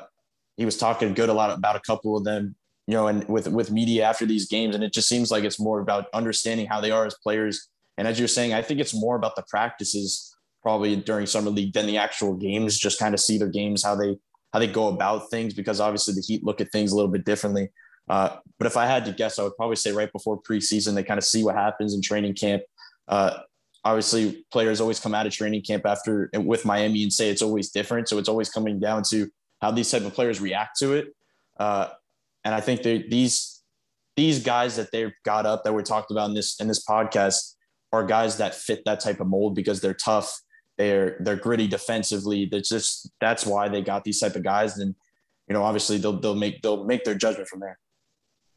he 0.57 0.65
was 0.65 0.77
talking 0.77 1.15
good 1.15 1.29
a 1.29 1.33
lot 1.33 1.57
about 1.57 1.77
a 1.77 1.81
couple 1.81 2.17
of 2.17 2.25
them, 2.25 2.57
you 2.89 2.95
know, 2.95 3.07
and 3.07 3.27
with 3.29 3.47
with 3.47 3.71
media 3.71 4.05
after 4.05 4.27
these 4.27 4.49
games, 4.49 4.75
and 4.75 4.83
it 4.83 4.93
just 4.93 5.09
seems 5.09 5.31
like 5.31 5.45
it's 5.45 5.61
more 5.61 5.79
about 5.79 6.07
understanding 6.13 6.67
how 6.67 6.81
they 6.81 6.91
are 6.91 7.07
as 7.07 7.15
players. 7.23 7.69
And 7.97 8.09
as 8.09 8.19
you're 8.19 8.29
saying, 8.37 8.53
I 8.53 8.63
think 8.63 8.81
it's 8.81 8.95
more 8.95 9.15
about 9.15 9.37
the 9.37 9.45
practices 9.49 10.37
probably 10.61 10.97
during 10.97 11.27
summer 11.27 11.51
league 11.51 11.73
than 11.73 11.87
the 11.87 11.99
actual 11.99 12.35
games. 12.35 12.79
Just 12.79 12.99
kind 12.99 13.15
of 13.15 13.21
see 13.21 13.39
their 13.39 13.49
games 13.49 13.85
how 13.85 13.95
they 13.95 14.19
how 14.53 14.59
they 14.59 14.67
go 14.67 14.89
about 14.89 15.31
things 15.31 15.55
because 15.55 15.81
obviously 15.81 16.15
the 16.15 16.21
Heat 16.21 16.43
look 16.43 16.61
at 16.61 16.73
things 16.73 16.91
a 16.91 16.97
little 16.97 17.13
bit 17.13 17.25
differently. 17.25 17.71
Uh, 18.09 18.39
but 18.59 18.67
if 18.67 18.77
I 18.77 18.87
had 18.87 19.05
to 19.05 19.13
guess, 19.13 19.39
I 19.39 19.45
would 19.45 19.57
probably 19.57 19.77
say 19.77 19.93
right 19.93 20.13
before 20.13 20.43
preseason 20.43 20.95
they 20.95 21.05
kind 21.05 21.19
of 21.19 21.25
see 21.25 21.45
what 21.45 21.55
happens 21.55 21.95
in 21.95 22.03
training 22.03 22.35
camp. 22.35 22.65
Uh, 23.07 23.39
obviously, 23.85 24.45
players 24.51 24.81
always 24.81 24.99
come 24.99 25.15
out 25.15 25.27
of 25.27 25.33
training 25.33 25.63
camp 25.63 25.87
after 25.87 26.29
with 26.35 26.65
Miami 26.65 27.05
and 27.05 27.13
say 27.13 27.31
it's 27.31 27.43
always 27.43 27.71
different. 27.71 28.09
So 28.09 28.19
it's 28.19 28.29
always 28.29 28.51
coming 28.51 28.81
down 28.81 29.05
to 29.11 29.31
how 29.61 29.71
these 29.71 29.91
type 29.91 30.05
of 30.05 30.15
players 30.15 30.41
react 30.41 30.79
to 30.79 30.95
it. 30.95 31.09
Uh, 31.59 31.89
and 32.45 32.55
I 32.55 32.61
think 32.61 32.83
these 32.83 33.63
these 34.17 34.43
guys 34.43 34.77
that 34.77 34.91
they've 34.93 35.13
got 35.25 35.47
up 35.47 35.65
that 35.65 35.73
we 35.73 35.83
talked 35.83 36.11
about 36.11 36.29
in 36.29 36.35
this 36.35 36.59
in 36.61 36.69
this 36.69 36.85
podcast 36.85 37.55
are 37.93 38.05
guys 38.05 38.39
that 38.39 38.55
fit 38.55 38.83
that 38.85 39.01
type 39.01 39.21
of 39.21 39.27
mold 39.27 39.55
because 39.55 39.81
they're 39.81 39.95
tough, 39.95 40.41
they're 40.79 41.17
they're 41.21 41.37
gritty 41.37 41.67
defensively. 41.67 42.49
That's 42.51 42.69
just 42.69 43.11
that's 43.21 43.45
why 43.47 43.69
they 43.69 43.83
got 43.83 44.05
these 44.05 44.21
type 44.21 44.37
of 44.37 44.43
guys. 44.43 44.79
And 44.79 44.95
you 45.49 45.55
know, 45.55 45.63
obviously 45.63 45.99
they'll 45.99 46.19
they'll 46.19 46.35
make 46.35 46.63
they'll 46.63 46.85
make 46.85 47.05
their 47.05 47.15
judgment 47.15 47.49
from 47.49 47.61
there. 47.61 47.79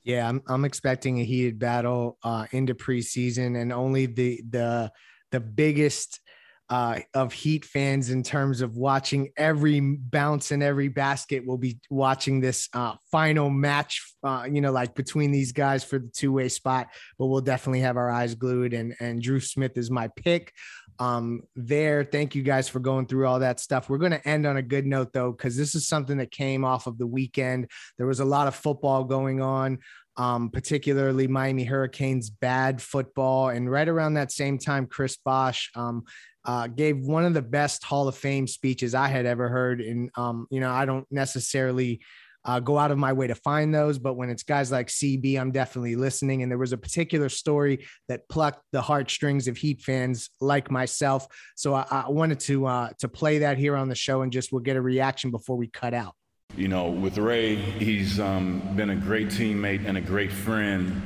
Yeah, 0.03 0.27
I'm 0.27 0.41
I'm 0.47 0.65
expecting 0.65 1.19
a 1.19 1.23
heated 1.23 1.59
battle 1.59 2.17
uh, 2.23 2.45
into 2.51 2.75
preseason, 2.75 3.61
and 3.61 3.71
only 3.71 4.05
the 4.05 4.41
the 4.49 4.91
the 5.31 5.39
biggest 5.39 6.19
uh, 6.69 6.99
of 7.13 7.33
Heat 7.33 7.65
fans 7.65 8.09
in 8.09 8.23
terms 8.23 8.61
of 8.61 8.77
watching 8.77 9.29
every 9.37 9.79
bounce 9.79 10.51
and 10.51 10.63
every 10.63 10.87
basket. 10.87 11.43
We'll 11.45 11.57
be 11.57 11.79
watching 11.89 12.39
this 12.39 12.69
uh, 12.73 12.95
final 13.11 13.49
match, 13.49 14.01
uh, 14.23 14.47
you 14.49 14.61
know, 14.61 14.71
like 14.71 14.95
between 14.95 15.31
these 15.31 15.51
guys 15.51 15.83
for 15.83 15.99
the 15.99 16.07
two 16.07 16.31
way 16.31 16.49
spot. 16.49 16.87
But 17.19 17.27
we'll 17.27 17.41
definitely 17.41 17.81
have 17.81 17.97
our 17.97 18.09
eyes 18.09 18.35
glued. 18.35 18.73
And 18.73 18.95
and 18.99 19.21
Dru 19.21 19.39
Smith 19.39 19.77
is 19.77 19.91
my 19.91 20.09
pick. 20.15 20.53
Um, 20.99 21.41
there. 21.55 22.03
Thank 22.03 22.35
you 22.35 22.43
guys 22.43 22.69
for 22.69 22.79
going 22.79 23.07
through 23.07 23.27
all 23.27 23.39
that 23.39 23.59
stuff. 23.59 23.89
We're 23.89 23.97
going 23.97 24.11
to 24.11 24.27
end 24.27 24.45
on 24.45 24.57
a 24.57 24.61
good 24.61 24.85
note 24.85 25.11
though, 25.11 25.31
because 25.31 25.57
this 25.57 25.73
is 25.73 25.87
something 25.87 26.17
that 26.17 26.29
came 26.29 26.63
off 26.63 26.85
of 26.85 26.99
the 26.99 27.07
weekend. 27.07 27.69
There 27.97 28.05
was 28.05 28.19
a 28.19 28.25
lot 28.25 28.47
of 28.47 28.55
football 28.55 29.03
going 29.03 29.41
on 29.41 29.79
um, 30.17 30.49
particularly 30.49 31.27
Miami 31.27 31.63
Hurricanes 31.63 32.29
bad 32.29 32.81
football. 32.81 33.49
And 33.49 33.69
right 33.69 33.87
around 33.87 34.13
that 34.13 34.31
same 34.31 34.57
time, 34.57 34.85
Chris 34.85 35.17
Bosh 35.17 35.71
um, 35.75 36.03
uh, 36.45 36.67
gave 36.67 36.99
one 36.99 37.25
of 37.25 37.33
the 37.33 37.41
best 37.41 37.83
Hall 37.83 38.07
of 38.07 38.15
Fame 38.15 38.47
speeches 38.47 38.93
I 38.93 39.07
had 39.07 39.25
ever 39.25 39.49
heard. 39.49 39.81
And, 39.81 40.09
um, 40.15 40.47
you 40.49 40.59
know, 40.59 40.71
I 40.71 40.85
don't 40.85 41.07
necessarily 41.11 42.01
uh, 42.45 42.59
go 42.59 42.77
out 42.77 42.91
of 42.91 42.97
my 42.97 43.13
way 43.13 43.27
to 43.27 43.35
find 43.35 43.73
those, 43.73 43.97
but 43.97 44.15
when 44.15 44.29
it's 44.29 44.43
guys 44.43 44.71
like 44.71 44.87
CB, 44.87 45.39
I'm 45.39 45.51
definitely 45.51 45.95
listening. 45.95 46.43
And 46.43 46.51
there 46.51 46.57
was 46.57 46.73
a 46.73 46.77
particular 46.77 47.29
story 47.29 47.85
that 48.09 48.27
plucked 48.27 48.63
the 48.71 48.81
heartstrings 48.81 49.47
of 49.47 49.55
Heat 49.55 49.81
fans 49.81 50.29
like 50.41 50.69
myself. 50.69 51.27
So 51.55 51.73
I, 51.73 51.85
I 51.89 52.09
wanted 52.09 52.39
to 52.41 52.65
uh, 52.65 52.89
to 52.99 53.07
play 53.07 53.39
that 53.39 53.57
here 53.57 53.77
on 53.77 53.87
the 53.87 53.95
show, 53.95 54.23
and 54.23 54.31
just 54.31 54.51
we'll 54.51 54.61
get 54.61 54.75
a 54.75 54.81
reaction 54.81 55.31
before 55.31 55.55
we 55.55 55.67
cut 55.67 55.93
out. 55.93 56.15
You 56.57 56.67
know, 56.67 56.89
with 56.89 57.17
Ray, 57.17 57.55
he's 57.55 58.19
um, 58.19 58.61
been 58.75 58.89
a 58.89 58.95
great 58.95 59.29
teammate 59.29 59.87
and 59.87 59.97
a 59.97 60.01
great 60.01 60.31
friend, 60.31 61.01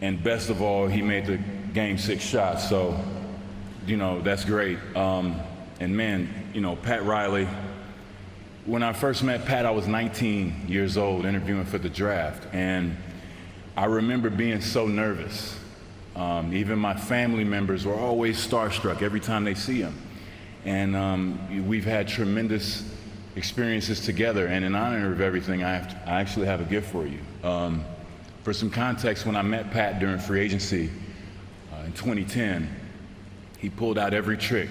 and 0.00 0.22
best 0.22 0.50
of 0.50 0.60
all, 0.62 0.88
he 0.88 1.00
made 1.00 1.26
the 1.26 1.38
game 1.72 1.96
six 1.96 2.24
shots. 2.24 2.68
So 2.68 2.98
you 3.86 3.96
know, 3.96 4.20
that's 4.20 4.44
great. 4.44 4.78
Um, 4.96 5.40
and 5.78 5.96
man, 5.96 6.28
you 6.52 6.60
know, 6.60 6.76
Pat 6.76 7.04
Riley, 7.04 7.48
when 8.64 8.82
I 8.82 8.92
first 8.92 9.22
met 9.22 9.44
Pat, 9.44 9.64
I 9.64 9.70
was 9.70 9.86
19 9.86 10.64
years 10.66 10.96
old 10.96 11.24
interviewing 11.24 11.64
for 11.64 11.78
the 11.78 11.88
draft. 11.88 12.52
And 12.52 12.96
I 13.76 13.84
remember 13.84 14.28
being 14.28 14.60
so 14.60 14.86
nervous. 14.86 15.56
Um, 16.16 16.52
even 16.52 16.78
my 16.78 16.94
family 16.94 17.44
members 17.44 17.84
were 17.84 17.94
always 17.94 18.44
starstruck 18.44 19.02
every 19.02 19.20
time 19.20 19.44
they 19.44 19.54
see 19.54 19.80
him. 19.80 19.94
And 20.64 20.96
um, 20.96 21.68
we've 21.68 21.84
had 21.84 22.08
tremendous 22.08 22.90
experiences 23.36 24.00
together. 24.00 24.48
And 24.48 24.64
in 24.64 24.74
honor 24.74 25.12
of 25.12 25.20
everything, 25.20 25.62
I, 25.62 25.86
to, 25.86 26.02
I 26.06 26.20
actually 26.20 26.46
have 26.46 26.60
a 26.60 26.64
gift 26.64 26.90
for 26.90 27.06
you. 27.06 27.20
Um, 27.44 27.84
for 28.42 28.52
some 28.52 28.70
context, 28.70 29.26
when 29.26 29.36
I 29.36 29.42
met 29.42 29.70
Pat 29.70 30.00
during 30.00 30.18
free 30.18 30.40
agency 30.40 30.90
uh, 31.72 31.84
in 31.84 31.92
2010, 31.92 32.68
he 33.58 33.70
pulled 33.70 33.98
out 33.98 34.14
every 34.14 34.36
trick, 34.36 34.68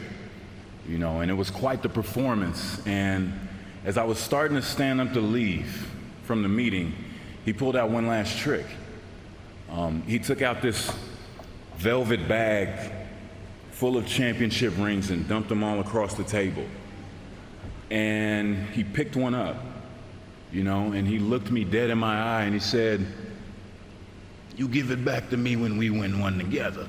you 0.88 0.98
know, 0.98 1.22
and 1.22 1.32
it 1.32 1.34
was 1.34 1.50
quite 1.50 1.82
the 1.82 1.90
performance. 1.90 2.86
And 2.86 3.34
as 3.84 3.98
I 3.98 4.04
was 4.04 4.18
starting 4.18 4.56
to 4.58 4.64
stand 4.64 5.02
up 5.02 5.14
to 5.14 5.22
leave 5.22 5.88
from 6.24 6.44
the 6.44 6.50
meeting, 6.50 6.94
he 7.44 7.54
pulled 7.54 7.76
out 7.76 7.90
one 7.90 8.08
last 8.08 8.38
trick. 8.38 8.66
Um, 9.72 10.02
he 10.04 10.20
took 10.20 10.42
out 10.42 10.62
this 10.62 10.92
velvet 11.78 12.28
bag 12.28 12.92
full 13.72 13.98
of 13.98 14.08
championship 14.08 14.74
rings 14.78 15.10
and 15.10 15.28
dumped 15.28 15.50
them 15.50 15.64
all 15.64 15.80
across 15.80 16.14
the 16.14 16.24
table. 16.24 16.66
And 17.92 18.68
he 18.70 18.84
picked 18.84 19.16
one 19.16 19.36
up, 19.36 19.58
you 20.52 20.64
know, 20.64 20.94
and 20.94 21.08
he 21.08 21.20
looked 21.20 21.52
me 21.52 21.64
dead 21.64 21.90
in 21.90 21.98
my 21.98 22.40
eye 22.40 22.44
and 22.44 22.54
he 22.54 22.60
said, 22.60 23.06
You 24.56 24.68
give 24.68 24.92
it 24.92 25.04
back 25.04 25.30
to 25.30 25.38
me 25.38 25.56
when 25.56 25.78
we 25.78 25.90
win 25.90 26.20
one 26.20 26.38
together. 26.40 26.88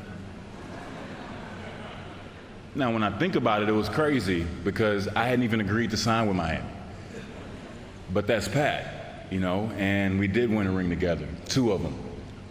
Now, 2.76 2.92
when 2.92 3.02
I 3.02 3.18
think 3.18 3.36
about 3.36 3.62
it, 3.62 3.70
it 3.70 3.72
was 3.72 3.88
crazy 3.88 4.46
because 4.62 5.08
I 5.08 5.28
hadn't 5.28 5.44
even 5.44 5.62
agreed 5.62 5.92
to 5.92 5.96
sign 5.96 6.26
with 6.26 6.36
Miami. 6.36 6.68
But 8.12 8.26
that's 8.26 8.48
Pat, 8.48 9.26
you 9.30 9.40
know, 9.40 9.70
and 9.78 10.18
we 10.20 10.28
did 10.28 10.50
win 10.50 10.66
a 10.66 10.70
ring 10.70 10.90
together, 10.90 11.26
two 11.48 11.72
of 11.72 11.82
them. 11.82 11.94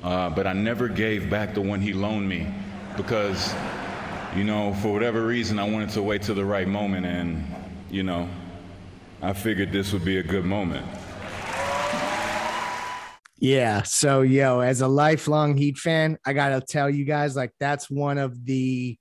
uh, 0.06 0.30
but 0.30 0.46
I 0.46 0.54
never 0.54 0.88
gave 0.88 1.32
back 1.32 1.56
the 1.56 1.62
one 1.62 1.82
he 1.82 1.92
loaned 1.92 2.30
me 2.30 2.48
because, 2.96 3.54
you 4.36 4.44
know, 4.44 4.74
for 4.76 4.94
whatever 4.94 5.26
reason, 5.26 5.58
I 5.58 5.68
wanted 5.68 5.90
to 5.92 6.04
wait 6.04 6.22
till 6.22 6.36
the 6.36 6.46
right 6.46 6.68
moment, 6.68 7.08
and 7.08 7.44
you 7.90 8.04
know, 8.04 8.30
I 9.22 9.34
figured 9.34 9.72
this 9.72 9.94
would 9.94 10.06
be 10.06 10.18
a 10.18 10.24
good 10.24 10.46
moment. 10.46 10.86
Yeah. 13.38 13.82
So, 13.84 14.22
yo, 14.22 14.60
as 14.60 14.82
a 14.82 14.88
lifelong 14.88 15.58
Heat 15.58 15.78
fan, 15.78 16.18
I 16.26 16.34
got 16.34 16.50
to 16.50 16.62
tell 16.62 16.90
you 16.90 17.04
guys, 17.04 17.36
like, 17.36 17.52
that's 17.60 17.90
one 17.90 18.18
of 18.18 18.46
the 18.46 18.98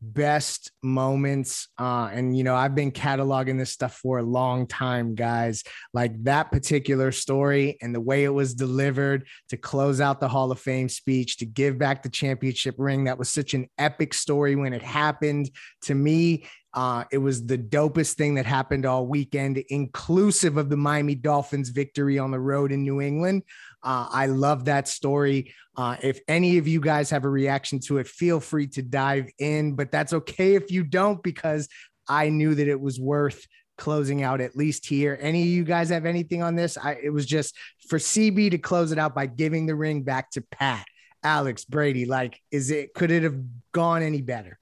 best 0.00 0.70
moments. 0.82 1.68
Uh, 1.78 2.10
and, 2.12 2.36
you 2.36 2.44
know, 2.44 2.54
I've 2.54 2.74
been 2.74 2.92
cataloging 2.92 3.58
this 3.58 3.70
stuff 3.70 3.96
for 3.96 4.18
a 4.18 4.22
long 4.22 4.66
time, 4.66 5.14
guys. 5.14 5.64
Like 5.92 6.22
that 6.24 6.50
particular 6.50 7.12
story 7.12 7.76
and 7.82 7.94
the 7.94 8.00
way 8.00 8.24
it 8.24 8.28
was 8.28 8.54
delivered 8.54 9.26
to 9.48 9.56
close 9.56 10.00
out 10.00 10.20
the 10.20 10.28
Hall 10.28 10.52
of 10.52 10.60
Fame 10.60 10.88
speech, 10.88 11.38
to 11.38 11.46
give 11.46 11.78
back 11.78 12.02
the 12.02 12.08
championship 12.08 12.74
ring. 12.78 13.04
That 13.04 13.18
was 13.18 13.28
such 13.28 13.54
an 13.54 13.68
epic 13.78 14.14
story 14.14 14.56
when 14.56 14.72
it 14.72 14.82
happened. 14.82 15.50
To 15.82 15.94
me, 15.94 16.46
uh, 16.74 17.04
it 17.10 17.18
was 17.18 17.46
the 17.46 17.58
dopest 17.58 18.14
thing 18.14 18.34
that 18.34 18.46
happened 18.46 18.84
all 18.84 19.06
weekend, 19.06 19.58
inclusive 19.68 20.56
of 20.56 20.68
the 20.68 20.76
Miami 20.76 21.14
Dolphins 21.14 21.70
victory 21.70 22.18
on 22.18 22.30
the 22.30 22.38
road 22.38 22.72
in 22.72 22.82
New 22.82 23.00
England. 23.00 23.42
Uh, 23.82 24.08
I 24.10 24.26
love 24.26 24.66
that 24.66 24.86
story. 24.86 25.54
Uh, 25.76 25.96
if 26.02 26.20
any 26.28 26.58
of 26.58 26.68
you 26.68 26.80
guys 26.80 27.10
have 27.10 27.24
a 27.24 27.28
reaction 27.28 27.78
to 27.80 27.98
it, 27.98 28.06
feel 28.06 28.40
free 28.40 28.66
to 28.66 28.82
dive 28.82 29.28
in, 29.38 29.74
but 29.74 29.90
that's 29.90 30.12
okay 30.12 30.56
if 30.56 30.70
you 30.70 30.84
don't, 30.84 31.22
because 31.22 31.68
I 32.08 32.28
knew 32.28 32.54
that 32.54 32.68
it 32.68 32.80
was 32.80 33.00
worth 33.00 33.46
closing 33.78 34.22
out 34.22 34.40
at 34.40 34.56
least 34.56 34.86
here. 34.86 35.16
Any 35.20 35.42
of 35.42 35.48
you 35.48 35.64
guys 35.64 35.88
have 35.88 36.04
anything 36.04 36.42
on 36.42 36.56
this? 36.56 36.76
I, 36.76 36.98
it 37.02 37.10
was 37.10 37.24
just 37.24 37.56
for 37.88 37.98
CB 37.98 38.50
to 38.50 38.58
close 38.58 38.92
it 38.92 38.98
out 38.98 39.14
by 39.14 39.26
giving 39.26 39.66
the 39.66 39.74
ring 39.74 40.02
back 40.02 40.30
to 40.32 40.42
Pat, 40.42 40.84
Alex, 41.22 41.64
Brady. 41.64 42.04
Like, 42.04 42.40
is 42.50 42.70
it 42.70 42.92
could 42.92 43.10
it 43.10 43.22
have 43.22 43.40
gone 43.72 44.02
any 44.02 44.20
better? 44.20 44.57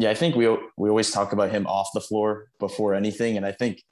Yeah, 0.00 0.08
I 0.08 0.14
think 0.14 0.34
we 0.34 0.48
we 0.78 0.88
always 0.88 1.10
talk 1.10 1.34
about 1.34 1.50
him 1.50 1.66
off 1.66 1.90
the 1.92 2.00
floor 2.00 2.46
before 2.58 2.94
anything, 2.94 3.36
and 3.36 3.44
I 3.44 3.52
think 3.52 3.82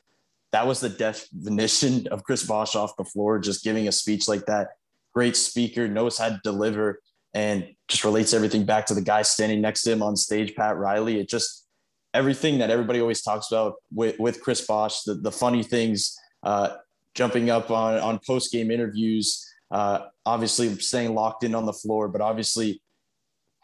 that 0.52 0.66
was 0.66 0.80
the 0.80 0.88
definition 0.88 2.09
of 2.09 2.24
Chris 2.24 2.46
Bosh 2.46 2.74
off 2.74 2.96
the 2.96 3.04
floor, 3.04 3.38
just 3.38 3.62
giving 3.62 3.86
a 3.88 3.92
speech 3.92 4.26
like 4.26 4.46
that. 4.46 4.68
Great 5.12 5.36
speaker, 5.36 5.86
knows 5.86 6.16
how 6.16 6.30
to 6.30 6.40
deliver, 6.42 7.02
and 7.34 7.68
just 7.88 8.04
relates 8.04 8.32
everything 8.32 8.64
back 8.64 8.86
to 8.86 8.94
the 8.94 9.02
guy 9.02 9.20
standing 9.20 9.61
next 9.61 9.82
to 9.82 9.92
him 9.92 10.02
on 10.02 10.16
stage, 10.16 10.54
Pat 10.54 10.78
Riley. 10.78 11.20
It 11.20 11.28
just 11.28 11.66
everything 12.14 12.56
that 12.61 12.70
everybody 12.70 13.02
always 13.02 13.20
talks 13.20 13.52
about 13.52 13.74
with, 13.92 14.18
with 14.18 14.40
Chris 14.40 14.66
Bosh, 14.66 15.02
the, 15.02 15.12
the 15.12 15.30
funny 15.30 15.62
things, 15.62 16.16
uh, 16.42 16.76
jumping 17.14 17.50
up 17.50 17.70
on, 17.70 17.98
on 17.98 18.18
post 18.26 18.50
game 18.50 18.70
interviews, 18.70 19.46
uh, 19.70 20.06
obviously 20.24 20.74
staying 20.76 21.14
locked 21.14 21.44
in 21.44 21.54
on 21.54 21.66
the 21.66 21.72
floor, 21.74 22.09
but 22.09 22.22
obviously 22.22 22.80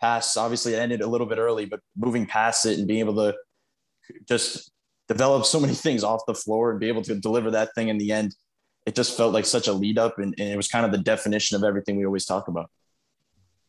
pass, 0.01 0.36
obviously 0.36 0.74
it 0.74 0.78
ended 0.78 1.01
a 1.01 1.07
little 1.07 1.26
bit 1.26 1.38
early, 1.38 1.64
but 1.66 1.80
moving 1.97 2.26
past 2.26 2.66
it 2.66 2.78
and 2.78 2.86
being 2.86 3.01
able 3.01 3.14
to 3.16 3.34
just 4.28 4.70
develop 5.09 5.45
so 5.45 5.61
many 5.61 5.74
things 5.86 6.05
off 6.05 6.22
the 6.26 6.34
floor 6.34 6.70
and 6.70 6.80
be 6.80 6.88
able 6.88 7.03
to 7.03 7.14
deliver 7.14 7.51
that 7.51 7.74
thing 7.74 7.88
in 7.88 7.99
the 7.99 8.12
end. 8.12 8.34
It 8.86 8.95
just 8.95 9.16
felt 9.16 9.32
like 9.32 9.47
such 9.47 9.66
a 9.66 9.72
lead 9.72 9.99
up, 9.99 10.18
and, 10.18 10.34
and 10.38 10.49
it 10.49 10.57
was 10.57 10.68
kind 10.68 10.84
of 10.84 10.92
the 10.92 10.99
definition 10.99 11.57
of 11.57 11.64
everything 11.64 11.97
we 11.97 12.05
always 12.05 12.26
talk 12.26 12.49
about. 12.49 12.70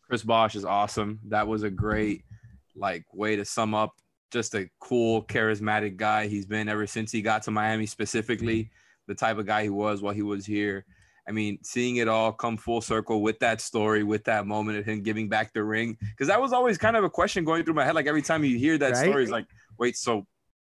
Chris 0.02 0.24
Bosh 0.24 0.56
is 0.56 0.66
awesome. 0.66 1.20
That 1.30 1.48
was 1.48 1.64
a 1.64 1.70
great 1.70 2.24
like 2.76 3.06
way 3.14 3.38
to 3.38 3.46
sum 3.46 3.74
up 3.74 3.94
just 4.32 4.54
a 4.54 4.70
cool, 4.80 5.24
charismatic 5.24 5.96
guy. 5.96 6.28
He's 6.28 6.46
been 6.46 6.68
ever 6.68 6.86
since 6.86 7.12
he 7.12 7.22
got 7.22 7.44
to 7.44 7.52
Miami, 7.52 7.86
specifically 7.86 8.70
the 9.08 9.16
type 9.16 9.38
of 9.38 9.46
guy 9.46 9.64
he 9.64 9.70
was 9.70 10.02
while 10.02 10.14
he 10.14 10.24
was 10.24 10.46
here. 10.46 10.86
I 11.28 11.32
mean, 11.32 11.60
seeing 11.64 11.98
it 11.98 12.08
all 12.08 12.32
come 12.32 12.58
full 12.58 12.82
circle 12.82 13.22
with 13.22 13.40
that 13.40 13.60
story, 13.62 14.04
with 14.04 14.24
that 14.26 14.46
moment 14.46 14.78
of 14.78 14.86
him 14.86 15.02
giving 15.02 15.28
back 15.28 15.54
the 15.54 15.64
ring, 15.64 15.98
because 16.00 16.28
that 16.28 16.40
was 16.40 16.54
always 16.54 16.78
kind 16.78 16.96
of 16.96 17.04
a 17.04 17.10
question 17.10 17.44
going 17.44 17.64
through 17.64 17.74
my 17.74 17.84
head. 17.84 17.96
Like 17.96 18.08
every 18.08 18.22
time 18.22 18.44
you 18.44 18.58
hear 18.58 18.78
that 18.78 18.94
right? 18.94 19.08
story, 19.08 19.24
it's 19.24 19.32
like, 19.32 19.48
wait, 19.80 19.98
so 19.98 20.28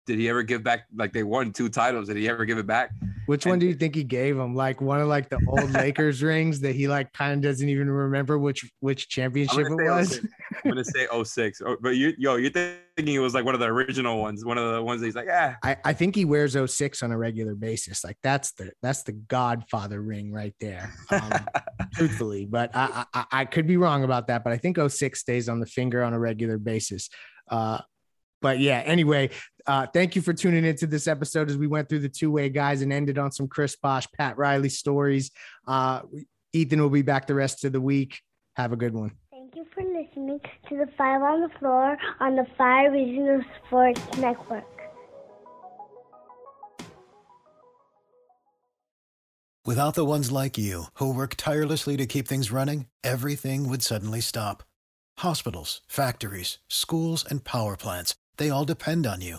did 0.08 0.18
he 0.18 0.28
ever 0.30 0.42
give 0.42 0.64
back? 0.64 0.86
Like 0.96 1.12
they 1.12 1.22
won 1.22 1.52
two 1.52 1.68
titles. 1.68 2.08
Did 2.08 2.16
he 2.16 2.28
ever 2.30 2.46
give 2.46 2.56
it 2.56 2.66
back? 2.66 2.92
Which 3.26 3.44
and, 3.44 3.52
one 3.52 3.58
do 3.58 3.66
you 3.66 3.74
think 3.74 3.94
he 3.94 4.02
gave 4.02 4.38
him? 4.38 4.54
Like 4.54 4.80
one 4.80 5.02
of 5.02 5.06
like 5.06 5.28
the 5.28 5.38
old 5.46 5.70
Lakers 5.70 6.22
rings 6.22 6.60
that 6.60 6.74
he 6.74 6.88
like 6.88 7.12
kind 7.12 7.34
of 7.34 7.42
doesn't 7.42 7.68
even 7.68 7.90
remember 7.90 8.38
which 8.38 8.68
which 8.80 9.10
championship 9.10 9.66
it 9.66 9.74
was. 9.74 10.20
I'm 10.64 10.70
gonna 10.70 10.82
say 10.82 11.06
06. 11.22 11.60
Oh, 11.64 11.76
but 11.82 11.90
you 11.90 12.14
yo, 12.16 12.36
you're 12.36 12.50
thinking 12.50 13.14
it 13.14 13.18
was 13.18 13.34
like 13.34 13.44
one 13.44 13.52
of 13.52 13.60
the 13.60 13.66
original 13.66 14.18
ones, 14.18 14.46
one 14.46 14.56
of 14.56 14.72
the 14.72 14.82
ones 14.82 15.02
that 15.02 15.08
he's 15.08 15.14
like, 15.14 15.28
ah. 15.30 15.56
I, 15.62 15.76
I 15.84 15.92
think 15.92 16.16
he 16.16 16.24
wears 16.24 16.56
06 16.56 17.02
on 17.02 17.12
a 17.12 17.18
regular 17.18 17.54
basis. 17.54 18.02
Like 18.02 18.16
that's 18.22 18.52
the 18.52 18.72
that's 18.82 19.02
the 19.02 19.12
Godfather 19.12 20.00
ring 20.00 20.32
right 20.32 20.54
there. 20.58 20.90
Um, 21.10 21.32
truthfully, 21.92 22.46
but 22.46 22.70
I, 22.74 23.04
I 23.12 23.24
I 23.30 23.44
could 23.44 23.66
be 23.66 23.76
wrong 23.76 24.04
about 24.04 24.28
that. 24.28 24.42
But 24.42 24.54
I 24.54 24.56
think 24.56 24.78
06 24.78 25.20
stays 25.20 25.50
on 25.50 25.60
the 25.60 25.66
finger 25.66 26.02
on 26.02 26.14
a 26.14 26.18
regular 26.18 26.56
basis. 26.56 27.10
Uh, 27.50 27.80
but 28.40 28.60
yeah, 28.60 28.82
anyway, 28.84 29.30
uh, 29.68 29.86
thank 29.86 30.16
you 30.16 30.22
for 30.22 30.32
tuning 30.32 30.64
into 30.64 30.86
this 30.86 31.06
episode 31.06 31.50
as 31.50 31.56
we 31.56 31.66
went 31.66 31.88
through 31.88 32.00
the 32.00 32.08
two 32.08 32.30
way 32.30 32.48
guys 32.48 32.82
and 32.82 32.92
ended 32.92 33.18
on 33.18 33.30
some 33.30 33.46
Chris 33.46 33.76
Bosh, 33.76 34.10
Pat 34.12 34.36
Riley 34.36 34.68
stories. 34.68 35.30
Uh, 35.66 36.00
Ethan 36.52 36.80
will 36.80 36.90
be 36.90 37.02
back 37.02 37.26
the 37.26 37.34
rest 37.34 37.64
of 37.64 37.72
the 37.72 37.80
week. 37.80 38.20
Have 38.56 38.72
a 38.72 38.76
good 38.76 38.94
one. 38.94 39.12
Thank 39.30 39.54
you 39.54 39.66
for 39.74 39.82
listening 39.82 40.40
to 40.68 40.76
the 40.76 40.88
Five 40.96 41.22
on 41.22 41.42
the 41.42 41.50
Floor 41.58 41.96
on 42.20 42.34
the 42.34 42.46
Five 42.56 42.92
Reasons 42.92 43.44
Sports 43.66 44.00
Network. 44.18 44.64
Without 49.64 49.94
the 49.94 50.04
ones 50.06 50.32
like 50.32 50.56
you 50.56 50.84
who 50.94 51.12
work 51.12 51.34
tirelessly 51.36 51.98
to 51.98 52.06
keep 52.06 52.26
things 52.26 52.50
running, 52.50 52.86
everything 53.04 53.68
would 53.68 53.82
suddenly 53.82 54.22
stop. 54.22 54.62
Hospitals, 55.18 55.82
factories, 55.86 56.58
schools, 56.68 57.22
and 57.28 57.44
power 57.44 57.76
plants 57.76 58.14
they 58.38 58.50
all 58.50 58.64
depend 58.64 59.06
on 59.06 59.20
you. 59.20 59.38